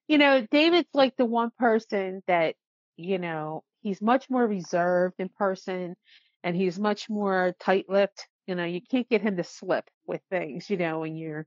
[0.09, 2.55] you know, David's like the one person that,
[2.97, 5.97] you know, he's much more reserved in person
[6.45, 8.29] and he's much more tight lipped.
[8.49, 11.47] You know, you can't get him to slip with things, you know, when you're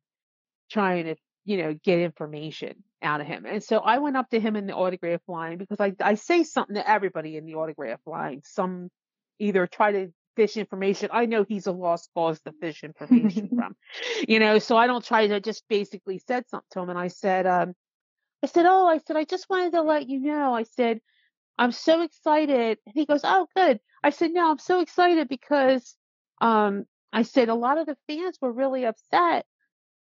[0.72, 1.16] trying to,
[1.46, 3.46] you know, get information out of him.
[3.46, 6.44] And so I went up to him in the autograph line because I, I say
[6.44, 8.42] something to everybody in the autograph line.
[8.46, 8.90] Some
[9.40, 11.10] either try to fish information.
[11.12, 13.76] I know he's a lost cause to fish information from,
[14.28, 16.90] you know, so I don't try to just basically said something to him.
[16.90, 17.74] And I said, um,
[18.44, 20.54] I said, oh, I said, I just wanted to let you know.
[20.54, 21.02] I said,
[21.58, 22.80] I'm so excited.
[22.86, 23.80] And he goes, Oh, good.
[24.04, 25.96] I said, No, I'm so excited because
[26.42, 29.46] um I said a lot of the fans were really upset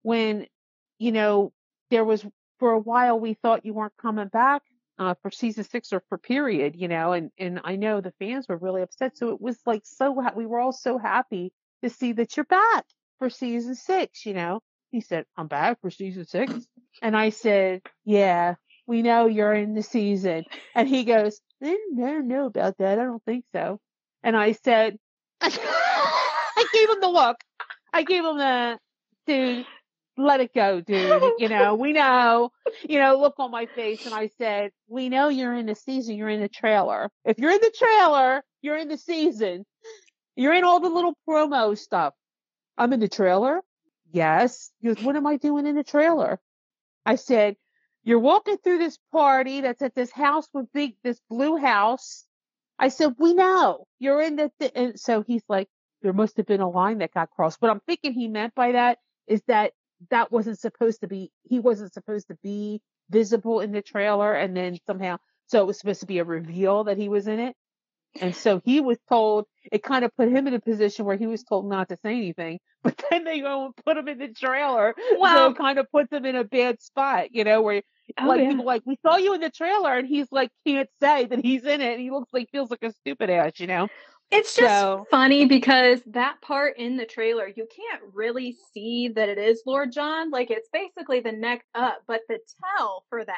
[0.02, 0.46] when,
[0.98, 1.52] you know,
[1.90, 2.24] there was
[2.58, 4.62] for a while we thought you weren't coming back
[4.98, 8.46] uh, for season six or for period, you know, and and I know the fans
[8.48, 9.16] were really upset.
[9.16, 12.84] So it was like so we were all so happy to see that you're back
[13.18, 14.60] for season six, you know.
[14.90, 16.52] He said, I'm back for season six.
[17.02, 18.56] And I said, Yeah,
[18.86, 20.44] we know you're in the season.
[20.74, 22.98] And he goes, I don't know about that.
[22.98, 23.80] I don't think so.
[24.22, 24.98] And I said,
[26.56, 27.36] I gave him the look.
[27.92, 28.78] I gave him the,
[29.26, 29.66] dude,
[30.16, 31.22] let it go, dude.
[31.38, 32.50] You know, we know,
[32.88, 34.06] you know, look on my face.
[34.06, 36.16] And I said, we know you're in the season.
[36.16, 37.10] You're in the trailer.
[37.24, 39.64] If you're in the trailer, you're in the season.
[40.36, 42.14] You're in all the little promo stuff.
[42.78, 43.60] I'm in the trailer.
[44.12, 44.70] Yes.
[44.80, 46.40] He goes, what am I doing in the trailer?
[47.04, 47.56] I said,
[48.02, 52.24] you're walking through this party that's at this house with big, this blue house.
[52.78, 54.72] I said, we know you're in the, th-.
[54.74, 55.68] and so he's like,
[56.02, 57.60] there must have been a line that got crossed.
[57.60, 59.72] What I'm thinking he meant by that is that
[60.10, 64.32] that wasn't supposed to be, he wasn't supposed to be visible in the trailer.
[64.32, 67.38] And then somehow, so it was supposed to be a reveal that he was in
[67.38, 67.54] it.
[68.20, 71.26] And so he was told, it kind of put him in a position where he
[71.26, 74.28] was told not to say anything, but then they go and put him in the
[74.28, 74.94] trailer.
[75.18, 77.82] Well, so it kind of puts him in a bad spot, you know, where
[78.18, 78.48] oh, like yeah.
[78.48, 81.64] people like, we saw you in the trailer and he's like, can't say that he's
[81.64, 81.92] in it.
[81.92, 83.88] And he looks like, feels like a stupid ass, you know?
[84.30, 89.28] It's just so, funny because that part in the trailer, you can't really see that
[89.28, 90.30] it is Lord John.
[90.30, 92.38] Like it's basically the neck up, but the
[92.76, 93.36] tell for that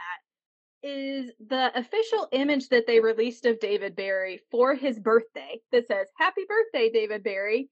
[0.82, 6.08] is the official image that they released of David Berry for his birthday that says
[6.18, 7.70] "Happy Birthday, David Berry."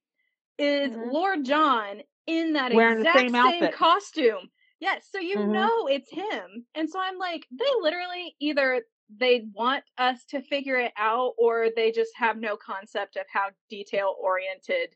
[0.58, 1.10] Is mm-hmm.
[1.10, 4.50] Lord John in that Wearing exact same, same costume?
[4.78, 5.52] Yes, so you mm-hmm.
[5.52, 6.64] know it's him.
[6.74, 8.82] And so I'm like, they literally either
[9.18, 13.48] they want us to figure it out or they just have no concept of how
[13.68, 14.94] detail oriented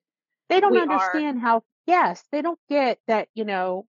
[0.48, 1.40] they don't understand are.
[1.40, 3.86] how yes they don't get that you know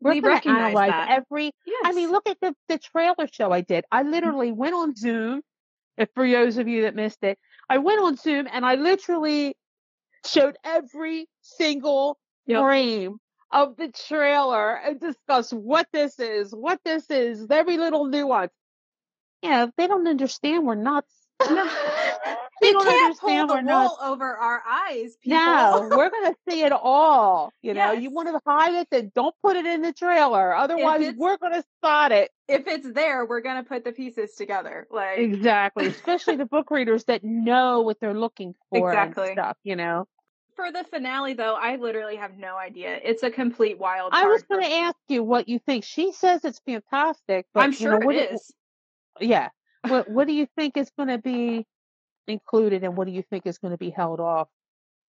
[0.00, 1.08] we're we analyze that.
[1.10, 1.82] every yes.
[1.84, 4.12] i mean look at the, the trailer show i did i mm-hmm.
[4.12, 5.40] literally went on zoom
[5.96, 7.38] if for those of you that missed it
[7.68, 9.56] i went on zoom and i literally
[10.26, 12.62] showed every single yep.
[12.62, 13.18] frame
[13.50, 18.52] of the trailer and discussed what this is what this is every little nuance
[19.44, 21.12] yeah, they don't understand we're nuts.
[22.62, 22.68] No.
[22.68, 23.96] they don't can't pull the wool nuts.
[24.00, 25.16] over our eyes.
[25.20, 25.38] People.
[25.38, 27.52] No, we're gonna see it all.
[27.60, 30.54] You know, you want to hide it, then don't put it in the trailer.
[30.54, 32.30] Otherwise, we're gonna spot it.
[32.48, 34.86] If it's there, we're gonna put the pieces together.
[34.90, 38.88] Like exactly, especially the book readers that know what they're looking for.
[38.88, 39.32] Exactly.
[39.32, 39.58] stuff.
[39.64, 40.06] You know.
[40.56, 42.98] For the finale, though, I literally have no idea.
[43.02, 44.12] It's a complete wild.
[44.14, 45.82] I was going to ask you what you think.
[45.82, 48.52] She says it's fantastic, but I'm sure you know, it is
[49.20, 49.48] yeah.
[49.86, 51.66] What What do you think is going to be
[52.26, 54.48] included, and what do you think is going to be held off?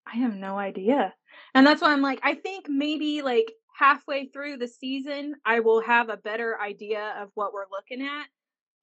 [0.05, 1.13] I have no idea,
[1.53, 5.81] and that's why I'm like, I think maybe like halfway through the season, I will
[5.81, 8.25] have a better idea of what we're looking at.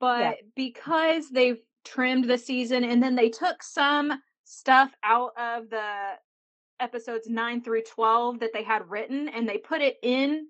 [0.00, 0.32] But yeah.
[0.56, 4.12] because they've trimmed the season, and then they took some
[4.44, 6.16] stuff out of the
[6.80, 10.48] episodes 9 through 12 that they had written and they put it in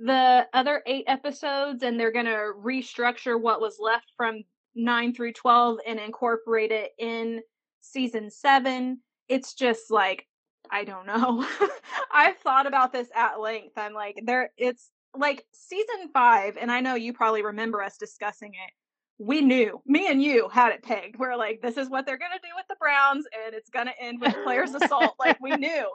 [0.00, 4.42] the other eight episodes and they're going to restructure what was left from
[4.74, 7.40] 9 through 12 and incorporate it in
[7.82, 8.98] season 7
[9.28, 10.26] it's just like
[10.70, 11.46] i don't know.
[12.12, 13.76] I've thought about this at length.
[13.76, 18.52] I'm like there it's like season 5 and i know you probably remember us discussing
[18.54, 18.72] it.
[19.18, 21.18] We knew me and you had it pegged.
[21.18, 23.86] We're like this is what they're going to do with the browns and it's going
[23.86, 25.14] to end with Claire's assault.
[25.18, 25.90] Like we knew.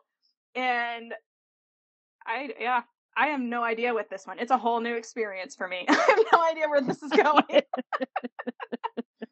[0.53, 1.11] And
[2.27, 2.81] I yeah,
[3.17, 4.39] I have no idea with this one.
[4.39, 5.85] It's a whole new experience for me.
[5.89, 7.43] I have no idea where this is going.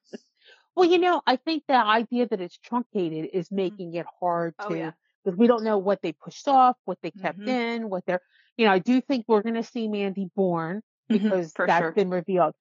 [0.75, 3.55] well, you know, I think the idea that it's truncated is mm-hmm.
[3.55, 4.91] making it hard oh, to yeah.
[5.23, 7.49] because we don't know what they pushed off, what they kept mm-hmm.
[7.49, 8.21] in, what they're
[8.57, 10.77] you know, I do think we're gonna see Mandy born
[11.11, 11.91] mm-hmm, because mm-hmm, that's sure.
[11.91, 12.53] been revealed.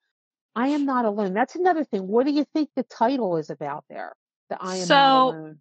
[0.54, 1.32] I am not alone.
[1.34, 2.06] That's another thing.
[2.06, 4.14] What do you think the title is about there?
[4.50, 5.54] The I am so.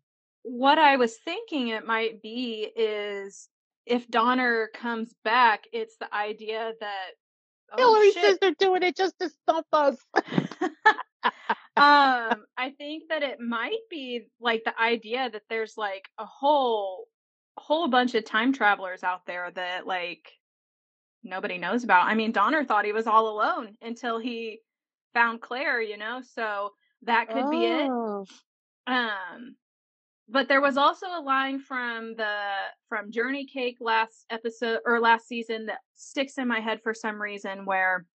[0.43, 3.47] What I was thinking it might be is
[3.85, 7.09] if Donner comes back, it's the idea that
[7.73, 8.23] oh, Hillary shit.
[8.23, 9.97] says they're doing it just to stump us.
[11.75, 17.05] um, I think that it might be like the idea that there's like a whole
[17.57, 20.31] whole bunch of time travelers out there that like
[21.23, 22.07] nobody knows about.
[22.07, 24.59] I mean, Donner thought he was all alone until he
[25.13, 26.71] found Claire, you know, so
[27.03, 27.49] that could oh.
[27.51, 27.89] be it.
[27.89, 28.25] Oh.
[28.87, 29.55] Um
[30.31, 32.35] but there was also a line from the
[32.87, 37.21] from Journey Cake last episode or last season that sticks in my head for some
[37.21, 38.05] reason where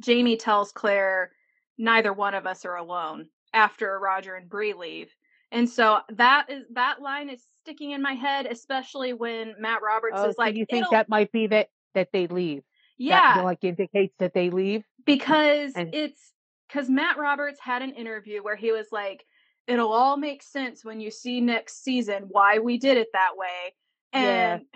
[0.00, 1.32] Jamie tells Claire
[1.78, 5.10] neither one of us are alone after Roger and Bree leave.
[5.52, 10.14] And so that is that line is sticking in my head, especially when Matt Roberts
[10.16, 12.62] Oh, is so like, you think that might be that that they leave?
[12.98, 14.84] yeah, That, like indicates that they leave.
[15.04, 16.32] because And- it's
[16.68, 19.24] because Matt Roberts had an interview where he was like,
[19.66, 23.74] "It'll all make sense when you see next season why we did it that way,"
[24.12, 24.54] Yeah.
[24.54, 24.66] and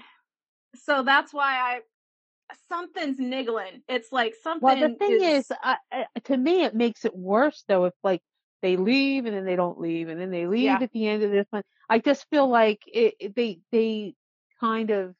[0.74, 1.80] so that's why I
[2.68, 3.82] something's niggling.
[3.88, 4.66] It's like something.
[4.66, 5.76] Well, the thing is, uh,
[6.24, 8.22] to me, it makes it worse though if like
[8.62, 10.78] they leave and then they don't leave and then they leave Yeah.
[10.80, 11.62] at the end of this one.
[11.88, 14.14] I just feel like it, it- they they
[14.60, 15.14] kind of.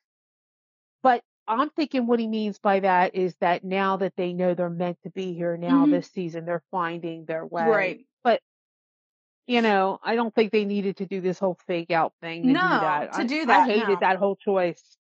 [1.02, 4.68] But I'm thinking what he means by that is that now that they know they're
[4.70, 5.90] meant to be here now Mhm.
[5.92, 7.64] this season, they're finding their way.
[7.66, 8.06] right.
[9.50, 12.48] You know, I don't think they needed to do this whole fake out thing to
[12.48, 13.12] do No, that.
[13.14, 13.96] to I, do I hated no.
[14.00, 14.96] that whole choice.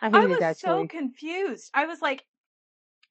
[0.00, 0.90] I I hated was that so choice.
[0.90, 1.70] confused.
[1.72, 2.24] I was like,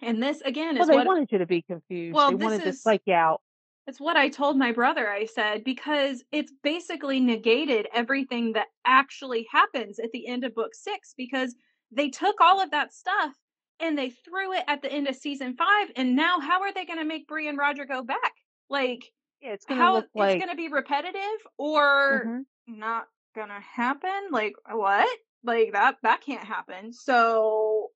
[0.01, 2.13] and this again Well, is they what wanted you to be confused.
[2.15, 3.41] Well, they this wanted to is- psych out.
[3.87, 5.09] it's what I told my brother.
[5.09, 10.75] I said because it's basically negated everything that actually happens at the end of book
[10.75, 11.55] six because
[11.89, 13.33] they took all of that stuff
[13.79, 16.85] and they threw it at the end of season five, and now how are they
[16.85, 18.33] going to make Bree and Roger go back?
[18.69, 19.09] Like
[19.41, 20.35] Yeah, it's gonna how like.
[20.35, 22.45] it's going to be repetitive or Mhm.
[22.67, 24.29] not gonna happen?
[24.31, 25.07] Like what?
[25.43, 26.93] Like that that can't happen.
[26.93, 27.89] So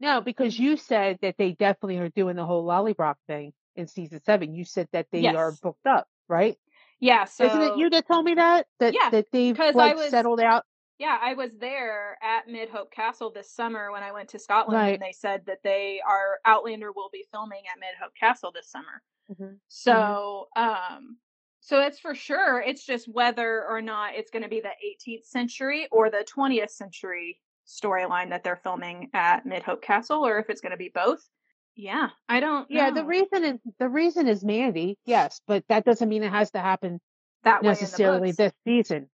[0.00, 4.20] No, because you said that they definitely are doing the whole Lallybroch thing in season
[4.24, 4.54] seven.
[4.54, 6.58] You said that they are booked up, right?
[7.00, 8.66] yeah, so Isn't it you that told me that?
[8.80, 10.64] That Yeah, that they've 'cause I like was- settled out.
[10.98, 14.94] Yeah, I was there at Midhope Castle this summer when I went to Scotland, Right.
[14.94, 19.02] and they said that they are Outlander will be filming at Midhope Castle this summer.
[19.30, 19.58] Mhm.
[19.68, 21.18] So, um,
[21.60, 22.60] so it's for sure.
[22.60, 26.70] It's just whether or not it's going to be the 18th century or the 20th
[26.70, 31.26] century storyline that they're filming at Midhope Castle, or if it's going to be both.
[31.74, 32.70] Yeah, I don't.
[32.70, 36.50] Yeah, the reason is the reason is Mandy, yes, but that doesn't mean it has
[36.52, 37.00] to happen
[37.42, 39.10] that way in the necessarily this season.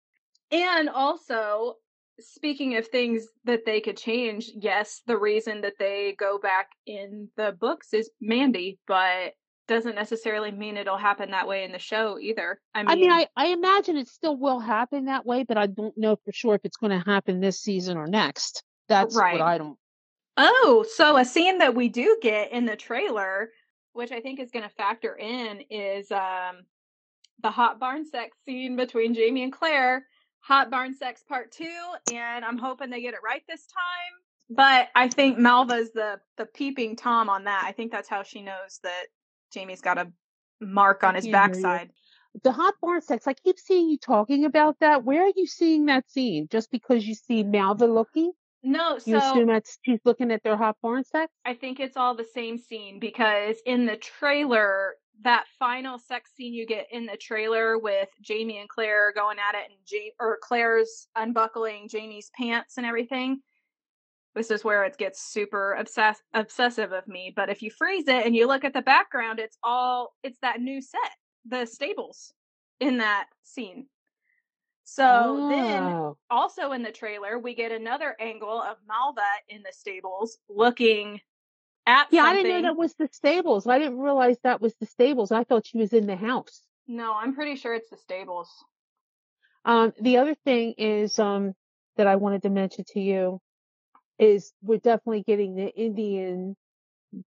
[0.53, 1.77] And also,
[2.21, 7.29] speaking of things that they could change, yes, the reason that they go back in
[7.37, 9.35] the books is Mandy, but
[9.66, 12.61] doesn't necessarily mean it'll happen that way in the show either.
[12.74, 15.66] I mean, I mean, I, I imagine it still will happen that way, but I
[15.66, 18.62] don't know for sure if it's going to happen this season or next.
[18.89, 19.32] That's Right.
[19.32, 19.78] what I don't.
[20.36, 23.51] oh, so a scene that we do get in the trailer,
[23.93, 26.65] which I think is going to factor in, is um
[27.43, 30.07] the hot barn sex scene between Jamie and Claire.
[30.41, 31.74] Hot barn sex part two,
[32.12, 34.20] and I'm hoping they get it right this time.
[34.51, 37.62] But I think Malva's the the peeping tom on that.
[37.66, 39.05] I think that's how she knows that
[39.55, 40.13] Jamie's got a
[40.61, 41.63] mark on his can't hear you.
[41.63, 41.91] backside.
[42.43, 43.29] The hot barn sex.
[43.29, 45.05] I keep seeing you talking about that.
[45.05, 46.49] Where are you seeing that scene?
[46.51, 48.33] Just because you see Malva looking,
[48.65, 51.33] No, you so assume that's she's looking at their hot barn sex.
[51.45, 56.53] I think it's all the same scene because in the trailer, that final sex scene
[56.53, 60.39] you get in the trailer with Jamie and Claire going at it and ja- or
[60.43, 63.41] Claire's unbuckling Jamie's pants and everything.
[64.35, 67.32] This is where it gets super obsess- obsessive of me.
[67.35, 70.61] But if you freeze it and you look at the background, it's all it's that
[70.61, 71.01] new set,
[71.47, 72.32] the stables
[72.81, 73.86] in that scene.
[74.82, 76.19] So then Oh.
[76.31, 81.20] also in the trailer, we get another angle of Malva in the stables looking
[81.86, 83.66] at Yeah, I didn't know that was the stables.
[83.66, 85.32] I didn't realize that was the stables.
[85.32, 86.62] I thought she was in the house.
[86.86, 88.51] No, I'm pretty sure it's the stables.
[89.65, 91.55] Um, the other thing is um
[91.97, 93.40] that I wanted to mention to you
[94.19, 96.57] is we're definitely getting the Indian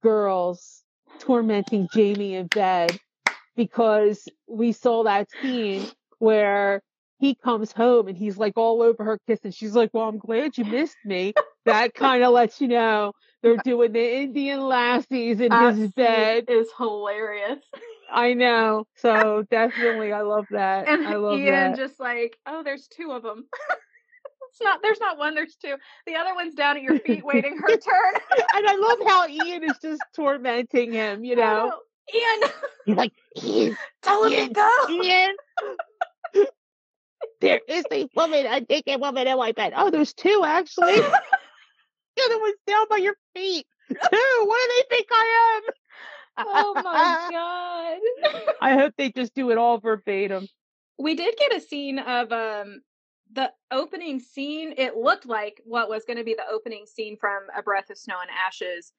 [0.02, 0.84] girls
[1.20, 2.98] tormenting Jamie in bed
[3.56, 5.88] because we saw that scene
[6.20, 6.82] where
[7.20, 9.52] he comes home and he's like all over her kissing.
[9.52, 11.34] She's like, "Well, I'm glad you missed me."
[11.66, 16.46] That kind of lets you know they're doing the Indian lassies in That his bed.
[16.50, 17.60] is hilarious.
[18.12, 18.86] I know.
[18.98, 20.88] So definitely, I love that.
[20.90, 21.78] And I love Ian that.
[21.78, 23.46] just like, oh, there's two of them.
[24.54, 24.82] it's not.
[24.84, 25.34] There's not one.
[25.34, 25.76] There's two.
[26.06, 28.14] The other one's down at your feet waiting her turn.
[28.56, 31.70] and I love how Ian is just tormenting him, you know.
[31.70, 31.80] know.
[32.14, 32.50] Ian,
[32.86, 33.14] He's like,
[33.44, 34.70] Ian, tell him to go.
[34.90, 35.36] Ian.
[37.42, 39.74] there is a woman, a naked woman in my bed.
[39.76, 40.96] Oh, there's two actually.
[40.98, 43.66] the other one's down by your feet.
[43.90, 43.96] Two.
[43.98, 44.12] What
[44.70, 45.74] do they think I am?
[46.48, 48.52] oh my god.
[48.62, 50.48] I hope they just do it all verbatim.
[50.98, 52.82] we did get a scene of um
[53.34, 57.44] the opening scene it looked like what was going to be the opening scene from
[57.58, 58.94] a breath of snow and ashes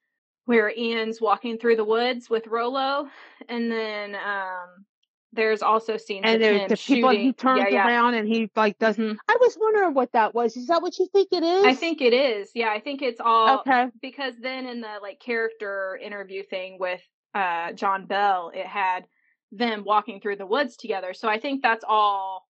[0.45, 3.07] where ian's walking through the woods with Rollo
[3.49, 4.85] and then um
[5.33, 7.87] there's also scenes And there's the people shooting he turns yeah, yeah.
[7.87, 8.95] around and he like does.
[8.95, 9.17] Mhm.
[9.27, 10.55] I was wondering what that was.
[10.55, 11.65] Is that what you think it is?
[11.65, 13.87] i think it is yeah i think it's all Okay.
[14.01, 17.01] because then in the like character interview thing with
[17.33, 19.05] uh John Bell, it had
[19.51, 21.13] them walking through the woods together.
[21.13, 22.47] So I think that's all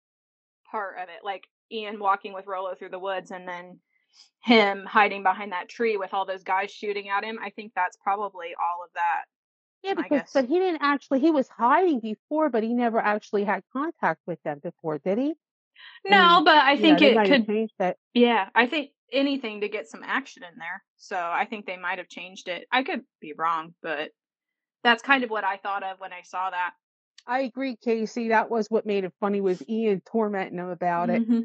[0.70, 1.24] part of it.
[1.24, 3.80] Like Ian walking with Rollo through the woods and then
[4.42, 7.40] him hiding behind that tree with all those guys shooting at him.
[7.44, 9.24] I think that's probably all of that.
[9.84, 13.64] Yeah, because but he didn't actually he was hiding before, but he never actually had
[13.72, 15.36] contact with them before, did he?
[16.08, 17.98] No, mean, but I think know, it could change that.
[18.14, 20.84] Yeah, I think anything to get some action in there.
[20.98, 22.68] So I think they might have changed it.
[22.72, 24.10] I could be wrong, but
[24.84, 26.72] that's kind of what I thought of when I saw that.
[27.28, 28.30] I agree, Casey.
[28.30, 31.24] That was what made it funny was Ian tormenting him about it.
[31.24, 31.42] Mm-hmm.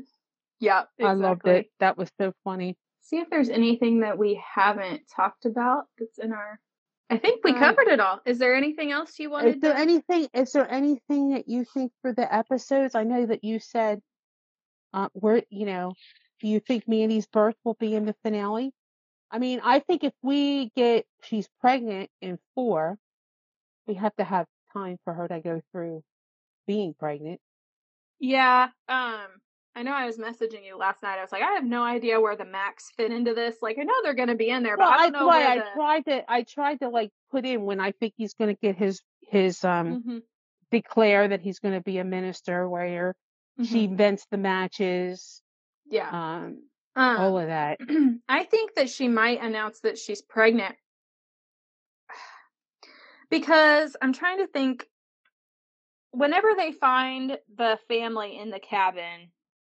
[0.59, 1.05] Yeah, exactly.
[1.07, 1.71] I loved it.
[1.81, 2.77] That was so funny.
[3.01, 6.61] See if there's anything that we haven't talked about that's in our.
[7.09, 8.21] I think we um, covered it all.
[8.25, 9.57] Is there anything else you wanted?
[9.57, 9.81] Is there to...
[9.81, 10.29] anything?
[10.35, 12.95] Is there anything that you think for the episodes?
[12.95, 14.01] I know that you said,
[14.93, 15.95] uh, where you know,
[16.41, 18.73] do you think Mandy's birth will be in the finale?
[19.31, 22.99] I mean, I think if we get she's pregnant in four,
[23.87, 26.03] we have to have time for her to go through
[26.67, 27.41] being pregnant.
[28.19, 28.69] Yeah.
[28.89, 29.27] Um,
[29.75, 31.19] I know I was messaging you last night.
[31.19, 33.57] I was like, I have no idea where the Macs fit into this.
[33.63, 35.59] Like, I know they're going to be in there, but I don't know why I
[35.59, 35.65] the...
[35.75, 36.31] tried to.
[36.31, 39.65] I tried to like put in when I think he's going to get his his
[39.65, 40.19] um mm-hmm.
[40.71, 43.15] declare that he's going to be a minister, where
[43.59, 43.65] mm-hmm.
[43.65, 45.41] she invents the matches.
[45.89, 46.09] Yeah.
[46.11, 46.63] Um,
[46.97, 47.79] um, all of that.
[48.29, 50.75] I think that she might announce that she's pregnant
[53.31, 54.87] because I'm trying to think
[56.13, 59.31] whenever they find the family in the cabin,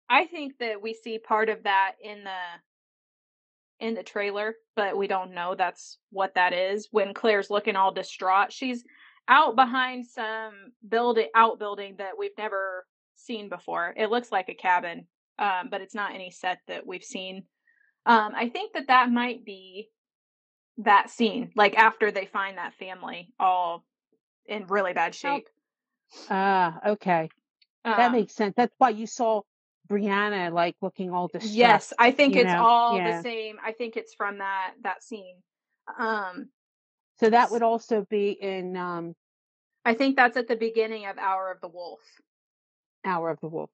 [0.09, 5.07] I think that we see part of that in the in the trailer, but we
[5.07, 6.87] don't know that's what that is.
[6.91, 8.83] When Claire's looking all distraught, she's
[9.27, 10.53] out behind some
[10.87, 13.93] building outbuilding that we've never seen before.
[13.97, 15.07] It looks like a cabin,
[15.39, 17.43] um, but it's not any set that we've seen.
[18.05, 19.89] Um, I think that that might be
[20.79, 23.83] that scene, like after they find that family all
[24.45, 25.47] in really bad shape.
[26.29, 27.29] Ah, okay.
[27.83, 28.53] Um, that makes sense.
[28.55, 29.41] That's why you saw
[29.87, 31.55] Brianna like looking all distressed.
[31.55, 32.63] Yes, I think it's know?
[32.63, 33.17] all yeah.
[33.17, 33.57] the same.
[33.63, 35.35] I think it's from that that scene.
[35.99, 36.49] Um
[37.19, 39.15] so that would also be in um
[39.83, 41.99] I think that's at the beginning of Hour of the Wolf.
[43.05, 43.69] Hour of the Wolf.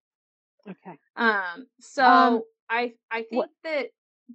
[0.69, 0.97] Okay.
[1.15, 3.87] Um so um, I I think what, that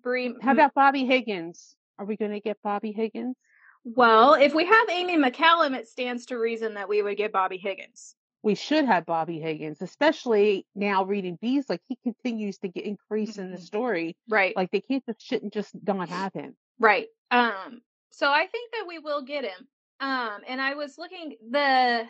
[0.03, 1.77] Bree How about Bobby Higgins?
[1.99, 3.37] Are we going to get Bobby Higgins?
[3.85, 7.57] Well, if we have Amy McCallum, it stands to reason that we would get Bobby
[7.57, 8.17] Higgins.
[8.43, 11.67] We should have Bobby Higgins, especially now reading Bees.
[11.69, 13.43] Like he continues to get increase mm-hmm.
[13.43, 13.65] in the mm-hmm.
[13.65, 14.55] story, right?
[14.57, 17.07] Like they can't just shouldn't just not have him, right?
[17.31, 19.69] Um, so I think that we will get him.
[20.01, 22.05] Um, and I was looking the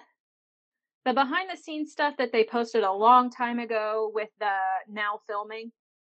[1.05, 4.53] the behind the scenes stuff that they posted a long time ago with the
[4.89, 5.73] now filming,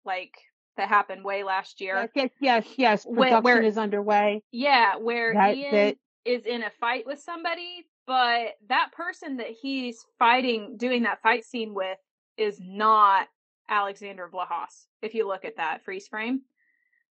[0.06, 0.34] like
[0.78, 2.10] that happened way last year.
[2.16, 3.06] Yes, yes, yes.
[3.06, 4.44] Production where, is underway.
[4.52, 5.98] Yeah, where that, Ian that...
[6.26, 11.44] is in a fight with somebody, but that person that he's fighting, doing that fight
[11.44, 11.98] scene with,
[12.38, 13.28] is not
[13.70, 14.86] Alexander Vlahos.
[15.02, 16.42] If you look at that freeze frame,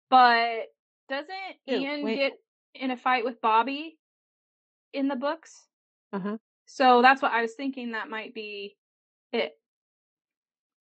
[0.08, 0.66] but
[1.08, 1.28] doesn't
[1.68, 2.16] Ian wait.
[2.16, 2.32] get
[2.74, 3.98] in a fight with Bobby
[4.92, 5.66] in the books?
[6.12, 6.36] Uh huh.
[6.66, 7.92] So that's what I was thinking.
[7.92, 8.76] That might be
[9.32, 9.52] it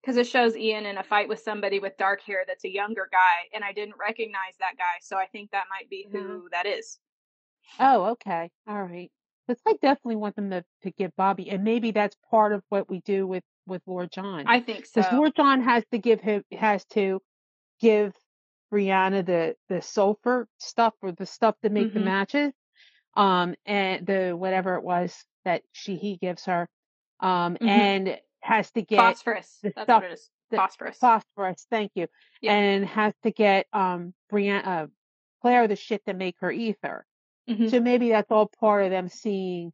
[0.02, 3.08] because it shows Ian in a fight with somebody with dark hair that's a younger
[3.12, 6.48] guy, and I didn't recognize that guy, so I think that might be who mm-hmm.
[6.52, 7.00] that is.
[7.80, 9.12] Oh, okay, all right.
[9.48, 12.90] But I definitely want them to to give Bobby, and maybe that's part of what
[12.90, 14.46] we do with with Lord John.
[14.48, 15.02] I think so.
[15.02, 17.22] Because Lord John has to give him has to
[17.80, 18.14] give
[18.72, 22.00] Brianna the the sulfur stuff or the stuff to make mm-hmm.
[22.00, 22.54] the matches,
[23.16, 25.16] um, and the whatever it was
[25.46, 26.68] that she he gives her,
[27.20, 27.68] um, mm-hmm.
[27.68, 29.60] and has to get phosphorus.
[29.62, 30.30] The That's stuff, what it is.
[30.52, 30.98] Phosphorus.
[30.98, 31.68] Phosphorus.
[31.70, 32.08] Thank you.
[32.42, 32.54] Yeah.
[32.54, 34.88] And has to get um Brianna, uh,
[35.42, 37.06] Claire the shit to make her ether.
[37.50, 37.68] Mm-hmm.
[37.68, 39.72] So maybe that's all part of them seeing.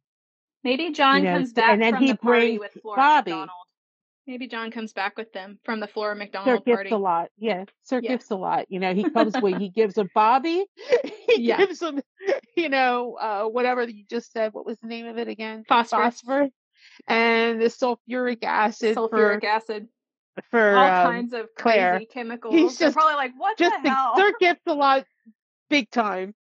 [0.64, 3.30] Maybe John you know, comes back and then from he the party with Flora Bobby.
[3.32, 3.50] MacDonald.
[4.26, 6.88] Maybe John comes back with them from the Flora MacDonald Sir party.
[6.88, 7.28] gives a lot.
[7.38, 8.10] Yeah, Sir yeah.
[8.10, 8.66] gives a lot.
[8.68, 10.64] You know, he comes with he gives a Bobby.
[11.26, 11.58] He yeah.
[11.58, 12.00] gives him,
[12.56, 14.54] you know, uh, whatever you just said.
[14.54, 15.64] What was the name of it again?
[15.68, 16.20] Phosphorus.
[16.20, 16.52] Phosphorus
[17.06, 18.96] and the sulfuric acid.
[18.96, 19.88] Sulfuric for, acid.
[20.50, 21.92] For all um, kinds of Claire.
[21.92, 22.54] crazy chemicals.
[22.54, 24.14] He's just They're probably like, what just the hell?
[24.16, 25.04] They're gets a lot
[25.70, 26.34] big time.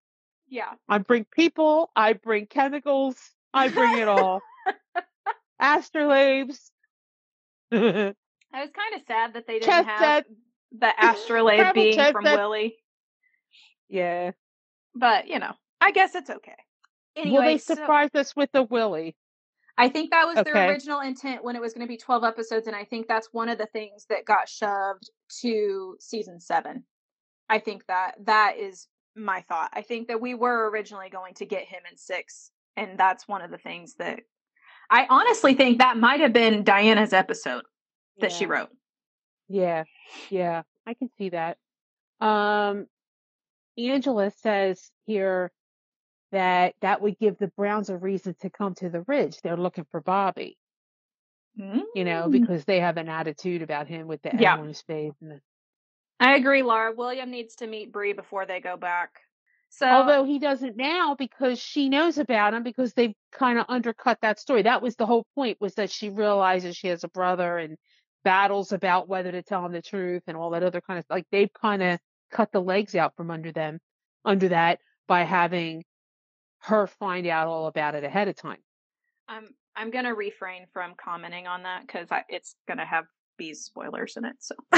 [0.48, 0.72] Yeah.
[0.88, 3.16] I bring people, I bring chemicals,
[3.52, 4.40] I bring it all.
[5.62, 6.58] Astrolabes.
[7.72, 10.26] I was kind of sad that they didn't chest have set.
[10.78, 12.38] the astrolabe being from set.
[12.38, 12.76] Willie.
[13.88, 14.32] Yeah.
[14.94, 16.54] But, you know, I guess it's okay.
[17.16, 18.20] Anyway, Will they surprise so...
[18.20, 19.16] us with the Willie?
[19.76, 20.52] I think that was okay.
[20.52, 22.66] their original intent when it was going to be 12 episodes.
[22.66, 25.10] And I think that's one of the things that got shoved
[25.40, 26.84] to season seven.
[27.48, 28.86] I think that that is
[29.16, 29.70] my thought.
[29.72, 32.52] I think that we were originally going to get him in six.
[32.76, 34.20] And that's one of the things that
[34.90, 37.64] I honestly think that might have been Diana's episode
[38.18, 38.36] that yeah.
[38.36, 38.70] she wrote.
[39.48, 39.84] Yeah,
[40.30, 41.58] yeah, I can see that.
[42.20, 42.86] Um,
[43.76, 45.52] Angela says here
[46.34, 49.38] that that would give the Browns a reason to come to the Ridge.
[49.42, 50.58] They're looking for Bobby,
[51.56, 52.32] you know, Mm.
[52.32, 54.54] because they have an attitude about him with the Yeah.
[54.54, 55.14] M on face.
[55.20, 55.40] And the,
[56.20, 56.92] I agree, Laura.
[56.92, 59.20] William needs to meet Bree before they go back.
[59.70, 64.18] So although he doesn't now because she knows about him because they've kind of undercut
[64.22, 64.62] that story.
[64.62, 67.76] That was the whole point was that she realizes she has a brother and
[68.22, 71.26] battles about whether to tell him the truth and all that other kind of like
[71.32, 71.98] they've kind of
[72.30, 73.80] cut the legs out from under them
[74.24, 74.78] under that
[75.08, 75.84] by having
[76.64, 78.58] her find out all about it ahead of time.
[79.28, 83.04] I'm I'm gonna refrain from commenting on that because it's gonna have
[83.36, 84.36] bees spoilers in it.
[84.40, 84.54] So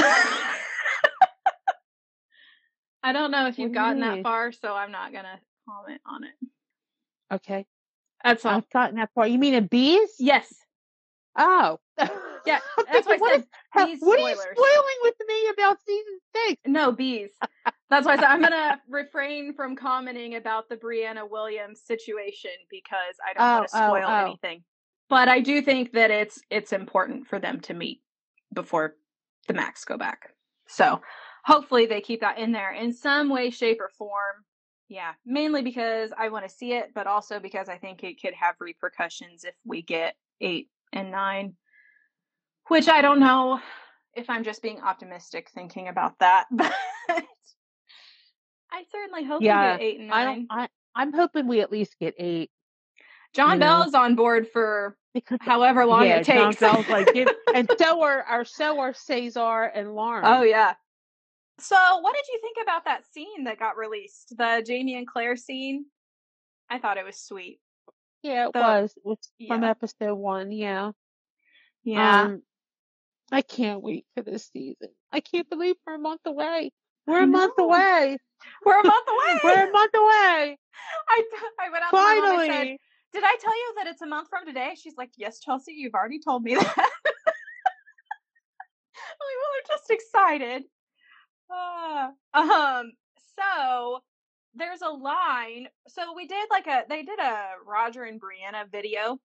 [3.03, 5.39] I don't know if you've gotten that far, so I'm not gonna
[5.69, 6.33] comment on it.
[7.35, 7.65] Okay.
[8.23, 8.57] That's all.
[8.57, 9.27] I've gotten that far.
[9.27, 10.09] You mean in bees?
[10.19, 10.53] Yes.
[11.37, 11.79] Oh.
[12.47, 12.59] Yeah,
[12.91, 16.61] that's why I what said is- what are you spoiling with me about season six?
[16.65, 17.31] No bees.
[17.89, 23.15] That's why I said I'm gonna refrain from commenting about the Brianna Williams situation because
[23.27, 24.25] I don't want to Oh, oh, spoil oh.
[24.25, 24.63] anything.
[25.09, 28.01] But I do think that it's it's important for them to meet
[28.53, 28.95] before
[29.47, 30.29] the Macs go back.
[30.67, 31.01] So
[31.45, 34.43] hopefully they keep that in there in some way, shape, or form.
[34.89, 38.33] Yeah, mainly because I want to see it, but also because I think it could
[38.33, 41.55] have repercussions if we get eight and nine.
[42.69, 43.59] Which I don't know
[44.15, 46.73] if I'm just being optimistic thinking about that, but
[48.71, 50.47] I certainly hope Yeah, we get eight and I nine.
[50.49, 50.59] don't.
[50.61, 52.49] I I'm hoping we at least get eight
[53.33, 53.65] John know.
[53.83, 56.57] Bell's on board for because however long yeah, it takes.
[56.59, 60.25] John Bell's like, give, and so are our so are Cesar and Lauren.
[60.25, 60.73] oh yeah.
[61.59, 64.35] So, what did you think about that scene that got released?
[64.37, 65.85] The Jamie and Claire scene?
[66.69, 67.59] I thought it was sweet.
[68.21, 68.93] yeah, it the- was.
[68.95, 69.17] It was
[69.47, 69.69] from yeah.
[69.71, 70.51] episode one.
[70.51, 70.91] Yeah.
[71.83, 72.21] Yeah.
[72.23, 72.43] Um,
[73.31, 74.89] I can't wait for this season.
[75.11, 76.71] I can't believe we're a month away.
[77.05, 78.17] We're a month away.
[78.65, 79.39] We're a month away.
[79.43, 80.57] We're a month away.
[81.09, 81.23] I,
[81.59, 82.79] I went out to my mom and said, Finally.
[83.13, 84.75] Did I tell you that it's a month from today?
[84.77, 86.73] She's like, Yes, Chelsea, you've already told me that.
[86.77, 86.83] I'm
[89.23, 90.63] like, well, I'm just excited.
[91.49, 92.11] Ah.
[92.79, 92.91] um,
[93.39, 94.01] so
[94.53, 95.69] there's a line.
[95.87, 99.17] So we did like a they did a Roger and Brianna video,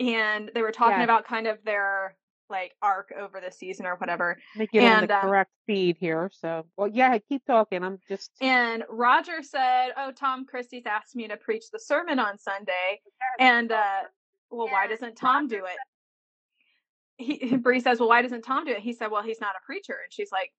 [0.00, 1.04] and they were talking Yeah.
[1.04, 2.16] about kind of their
[2.50, 4.38] like arc over the season or whatever.
[4.54, 6.30] Let me get on And, the um, correct feed here.
[6.34, 7.84] So, well, yeah, keep talking.
[7.84, 8.30] I'm just.
[8.40, 13.00] And Roger said, "Oh, Tom Christie's asked me to preach the sermon on Sunday,
[13.38, 14.02] and uh,
[14.50, 15.76] well, why doesn't Tom do it?"
[17.16, 19.64] He Bree says, "Well, why doesn't Tom do it?" He said, "Well, he's not a
[19.64, 20.52] preacher," and she's like,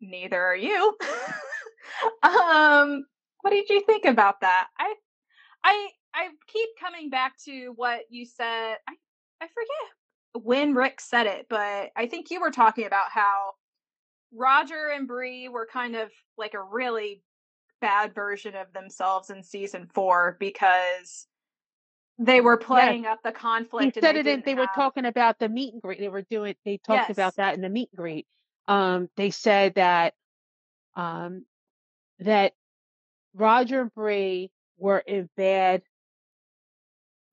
[0.00, 0.96] "Neither are you."
[2.22, 3.04] um,
[3.42, 4.66] what did you think about that?
[4.78, 4.94] I,
[5.62, 8.76] I, I keep coming back to what you said.
[8.88, 8.94] I,
[9.40, 9.97] I forget
[10.44, 13.52] when Rick said it, but I think you were talking about how
[14.32, 17.22] Roger and Bree were kind of like a really
[17.80, 21.26] bad version of themselves in season four because
[22.18, 23.96] they were playing up the He conflict.
[23.96, 24.26] and said it.
[24.26, 26.00] In, they were talking about the meet and greet.
[26.00, 26.54] They were doing.
[26.64, 27.10] They talked Yes.
[27.10, 28.26] about that in the meet and greet.
[28.66, 30.14] Um, they said that,
[30.96, 31.44] um,
[32.18, 32.52] that
[33.34, 35.82] Roger and Bree were in bad,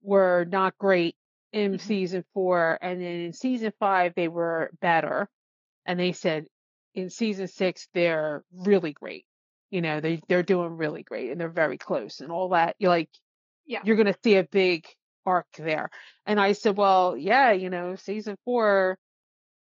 [0.03, 1.15] were not great
[1.55, 1.81] in Mhm.
[1.81, 5.29] season four, and then in season five they were better.
[5.85, 6.47] And they said
[6.95, 9.27] in season six they're really great.
[9.71, 12.77] You know, they they're doing really great and they're very close and all that.
[12.79, 13.11] You're like,
[13.65, 13.83] Yeah.
[13.83, 14.87] you're gonna see a big
[15.25, 15.89] arc there.
[16.25, 18.99] And I said, well, yeah, you know, season four,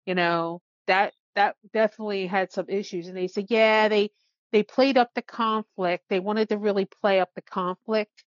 [0.06, 3.08] you know, that that definitely had some issues.
[3.08, 4.10] And they said, yeah, they
[4.52, 6.04] they played up the conflict.
[6.10, 8.24] They wanted to really play up the conflict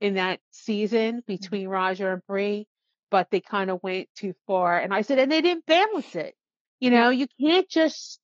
[0.00, 2.66] in that season between Roger and Bree,
[3.10, 4.78] but they kind of went too far.
[4.78, 6.34] And I said, and they didn't balance it.
[6.80, 8.20] You know, you can't just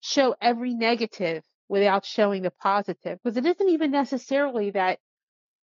[0.00, 4.98] show every negative without showing the positive because it isn't even necessarily that.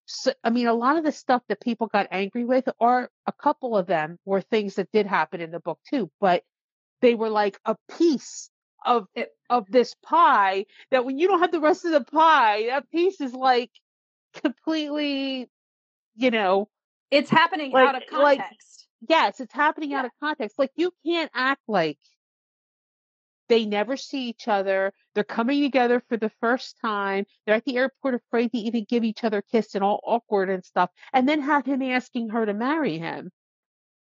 [0.06, 3.32] So, I mean, a lot of the stuff that people got angry with, or a
[3.32, 6.42] couple of them, were things that did happen in the book too, but
[7.00, 8.50] they were like a piece
[8.84, 12.66] of eh, of this pie that when you don't have the rest of the pie,
[12.66, 13.70] that piece is like
[14.42, 15.48] completely,
[16.16, 16.68] you know,
[17.10, 18.88] It's happening Like- out of like- context.
[19.08, 20.58] yes, it's happening out of context.
[20.58, 21.98] Like you can't act like
[23.48, 24.92] they never see each other.
[25.14, 27.24] They're coming together for the first time.
[27.44, 30.50] They're at the airport afraid to even give each other a kiss and all awkward
[30.50, 30.90] and stuff.
[31.12, 33.32] And then have him asking her to marry him.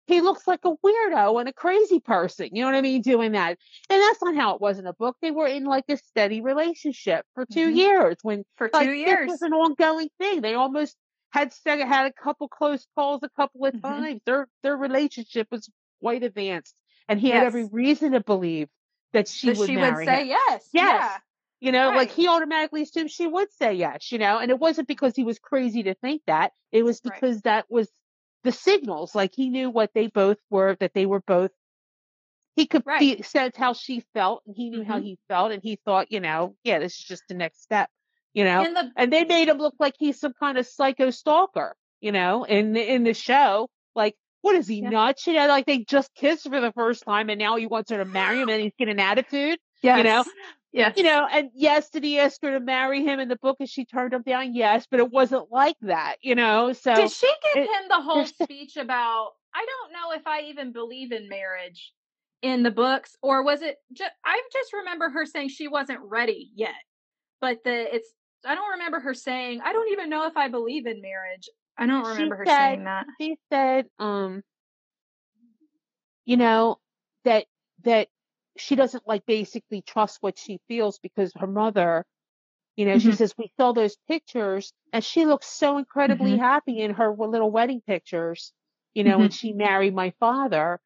[0.09, 2.49] He looks like a weirdo and a crazy person.
[2.53, 3.03] You know what I mean?
[3.03, 3.59] Doing that.
[3.91, 5.17] And that's not how it was in the book.
[5.23, 7.77] They were in like a steady relationship for 2 Mhm.
[7.77, 9.29] years when for like, two years.
[9.29, 10.41] was an ongoing thing.
[10.41, 10.97] They almost
[11.31, 13.83] had said had a couple close calls a couple of Mhm.
[13.83, 14.23] times.
[14.27, 15.69] Their their relationship was
[16.01, 18.69] quite advanced, and he had every reason to believe
[19.13, 20.29] that she that would she would say him.
[20.29, 20.71] yes.
[20.73, 21.21] Yes.
[21.61, 24.89] You know, like he automatically assumed she would say yes, you know, and it wasn't
[24.89, 26.53] because he was crazy to think that.
[26.73, 27.25] It was Right.
[27.25, 27.91] because that was
[28.45, 29.15] the signals.
[29.15, 31.51] Like he knew what they both were, that they were both,
[32.57, 32.99] he could Right.
[32.99, 35.03] be, sense how she felt and he knew how Mhm.
[35.03, 35.53] he felt.
[35.53, 37.91] And he thought, you know, yeah, this is just the next step,
[38.35, 41.11] you know, And the and they made him look like he's some kind of psycho
[41.11, 43.69] stalker, you know, in the, in the show.
[43.95, 44.91] Like, what is he Yeah.
[44.91, 45.27] nuts?
[45.27, 47.97] You know, like they just kissed for the first time and now he wants her
[47.99, 49.99] to marry him and he's getting an attitude yes.
[49.99, 50.25] You know,
[50.71, 50.97] Yes.
[50.99, 53.69] you know, and yes, did he ask her to marry him in the book and
[53.69, 54.55] she turned him down?
[54.55, 56.73] Yes, but it wasn't like that, you know.
[56.75, 60.43] So Did she give it- him the whole speech about I don't know if I
[60.51, 61.93] even believe in marriage
[62.43, 66.51] in the books or was it just I just remember her saying she wasn't ready
[66.55, 66.75] yet.
[67.41, 68.13] But the it's
[68.45, 71.49] I don't remember her saying I don't even know if I believe in marriage.
[71.77, 73.07] I don't She remember her said- saying that.
[73.21, 74.43] she said, um,
[76.25, 76.79] you know,
[77.25, 77.47] that
[77.85, 78.09] that
[78.57, 82.05] she doesn't like basically trust what she feels because her mother,
[82.77, 83.17] you know, she Mhm.
[83.17, 86.39] says we saw those pictures and she looks so incredibly Mhm.
[86.39, 88.53] happy in her little wedding pictures,
[88.95, 89.39] you know, when Mhm.
[89.39, 90.81] she married my father.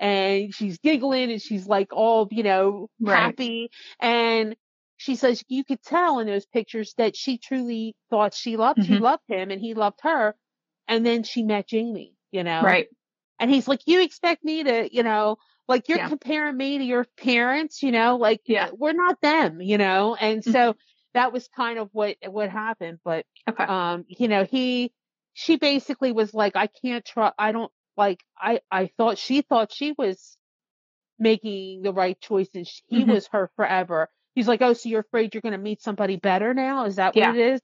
[0.00, 3.16] And she's giggling and she's like all, you know, Right.
[3.38, 3.70] happy.
[3.98, 4.56] And
[4.98, 8.98] she says you could tell in those pictures that she truly thought she loved she
[8.98, 9.00] Mhm.
[9.00, 10.36] loved him and he loved her.
[10.88, 12.66] And then she met Jamie, you know.
[12.66, 12.88] Right.
[13.40, 15.38] And he's like, You expect me to, you know,
[15.68, 16.08] like you're Yeah.
[16.08, 18.70] comparing me to your parents, you know, like Yeah.
[18.72, 20.16] we're not them, you know?
[20.16, 20.76] And so
[21.14, 23.00] that was kind of what what happened.
[23.04, 23.68] But Okay.
[23.68, 24.92] um, you know, he
[25.34, 29.72] she basically was like, I can't trust I don't like I I thought she thought
[29.72, 30.36] she was
[31.18, 33.04] making the right choice and sh- he Mhm.
[33.04, 34.10] was her forever.
[34.38, 36.84] He's like, Oh, so you're afraid you're gonna meet somebody better now?
[36.84, 37.16] Is that Yeah.
[37.16, 37.60] what it is?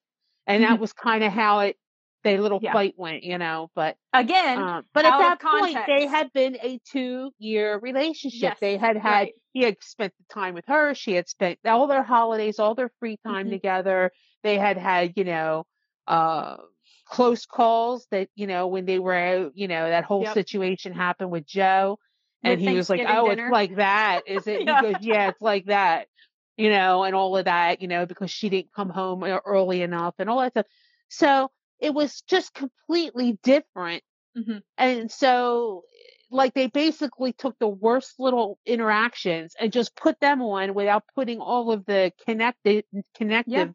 [0.48, 0.80] And that Mhm.
[0.80, 1.76] was kind of how it
[2.24, 2.72] their little Yeah.
[2.72, 6.78] fight went, you know, but Again, um, but at that point, they had been a
[6.84, 8.54] two-year relationship.
[8.54, 9.34] Yes, they had had right.
[9.52, 10.94] he had spent the time with her.
[10.94, 13.50] She had spent all their holidays, all their free time Mhm.
[13.50, 14.10] together.
[14.42, 15.66] They had had, you know,
[16.06, 16.58] uh,
[17.06, 18.06] close calls.
[18.10, 20.38] That you know when they were out, you know, that whole Yep.
[20.38, 21.98] situation happened with Joe,
[22.44, 23.30] and With he was like, "Oh, dinner.
[23.30, 24.66] it's like that, is it?" Yeah.
[24.66, 26.08] He goes, "Yeah, it's like that."
[26.56, 29.82] You know, and all of that, you know, because she didn't come home e- early
[29.82, 30.66] enough and all that stuff.
[31.08, 31.50] So
[31.80, 34.04] it was just completely different
[34.34, 34.62] Mhm.
[34.76, 35.84] and so,
[36.30, 41.40] like, they basically took the worst little interactions and just put them on without putting
[41.40, 42.84] all of the connected,
[43.16, 43.70] connective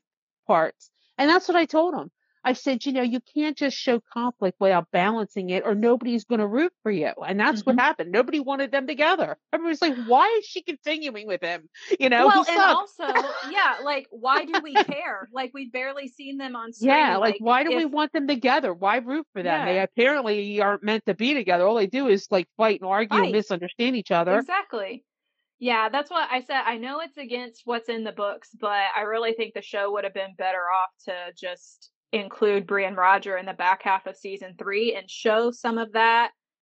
[0.48, 0.92] parts.
[1.18, 2.12] And that's what I told them.
[2.44, 6.40] I said, you know, you can't just show conflict without balancing it or nobody's going
[6.40, 7.12] to root for you.
[7.26, 7.80] And that's what Mhm.
[7.80, 8.12] happened.
[8.12, 9.38] Nobody wanted them together.
[9.52, 11.70] Everybody's like, why is she continuing with him?
[12.00, 13.06] You know, well, and also,
[13.52, 15.28] yeah, like why do we care?
[15.34, 16.90] Like we've barely seen them on screen.
[16.92, 18.74] Yeah, like, why do we want them together?
[18.74, 19.66] Why root for them?
[19.66, 21.66] They apparently aren't meant to be together.
[21.66, 24.38] All they do is like fight and argue and misunderstand each other.
[24.40, 25.04] Exactly.
[25.60, 26.62] Yeah, that's what I said.
[26.66, 30.06] I know it's against what's in the books, but I really think the show would
[30.06, 34.56] have been better off to just include Brian Roger in the back half of season
[34.58, 36.32] three and show some of that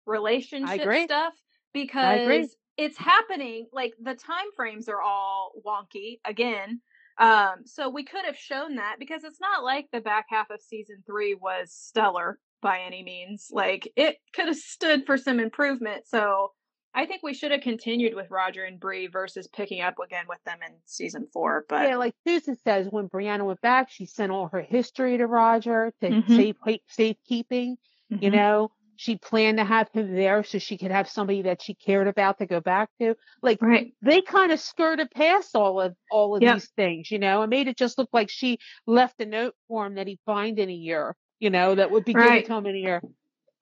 [0.06, 1.34] relationship stuff
[1.72, 3.66] because it's happening.
[3.72, 6.80] Like the time frames are all wonky again.
[7.18, 10.60] Um, so we could have shown that because it's not like the back half of
[10.62, 13.48] season three was stellar by any means.
[13.50, 16.06] Like it could have stood for some improvement.
[16.06, 16.52] So
[16.94, 20.42] I think we should have continued with Roger and Bree versus picking up again with
[20.44, 21.64] them in season four.
[21.68, 25.26] But Yeah, like Susan says, when Brianna went back, she sent all her history to
[25.26, 26.26] Roger to Mhm.
[26.26, 26.56] safe
[26.88, 27.78] safekeeping.
[28.20, 28.30] You Mhm.
[28.30, 32.06] know, she planned to have him there so she could have somebody that she cared
[32.08, 33.16] about to go back to.
[33.42, 36.44] Like right, they kind of skirted past all of all of Yep.
[36.44, 39.86] these things, you know, and made it just look like she left a note for
[39.86, 42.44] him that he'd find in a year, you know, that would be given Right.
[42.44, 43.04] to him in a year.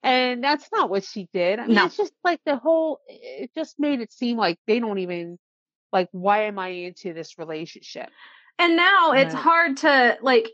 [0.03, 1.59] And that's not what she did.
[1.59, 1.85] I mean, No.
[1.85, 5.37] it's just like the whole, it just made it seem like they don't even,
[5.91, 8.09] like, why am I into this relationship?
[8.61, 10.49] and now it's hard to like.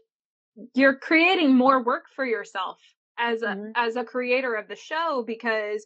[0.73, 2.79] You're creating more work for yourself
[3.17, 3.71] as a Mhm.
[3.75, 5.85] as a creator of the show because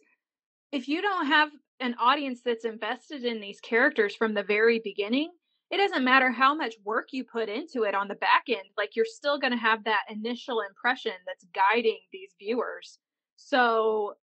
[0.70, 1.50] if you don't have
[1.80, 5.32] an audience that's invested in these characters from the very beginning,
[5.70, 8.68] it doesn't matter how much work you put into it on the back end.
[8.76, 12.98] Like you're still going to have that initial impression that's guiding these viewers.
[13.42, 14.16] So,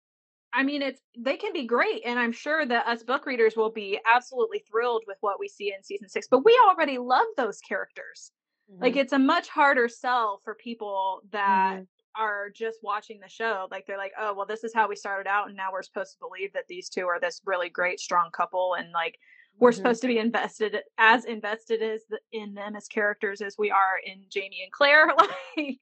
[0.52, 3.70] I mean, it's they can be great, and I'm sure that us book readers will
[3.70, 6.26] be absolutely thrilled with what we see in season six.
[6.28, 8.32] But we already love those characters.
[8.80, 11.86] Like it's a much harder sell for people that Mhm.
[12.16, 13.68] are just watching the show.
[13.70, 16.12] Like they're like, oh, well, this is how we started out, and now we're supposed
[16.14, 19.18] to believe that these two are this really great, strong couple, and like
[19.58, 19.74] we're Mhm.
[19.76, 23.98] supposed to be invested as invested as the, in them as characters as we are
[24.04, 25.06] in Jamie and Claire.
[25.56, 25.78] Like,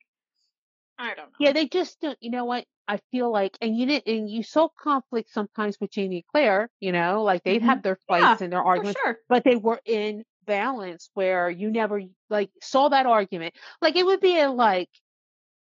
[0.98, 1.38] I don't know.
[1.38, 2.18] Yeah, they just don't.
[2.20, 2.66] You know what?
[2.88, 6.70] I feel like, and you didn't, and you saw conflict sometimes with Jamie and Claire.
[6.80, 7.62] You know, like they'd Mhm.
[7.62, 9.18] have their Yeah, fights and their arguments, sure.
[9.28, 13.54] but they were in balance where you never like saw that argument.
[13.80, 14.90] Like it would be like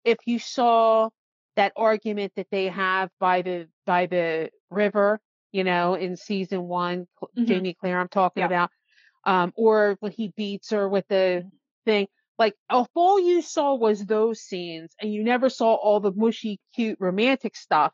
[0.05, 1.11] if you saw
[1.57, 5.21] that argument that they have by the by the river,
[5.53, 7.07] you know, in season one,
[7.37, 7.47] Mhm.
[7.47, 8.47] Jamie Claire, I'm talking Yeah.
[8.47, 8.71] about,
[9.25, 11.51] um, or when he beats her with the Mhm.
[11.87, 12.09] thing.
[12.39, 16.59] Like if all you saw was those scenes and you never saw all the mushy,
[16.75, 17.93] cute, romantic stuff,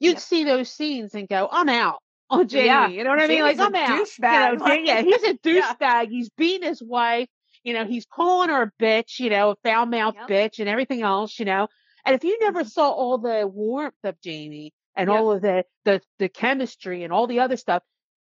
[0.00, 1.98] you'd see those scenes and go, "I'm out."
[2.30, 2.66] on Jamie.
[2.66, 2.88] Yeah.
[2.88, 3.40] You know what I mean?
[3.40, 3.88] Like i'm out.
[4.06, 5.72] douchebag, You know, Ja- yeah, he's a Yeah.
[5.74, 6.08] douchebag.
[6.10, 7.28] He's beating his wife.
[7.64, 9.18] You know, he's calling her a bitch.
[9.18, 10.28] You know, a foul mouth Yep.
[10.28, 11.38] bitch and everything else.
[11.38, 11.68] You know,
[12.04, 12.70] and if you never Mhm.
[12.70, 15.18] saw all the warmth of Jamie and Yep.
[15.18, 17.82] all of the the the chemistry and all the other stuff.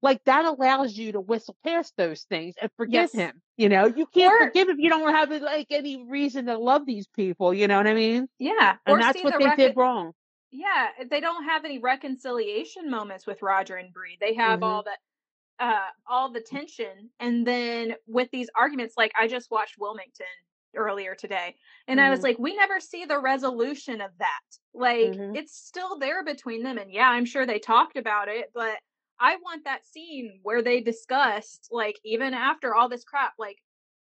[0.01, 3.11] Like that allows you to whistle past those things and forgive Yes.
[3.13, 3.41] him.
[3.57, 6.85] You know, you can't Or- forgive if you don't have like any reason to love
[6.85, 7.53] these people.
[7.53, 8.27] You know what I mean?
[8.39, 8.77] Yeah.
[8.85, 10.13] And that's what the they recon- did wrong.
[10.51, 14.17] Yeah, they don't have any reconciliation moments with Roger and Bree.
[14.19, 14.63] They have Mhm.
[14.63, 14.97] all the
[15.59, 20.25] uh all the tension and then with these arguments like I just watched Wilmington
[20.73, 21.55] earlier today
[21.87, 22.23] and I was Mhm.
[22.23, 24.39] like we never see the resolution of that.
[24.73, 25.35] Like Mhm.
[25.35, 28.79] it's still there between them and yeah, I'm sure they talked about it, but
[29.19, 33.57] I want that scene where they discussed like even after all this crap like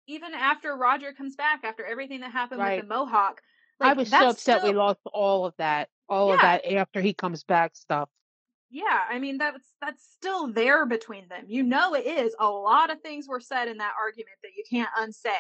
[0.08, 2.78] even after Roger comes back after everything that happened Right.
[2.78, 3.42] with the Mohawk
[3.82, 7.44] I was so upset we lost all of that, all of that after he comes
[7.44, 8.10] back stuff.
[8.72, 11.46] Yeah, I mean that's that's still there between them.
[11.48, 12.36] You know it is.
[12.40, 15.32] A lot of things were said in that argument that you can't unsay.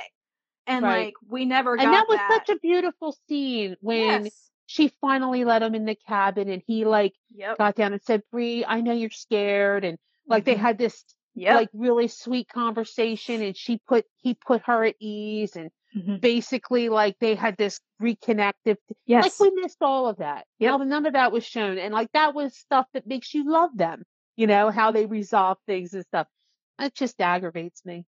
[0.65, 1.07] And Right.
[1.07, 2.45] like we never got And that was that.
[2.47, 4.48] such a beautiful scene when yes.
[4.69, 7.57] She finally let him in the cabin and he like Yep.
[7.57, 9.97] got down and said, Bree, I know you're scared and
[10.27, 10.59] like they Mhm.
[10.59, 11.55] had this Yep.
[11.55, 16.21] like really sweet conversation and she put he put her at ease and Mhm.
[16.21, 18.77] basically like they had this reconnective
[19.07, 19.23] yes.
[19.23, 20.45] like we missed all of that.
[20.59, 20.77] Yeah.
[20.77, 21.79] None, none of that was shown.
[21.79, 24.03] And like that was stuff that makes you love them,
[24.35, 26.27] you know, how they resolve things and stuff.
[26.79, 28.05] It just aggravates me.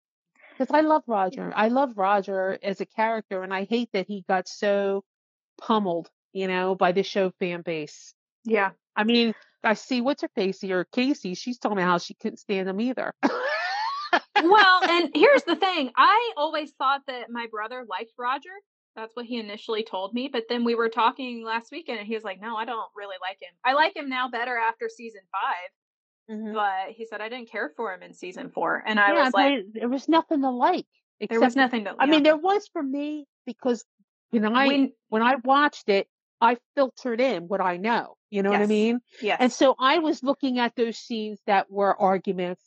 [0.57, 1.53] Because I love Roger.
[1.55, 5.05] I love Roger as a character and I hate that he got so
[5.57, 8.13] pummeled, you know, by the show fan base.
[8.45, 8.71] yeah.
[8.95, 9.33] I mean,
[9.63, 12.81] I see what's her face here, Casey, she's telling me how she couldn't stand him
[12.81, 13.13] either.
[13.23, 15.91] well, and here's the thing.
[15.95, 18.49] I always thought that my brother liked Roger.
[18.95, 20.29] That's what he initially told me.
[20.31, 23.15] But then we were talking last weekend and he was like, No, I don't really
[23.21, 23.53] like him.
[23.63, 26.35] I like him now better after season five.
[26.37, 26.53] Mhm.
[26.53, 28.83] But he said I didn't care for him in season four.
[28.85, 30.87] And I yeah, was like, there was nothing to like.
[31.29, 32.11] There was nothing to I yeah.
[32.11, 33.85] mean, there was for me because
[34.31, 36.07] when I we, when I watched it,
[36.41, 38.17] I filtered in what I know.
[38.29, 39.01] You know what I mean?
[39.21, 39.39] yes.
[39.39, 42.63] And so I was looking at those scenes that were arguments.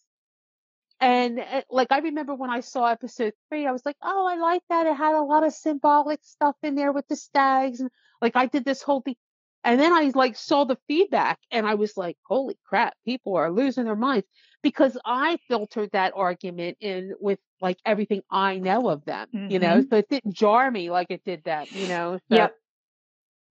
[1.01, 4.37] And uh, like I remember when I saw episode three, I was like, "Oh, I
[4.37, 4.87] like that.
[4.87, 7.91] It had a lot of symbolic stuff in there with the stags, and
[8.21, 9.17] like I did this whole thing."
[9.65, 12.95] And then I like saw the feedback, and I was like, "Holy crap!
[13.05, 14.27] People are losing their minds."
[14.63, 19.81] Because I filtered that argument in with like everything I know of them, you know,
[19.81, 19.89] Mhm.
[19.91, 22.19] so it didn't jar me like it did that, you know.
[22.31, 22.62] So, Yep.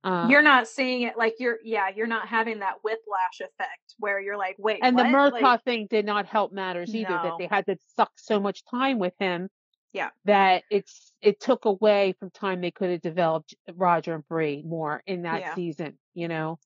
[0.04, 4.20] Uh, you're not seeing it like you're yeah you're not having that whiplash effect where
[4.20, 5.12] you're like wait And the what?
[5.34, 7.10] Murtagh Like, thing did not help matters either.
[7.10, 9.48] That they had to suck so much time with him.
[9.94, 10.10] Yeah.
[10.26, 15.04] That it's it took away from time they could have developed Roger and Bree more
[15.06, 15.56] in that Yeah.
[15.56, 16.00] season.
[16.16, 16.58] You know.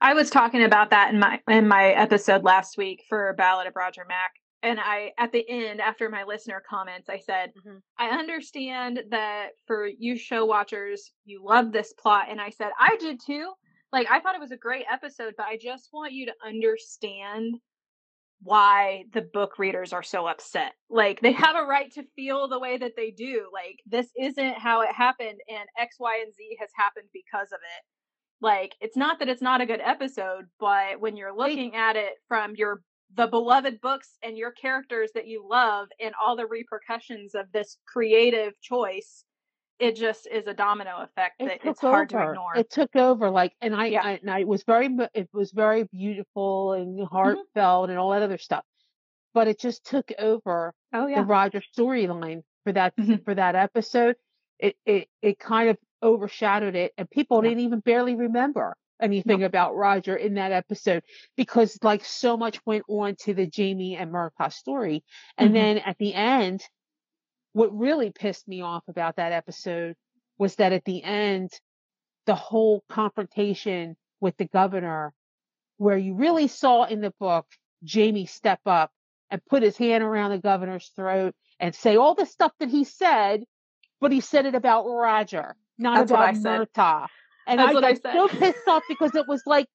[0.00, 3.74] I was talking about that in my in my episode last week for Ballad of
[3.74, 4.32] Roger Mac
[4.64, 7.82] and I at the end after my listener comments I said Mhm.
[7.98, 12.96] I understand that for you show watchers you love this plot and I said I
[12.96, 13.52] did too
[13.92, 17.56] like I thought it was a great episode but I just want you to understand
[18.42, 20.74] why the book readers are so upset.
[20.90, 23.48] Like they have a right to feel the way that they do.
[23.52, 27.60] Like this isn't how it happened and X, Y, and Z has happened because of
[27.62, 27.84] it.
[28.40, 32.14] Like it's not that it's not a good episode, but when you're looking at it
[32.28, 32.82] from your
[33.16, 37.78] the beloved books and your characters that you love and all the repercussions of this
[37.86, 39.24] creative choice,
[39.78, 42.30] it just is a domino effect It that took it's hard to over.
[42.30, 42.56] ignore.
[42.56, 43.30] It took over.
[43.30, 44.02] Like, and I, Yeah.
[44.02, 47.14] I, and I it was very, it was very beautiful and Mm-hmm.
[47.14, 48.64] heartfelt and all that other stuff.
[49.32, 53.24] But it just took over oh the Roger storyline for that Mhm.
[53.24, 54.16] for that episode.
[54.58, 57.50] It it it kind of overshadowed it, and people Yeah.
[57.50, 61.02] didn't even barely remember anything about Roger in that episode
[61.36, 65.04] because like so much went on to the Jamie and Murtagh story,
[65.38, 65.54] and Mhm.
[65.54, 66.62] then at the end,
[67.52, 69.94] what really pissed me off about that episode
[70.38, 71.52] was that at the end,
[72.26, 75.12] the whole confrontation with the governor,
[75.76, 77.46] where you really saw in the book
[77.84, 78.90] Jamie step up
[79.30, 82.84] and put his hand around the governor's throat and say all the stuff that he
[82.84, 83.44] said,
[84.00, 86.34] but he said it about Roger, not That's about.
[86.34, 87.08] Murtagh.
[87.46, 88.12] And That's I what I said.
[88.14, 89.66] so pissed off because it was like,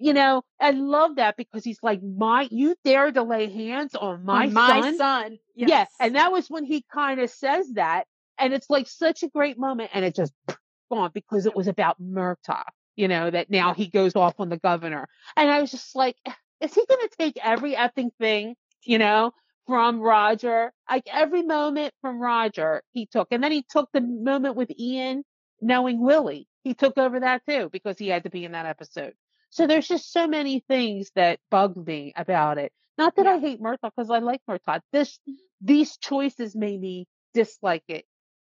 [0.00, 4.24] you know, I love that because he's like, my, you dare to lay hands on
[4.24, 4.96] my, On my son?
[4.96, 5.38] son.
[5.56, 5.66] Yeah.
[5.68, 5.90] Yes.
[6.00, 8.04] And that was when he kind of says that.
[8.38, 9.90] And it's like such a great moment.
[9.92, 10.32] And it just
[10.90, 12.64] gone because it was about Murtagh,
[12.96, 15.08] you know, that now he goes off on the governor.
[15.36, 16.16] And I was just like,
[16.60, 19.32] is he going to take every effing thing, you know,
[19.66, 20.72] from Roger?
[20.88, 23.28] Like every moment from Roger he took.
[23.32, 25.24] And then he took the moment with Ian
[25.60, 26.47] knowing Willie.
[26.64, 29.14] He took over that too because he had to be in that episode.
[29.50, 32.72] So there's just so many things that bugged me about it.
[32.98, 34.80] Not that I hate Murtagh because I like Murtagh.
[34.92, 35.18] This
[35.60, 38.04] these choices made me dislike it.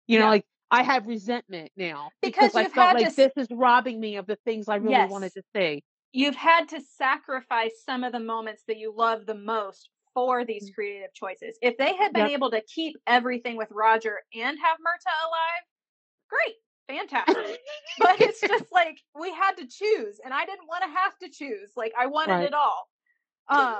[0.07, 0.29] You know, Yeah.
[0.31, 4.27] like I have resentment now Because I felt like to this is robbing me of
[4.27, 5.83] the things I really wanted to see.
[6.11, 10.71] You've had to sacrifice some of the moments that you love the most for these
[10.73, 11.57] creative choices.
[11.61, 12.29] If they had been Mm.
[12.29, 12.31] Yep.
[12.31, 15.63] able to keep everything with Roger and have Murta alive,
[16.29, 16.55] great,
[16.89, 17.59] fantastic.
[17.99, 21.29] but it's just like we had to choose, and I didn't want to have to
[21.29, 21.71] choose.
[21.75, 22.45] Like I wanted Right.
[22.45, 22.89] it all.
[23.47, 23.79] Um,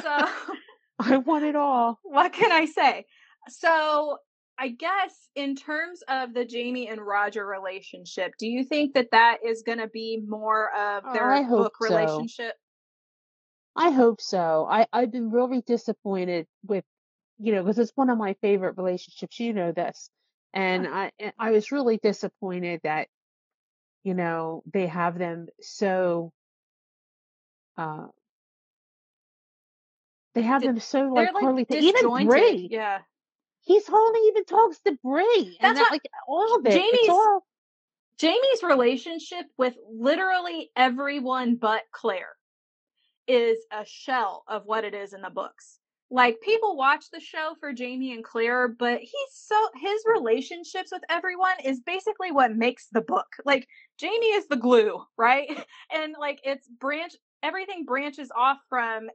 [0.00, 0.26] so
[0.98, 1.98] I want it all.
[2.02, 3.06] what can I say?
[3.48, 4.18] So
[4.58, 9.38] I guess in terms of the Jamie and Roger relationship, do you think that that
[9.44, 11.88] is going to be more of their I hope book so.
[11.88, 12.54] relationship?
[13.74, 14.66] I hope so.
[14.70, 16.84] I, I've been really disappointed with,
[17.38, 19.40] you know, because it's one of my favorite relationships.
[19.40, 20.10] You know this.
[20.54, 23.08] And I, I was really disappointed that,
[24.04, 26.32] you know, they have them so,
[27.78, 28.06] uh,
[30.34, 32.26] they have them so like like Carly, even.
[32.26, 32.68] Bree.
[32.70, 33.00] Yeah.
[33.64, 35.56] He's hardly even talks to Bree.
[35.60, 36.72] That's and that, what- like all of it.
[36.72, 37.44] Jamie's- all,
[38.18, 42.36] Jamie's relationship with literally everyone but Claire
[43.26, 45.78] is a shell of what it is in the books.
[46.12, 51.00] Like people watch the show for Jamie and Claire, but he's so his relationships with
[51.08, 53.28] everyone is basically what makes the book.
[53.46, 53.66] Like
[53.98, 55.48] Jamie is the glue, right?
[55.94, 59.08] And like it's branch everything branches off from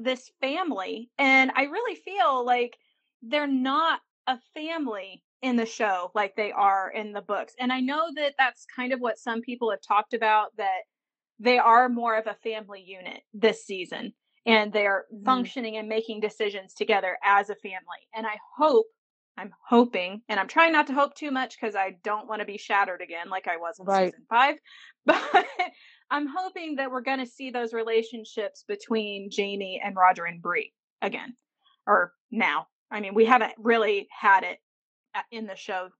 [0.00, 2.78] this family and I really feel like
[3.22, 7.54] they're not a family in the show like they are in the books.
[7.60, 10.80] And I know that that's kind of what some people have talked about that
[11.38, 14.14] they are more of a family unit this season
[14.48, 15.24] and they're Mhm.
[15.24, 18.08] functioning and making decisions together as a family.
[18.14, 18.86] And I hope
[19.36, 22.46] I'm hoping, and I'm trying not to hope too much because I don't want to
[22.46, 24.12] be shattered again like I was in Right.
[24.12, 24.56] season five.
[25.06, 25.46] But
[26.10, 30.72] I'm hoping that we're going to see those relationships between Jamie and Roger and Bree
[31.02, 31.36] again,
[31.86, 32.68] or now.
[32.90, 34.58] I mean, we haven't really had it
[35.30, 35.90] in the show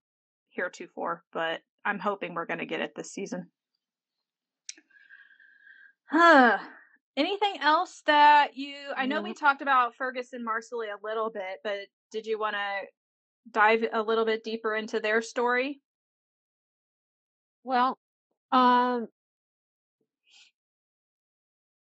[0.49, 3.51] heretofore, but I'm hoping we're going to get it this season.
[6.11, 6.59] Huh.
[7.19, 8.75] Anything else that you?
[8.95, 11.79] I know we talked about Fergus and Marsali a little bit, but
[12.11, 12.87] did you want to
[13.51, 15.81] dive a little bit deeper into their story?
[17.63, 17.99] well,
[18.51, 19.07] um,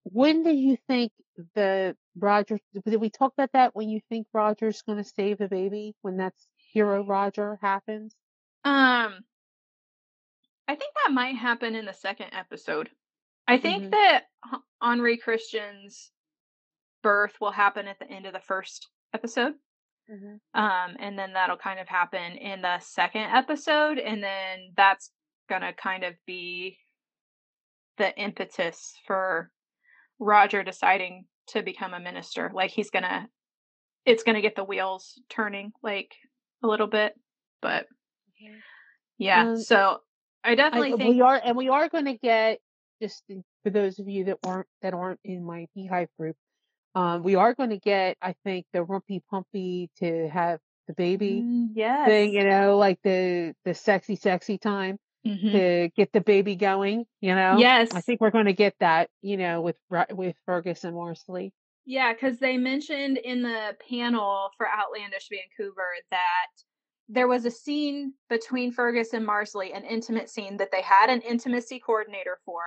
[0.04, 1.12] when do you think
[1.54, 5.48] the Roger, did we talk about that when you think Roger's going to save the
[5.48, 8.14] baby when that's hero Roger happens?
[8.64, 9.24] Um,
[10.68, 12.90] I think that might happen in the second episode.
[13.46, 13.90] I think Mhm.
[13.90, 14.24] that
[14.80, 16.12] Henri Christian's
[17.02, 19.54] birth will happen at the end of the first episode.
[20.54, 25.10] Um, and then that'll kind of happen in the second episode, and then that's
[25.48, 26.78] gonna kind of be
[27.98, 29.50] the impetus for
[30.18, 32.50] Roger deciding to become a minister.
[32.52, 33.28] Like he's gonna,
[34.04, 36.14] it's gonna get the wheels turning like
[36.62, 37.14] a little bit,
[37.60, 37.86] but
[39.18, 39.50] yeah.
[39.50, 40.00] Um, so
[40.44, 42.60] I definitely I, think we are, and we are going to get
[43.02, 46.36] just in- for those of you that aren't that aren't in my beehive group,
[46.94, 51.42] um, we are going to get, I think, the rumpy pumpy to have the baby
[51.42, 52.08] Mm, yes.
[52.08, 55.52] thing, you know, like the the sexy sexy time Mhm.
[55.52, 57.56] to get the baby going, you know.
[57.58, 57.92] Yes.
[57.94, 59.76] I think we're going to get that, you know, with
[60.10, 61.52] with Fergus and Marsali.
[61.84, 66.46] Yeah, because they mentioned in the panel for Outlandish Vancouver that
[67.08, 71.20] there was a scene between Fergus and Marsali, an intimate scene that they had an
[71.22, 72.62] intimacy coordinator for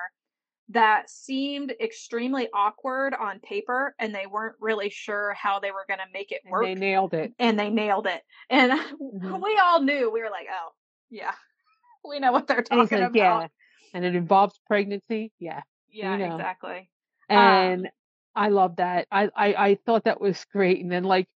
[0.70, 6.00] that seemed extremely awkward on paper, and they weren't really sure how they were going
[6.00, 6.64] to make it And work.
[6.64, 7.34] they nailed it.
[7.40, 8.22] and they nailed it.
[8.50, 9.44] And Mhm.
[9.44, 10.10] we all knew.
[10.12, 10.70] We were like, oh,
[11.10, 11.34] yeah,
[12.08, 13.16] we know what they're talking like, about.
[13.16, 13.48] yeah,
[13.94, 15.32] and it involves pregnancy.
[15.40, 15.62] Yeah.
[15.92, 16.36] Yeah, know.
[16.36, 16.90] exactly.
[17.30, 17.90] Um, and
[18.36, 19.08] I love that.
[19.12, 20.82] I, I I thought that was great.
[20.82, 21.28] And then like,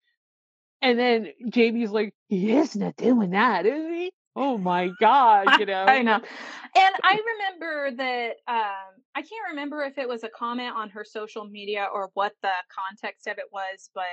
[0.82, 4.12] and then Jamie's like, he is not doing that, is he?
[4.40, 5.84] Oh my god, you know.
[5.84, 6.14] I know.
[6.14, 11.04] And I remember that um I can't remember if it was a comment on her
[11.04, 14.04] social media or what the context of it was, but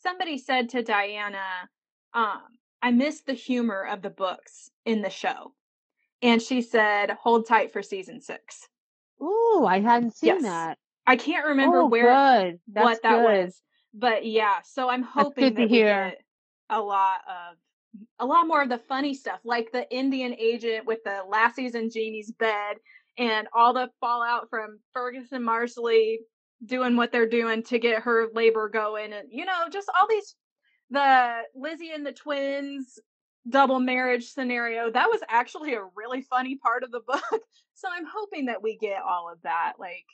[0.00, 1.68] somebody said to Diana,
[2.14, 2.42] um,
[2.82, 5.54] I miss the humor of the books in the show.
[6.22, 8.68] and she said, "Hold tight for season six.
[9.22, 10.42] Ooh, I hadn't seen Yes.
[10.44, 10.78] that.
[11.06, 12.04] I can't remember oh, where
[12.66, 13.24] what that good.
[13.44, 14.60] was, but yeah.
[14.64, 16.10] So I'm hoping that we hear.
[16.10, 16.22] get
[16.70, 17.56] a lot of
[18.18, 21.90] a lot more of the funny stuff, like the Indian agent with the lassies in
[21.90, 22.76] Jamie's bed,
[23.18, 26.16] and all the fallout from Fergus and Marsali
[26.64, 30.34] doing what they're doing to get her labor going, and you know, just all these
[30.90, 32.98] the Lizzie and the twins
[33.48, 34.90] double marriage scenario.
[34.90, 37.22] That was actually a really funny part of the book.
[37.76, 39.74] So I'm hoping that we get all of that.
[39.80, 40.06] Like,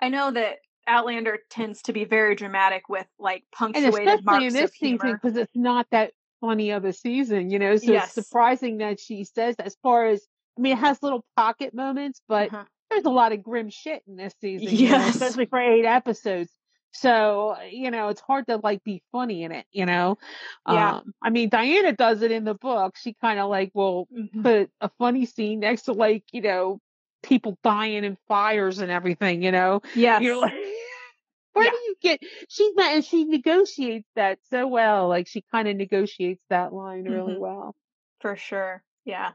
[0.00, 0.56] I know that
[0.86, 4.76] Outlander tends to be very dramatic with like And punctuated especially marks in this of
[4.76, 7.76] season because it's not that funny of a season, you know.
[7.76, 8.16] So Yes.
[8.16, 10.26] it's surprising that she says as far as
[10.58, 12.64] I mean, it has little pocket moments, but Uh-huh.
[12.90, 16.50] there's a lot of grim shit in this season, you know, especially for eight episodes.
[16.94, 20.18] So, you know, it's hard to like be funny in it, you know.
[20.66, 20.96] Yeah.
[20.96, 22.96] Um, I mean, Diana does it in the book.
[22.98, 24.42] She kind of like will Mhm.
[24.42, 26.80] put a funny scene next to like, you know,
[27.22, 29.80] people dying in fires and everything, you know.
[29.94, 30.20] Yeah.
[30.20, 30.52] You're like,
[31.52, 31.70] where Yeah.
[31.70, 32.20] do you get?
[32.48, 35.08] She's not, and she negotiates that so well.
[35.08, 37.38] Like she kind of negotiates that line really Mhm.
[37.38, 37.74] well.
[38.20, 38.82] For sure.
[39.04, 39.32] Yeah.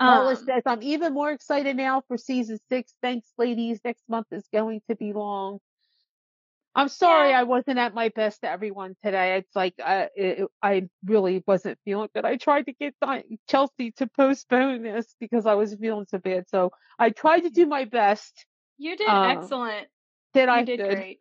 [0.00, 2.94] Lola Um, says, I'm even more excited now for season six.
[3.02, 3.80] Thanks, ladies.
[3.84, 5.60] Next month is going to be long.
[6.74, 7.40] I'm sorry Yeah.
[7.40, 9.36] I wasn't at my best to everyone today.
[9.38, 12.24] It's like uh, it, I really wasn't feeling good.
[12.24, 12.94] I tried to get
[13.48, 16.44] Chelsea to postpone this because I was feeling so bad.
[16.48, 18.46] So I tried to do my best.
[18.78, 19.88] you did um, excellent.
[20.32, 20.60] Did I?
[20.60, 20.94] You did Good.
[20.94, 21.18] great.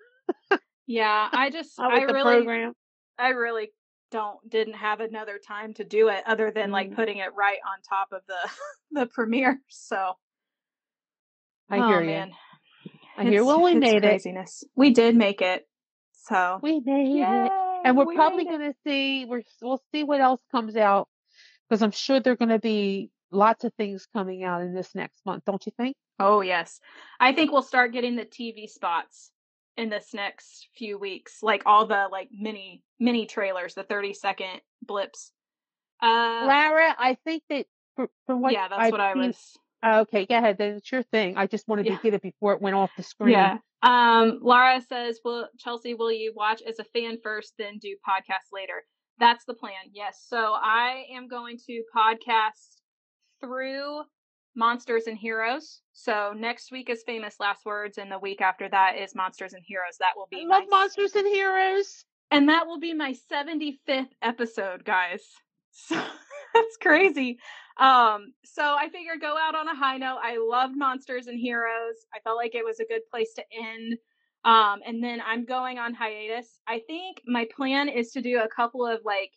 [0.87, 2.73] yeah, I just I really program.
[3.17, 3.71] I really
[4.11, 6.95] don't didn't have another time to do it other than like Mm.
[6.95, 8.49] putting it right on top of the
[9.01, 9.59] the premiere.
[9.67, 10.13] So
[11.71, 12.07] I oh, hear you.
[12.07, 12.31] man.
[13.19, 13.33] I hear.
[13.33, 14.01] It's- Well, we made it.
[14.03, 14.63] craziness.
[14.75, 15.67] We did make it.
[16.27, 17.51] So We made it.
[17.85, 21.07] And we're we probably going to see, we're, we'll see what else comes out
[21.69, 24.93] because I'm sure there are going to be lots of things coming out in this
[24.93, 25.95] next month, don't you think?
[26.19, 26.79] Oh yes.
[27.19, 29.31] I think we'll start getting the TV spots
[29.77, 31.41] in this next few weeks.
[31.41, 35.31] Like all the like mini mini trailers, the 30 second blips.
[36.01, 37.65] Uh Lara, I think that
[37.95, 40.57] for, from what yeah, that's I've what I seen- was okay, go ahead.
[40.57, 41.37] Then it's your thing.
[41.37, 41.97] I just wanted Yeah.
[41.97, 43.31] to get it before it went off the screen.
[43.31, 43.57] Yeah.
[43.81, 45.93] Um, Laura says, "Will Chelsea?
[45.93, 48.83] Will you watch as a fan first, then do podcast later?"
[49.19, 49.91] That's the plan.
[49.93, 50.25] Yes.
[50.27, 52.79] So I am going to podcast
[53.41, 54.01] through
[54.55, 55.81] Monsters and Heroes.
[55.93, 59.63] So next week is Famous Last Words, and the week after that is Monsters and
[59.65, 59.97] Heroes.
[59.99, 62.03] That will I be love my, Monsters and Heroes.
[62.31, 65.23] and that will be my seventy fifth episode, guys.
[65.71, 65.95] So
[66.53, 67.37] that's crazy.
[67.79, 70.19] Um, so I figured go out on a high note.
[70.21, 72.05] I loved Monsters and Heroes.
[72.13, 73.97] I felt like it was a good place to end.
[74.43, 76.59] Um, and then I'm going on hiatus.
[76.67, 79.31] I think my plan is to do a couple of like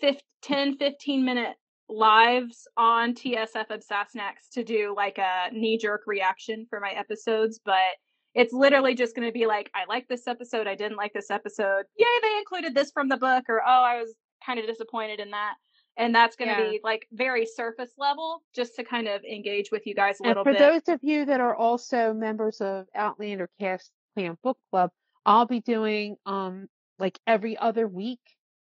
[0.00, 1.56] 15, 10, 15 minute
[1.88, 7.96] lives on TSF Sassenachs to do like a knee jerk reaction for my episodes, but
[8.34, 10.66] it's literally just going to be like, I like this episode.
[10.66, 11.84] I didn't like this episode.
[11.96, 14.14] Yay, they included this from the book, or oh, I was
[14.44, 15.54] kind of disappointed in that.
[15.98, 16.70] And that's going to Yeah.
[16.70, 20.44] be like very surface level, just to kind of engage with you guys a little
[20.44, 20.58] And for bit.
[20.58, 24.90] those of you that are also members of Outlander Cast Clan Book Club,
[25.26, 26.68] I'll be doing um
[26.98, 28.20] like every other week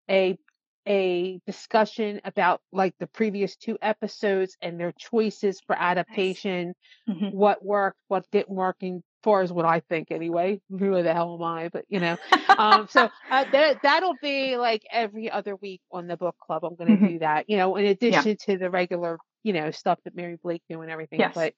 [0.09, 0.37] a
[0.87, 6.73] a discussion about like the previous two episodes and their choices for adaptation,
[7.07, 7.31] Mhm.
[7.31, 10.61] what worked, what didn't work, in far as what I think anyway.
[10.69, 11.69] Who the hell am I?
[11.69, 12.17] But you know,
[12.57, 16.63] um, so uh, that that'll be like every other week on the book club.
[16.65, 17.13] I'm going to Mhm.
[17.13, 17.49] do that.
[17.49, 20.91] You know, in addition to the regular, you know, stuff that Mary Blake do and
[20.91, 21.19] everything.
[21.19, 21.35] Yes.
[21.35, 21.53] But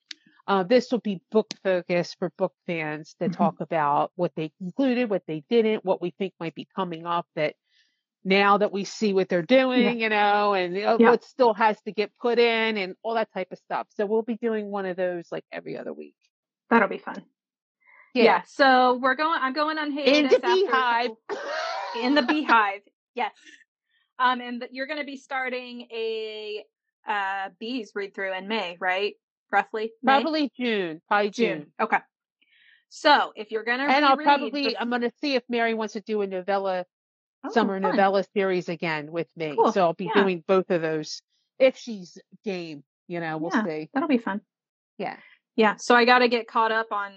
[0.48, 3.34] uh, this will be book focused for book fans to Mhm.
[3.34, 7.28] talk about what they concluded, what they didn't, what we think might be coming up
[7.36, 7.56] that
[8.26, 11.12] now that we see what they're doing, you know, and uh, Yeah.
[11.12, 13.88] what still has to get put in and all that type of stuff.
[13.92, 16.16] So we'll be doing one of those like every other week.
[16.70, 17.24] That'll be fun.
[18.14, 18.42] Yeah.
[18.46, 19.40] So we're going.
[19.42, 21.10] I'm going on hiatus In the beehive.
[22.04, 22.82] in the beehive.
[23.16, 23.32] Yes.
[24.20, 26.64] Um, and you're going to be starting a
[27.08, 29.14] uh bees read through in May, right?
[29.52, 29.92] Roughly.
[30.02, 30.22] May?
[30.22, 31.02] Probably June.
[31.08, 31.60] Probably June.
[31.60, 31.72] June.
[31.82, 31.98] Okay.
[32.90, 35.94] So if you're going to And I'll probably bef- I'm gonna see if Mary wants
[35.94, 36.86] to do a novella
[37.46, 37.92] Oh, summer fun.
[37.92, 39.56] novella series again with me.
[39.58, 39.74] Cool.
[39.74, 40.22] So I'll be Yeah.
[40.24, 41.22] doing both of those
[41.60, 42.84] if she's game.
[43.10, 43.66] You know, we'll Yeah.
[43.66, 43.90] see.
[43.94, 44.40] That'll be fun.
[44.98, 45.18] Yeah.
[45.58, 45.76] Yeah.
[45.76, 47.12] So I got to get caught up on.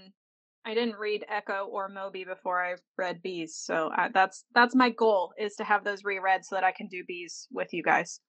[0.66, 4.90] I didn't read Echo or Moby before I read Bees, so I, that's that's my
[4.90, 8.20] goal is to have those reread so that I can do Bees with you guys.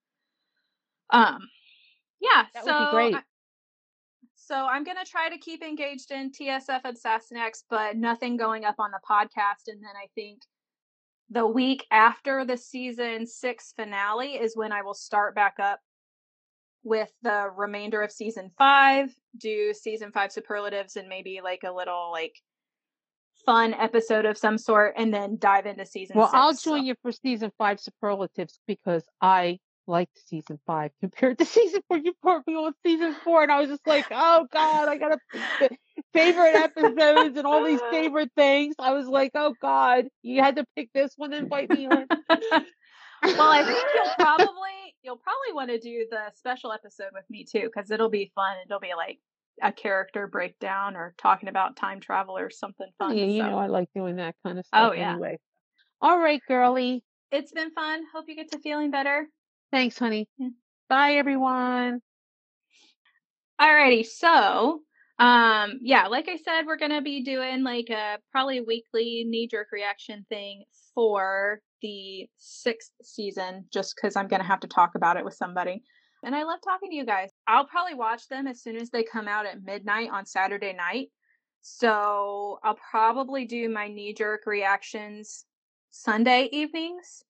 [1.09, 1.39] Um,
[2.21, 2.45] yeah.
[2.53, 3.15] That so would be great.
[3.15, 3.23] I-
[4.35, 8.75] so I'm gonna try to keep engaged in TSF and Sassenachs, but nothing going up
[8.79, 9.67] on the podcast.
[9.67, 10.41] And then I think
[11.29, 15.79] the week after the season six finale is when I will start back up
[16.83, 22.09] with the remainder of season five, do season five superlatives and maybe like a little
[22.11, 22.35] like
[23.45, 26.17] fun episode of some sort, and then dive into season.
[26.17, 30.91] Well, six, I'll so- join you for season five superlatives because I liked season five
[30.99, 31.97] compared to season four.
[31.97, 35.17] You put me on season four, and I was just like, oh god, I got
[35.59, 35.69] to
[36.13, 38.75] favorite episodes and all these favorite things.
[38.79, 42.05] I was like, oh god, you had to pick this one and invite me on.
[42.29, 47.45] well, I think you'll probably you'll probably want to do the special episode with me
[47.49, 48.57] too because it'll be fun.
[48.65, 49.19] It'll be like
[49.63, 53.17] a character breakdown or talking about time travel or something Oh, fun.
[53.17, 53.49] yeah, you so.
[53.49, 54.89] know I like doing that kind of stuff.
[54.91, 55.11] Oh, yeah.
[55.13, 55.39] Anyway,
[56.01, 57.03] all right, girlie.
[57.31, 58.03] It's been fun.
[58.13, 59.27] Hope you get to feeling better.
[59.71, 60.27] Thanks, honey.
[60.37, 60.49] Yeah.
[60.89, 62.01] Bye, everyone.
[63.59, 64.81] Alrighty, so
[65.19, 69.69] um yeah, like I said, we're gonna be doing like a probably weekly knee jerk
[69.71, 70.65] reaction thing
[70.97, 75.83] for the sixth season, just because I'm gonna have to talk about it with somebody.
[76.23, 77.29] And I love talking to you guys.
[77.47, 81.09] I'll probably watch them as soon as they come out at midnight on Saturday night.
[81.61, 85.45] So I'll probably do my knee jerk reactions
[85.91, 87.23] Sunday evenings.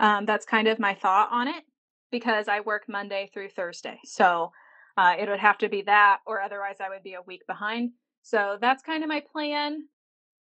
[0.00, 1.62] Um, that's kind of my thought on it
[2.10, 4.00] because I work Monday through Thursday.
[4.04, 4.50] So
[4.96, 7.92] uh, it would have to be that, or otherwise I would be a week behind.
[8.24, 9.84] So that's kind of my plan.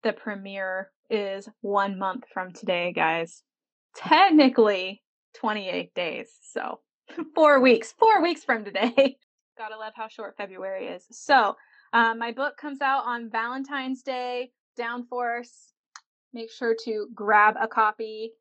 [0.03, 3.43] The premiere is one month from today, guys.
[3.95, 5.01] Technically
[5.39, 6.29] 28 days.
[6.51, 6.79] So
[7.35, 9.17] four weeks, four weeks from today.
[9.57, 11.05] Gotta love how short February is.
[11.11, 11.55] So
[11.93, 15.71] uh, my book comes out on Valentine's Day, Downforce.
[16.33, 18.33] Make sure to grab a copy,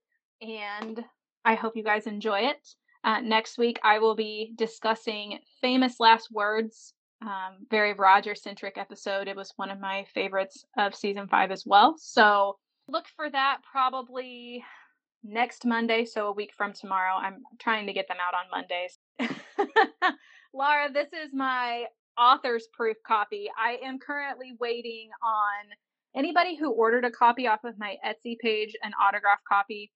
[0.43, 1.03] and
[1.45, 2.69] I hope you guys enjoy it.
[3.05, 6.93] Uh, next week, I will be discussing famous last words.
[7.23, 9.27] Um, very Roger centric episode.
[9.27, 11.97] It was one of my favorites of season five as well.
[11.99, 14.63] So look for that probably
[15.25, 16.05] next Monday.
[16.05, 17.15] So a week from tomorrow.
[17.17, 18.99] I'm trying to get them out on Mondays.
[20.55, 21.87] Laura, this is my
[22.19, 23.49] author's proof copy.
[23.59, 28.75] I am currently waiting on anybody who ordered a copy off of my Etsy page,
[28.83, 29.91] an autograph copy.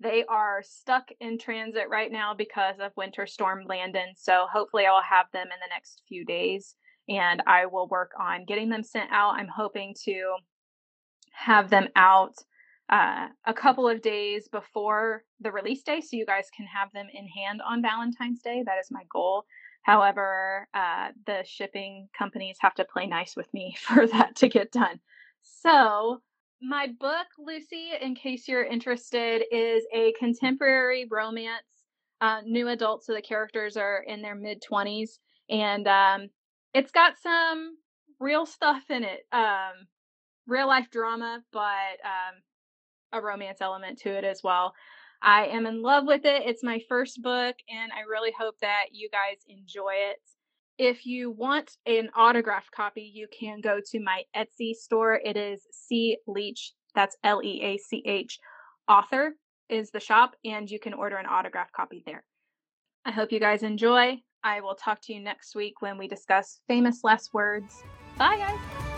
[0.00, 4.14] They are stuck in transit right now because of Winter Storm Landon.
[4.16, 6.74] So hopefully I will have them in the next few days
[7.08, 9.34] and I will work on getting them sent out.
[9.34, 10.36] I'm hoping to
[11.32, 12.34] have them out
[12.88, 17.06] uh, a couple of days before the release day so you guys can have them
[17.12, 18.62] in hand on Valentine's Day.
[18.64, 19.44] That is my goal.
[19.82, 24.72] However, uh, the shipping companies have to play nice with me for that to get
[24.72, 25.00] done.
[25.42, 26.20] So,
[26.62, 31.64] my book, Lucy, in case you're interested, is a contemporary romance,
[32.20, 35.18] uh, new adult, so the characters are in their mid 20s,
[35.48, 36.28] and um,
[36.74, 37.76] it's got some
[38.18, 39.86] real stuff in it, um,
[40.46, 41.60] real life drama, but
[42.04, 42.42] um,
[43.12, 44.74] a romance element to it as well.
[45.22, 46.42] I am in love with it.
[46.46, 50.20] It's my first book, and I really hope that you guys enjoy it.
[50.82, 55.20] If you want an autographed copy, you can go to my Etsy store.
[55.22, 58.38] It is C Leach, that's L E A C H,
[58.88, 59.34] author
[59.68, 62.24] is the shop, and you can order an autographed copy there.
[63.04, 64.22] I hope you guys enjoy.
[64.42, 67.82] I will talk to you next week when we discuss famous last words.
[68.16, 68.89] Bye, guys.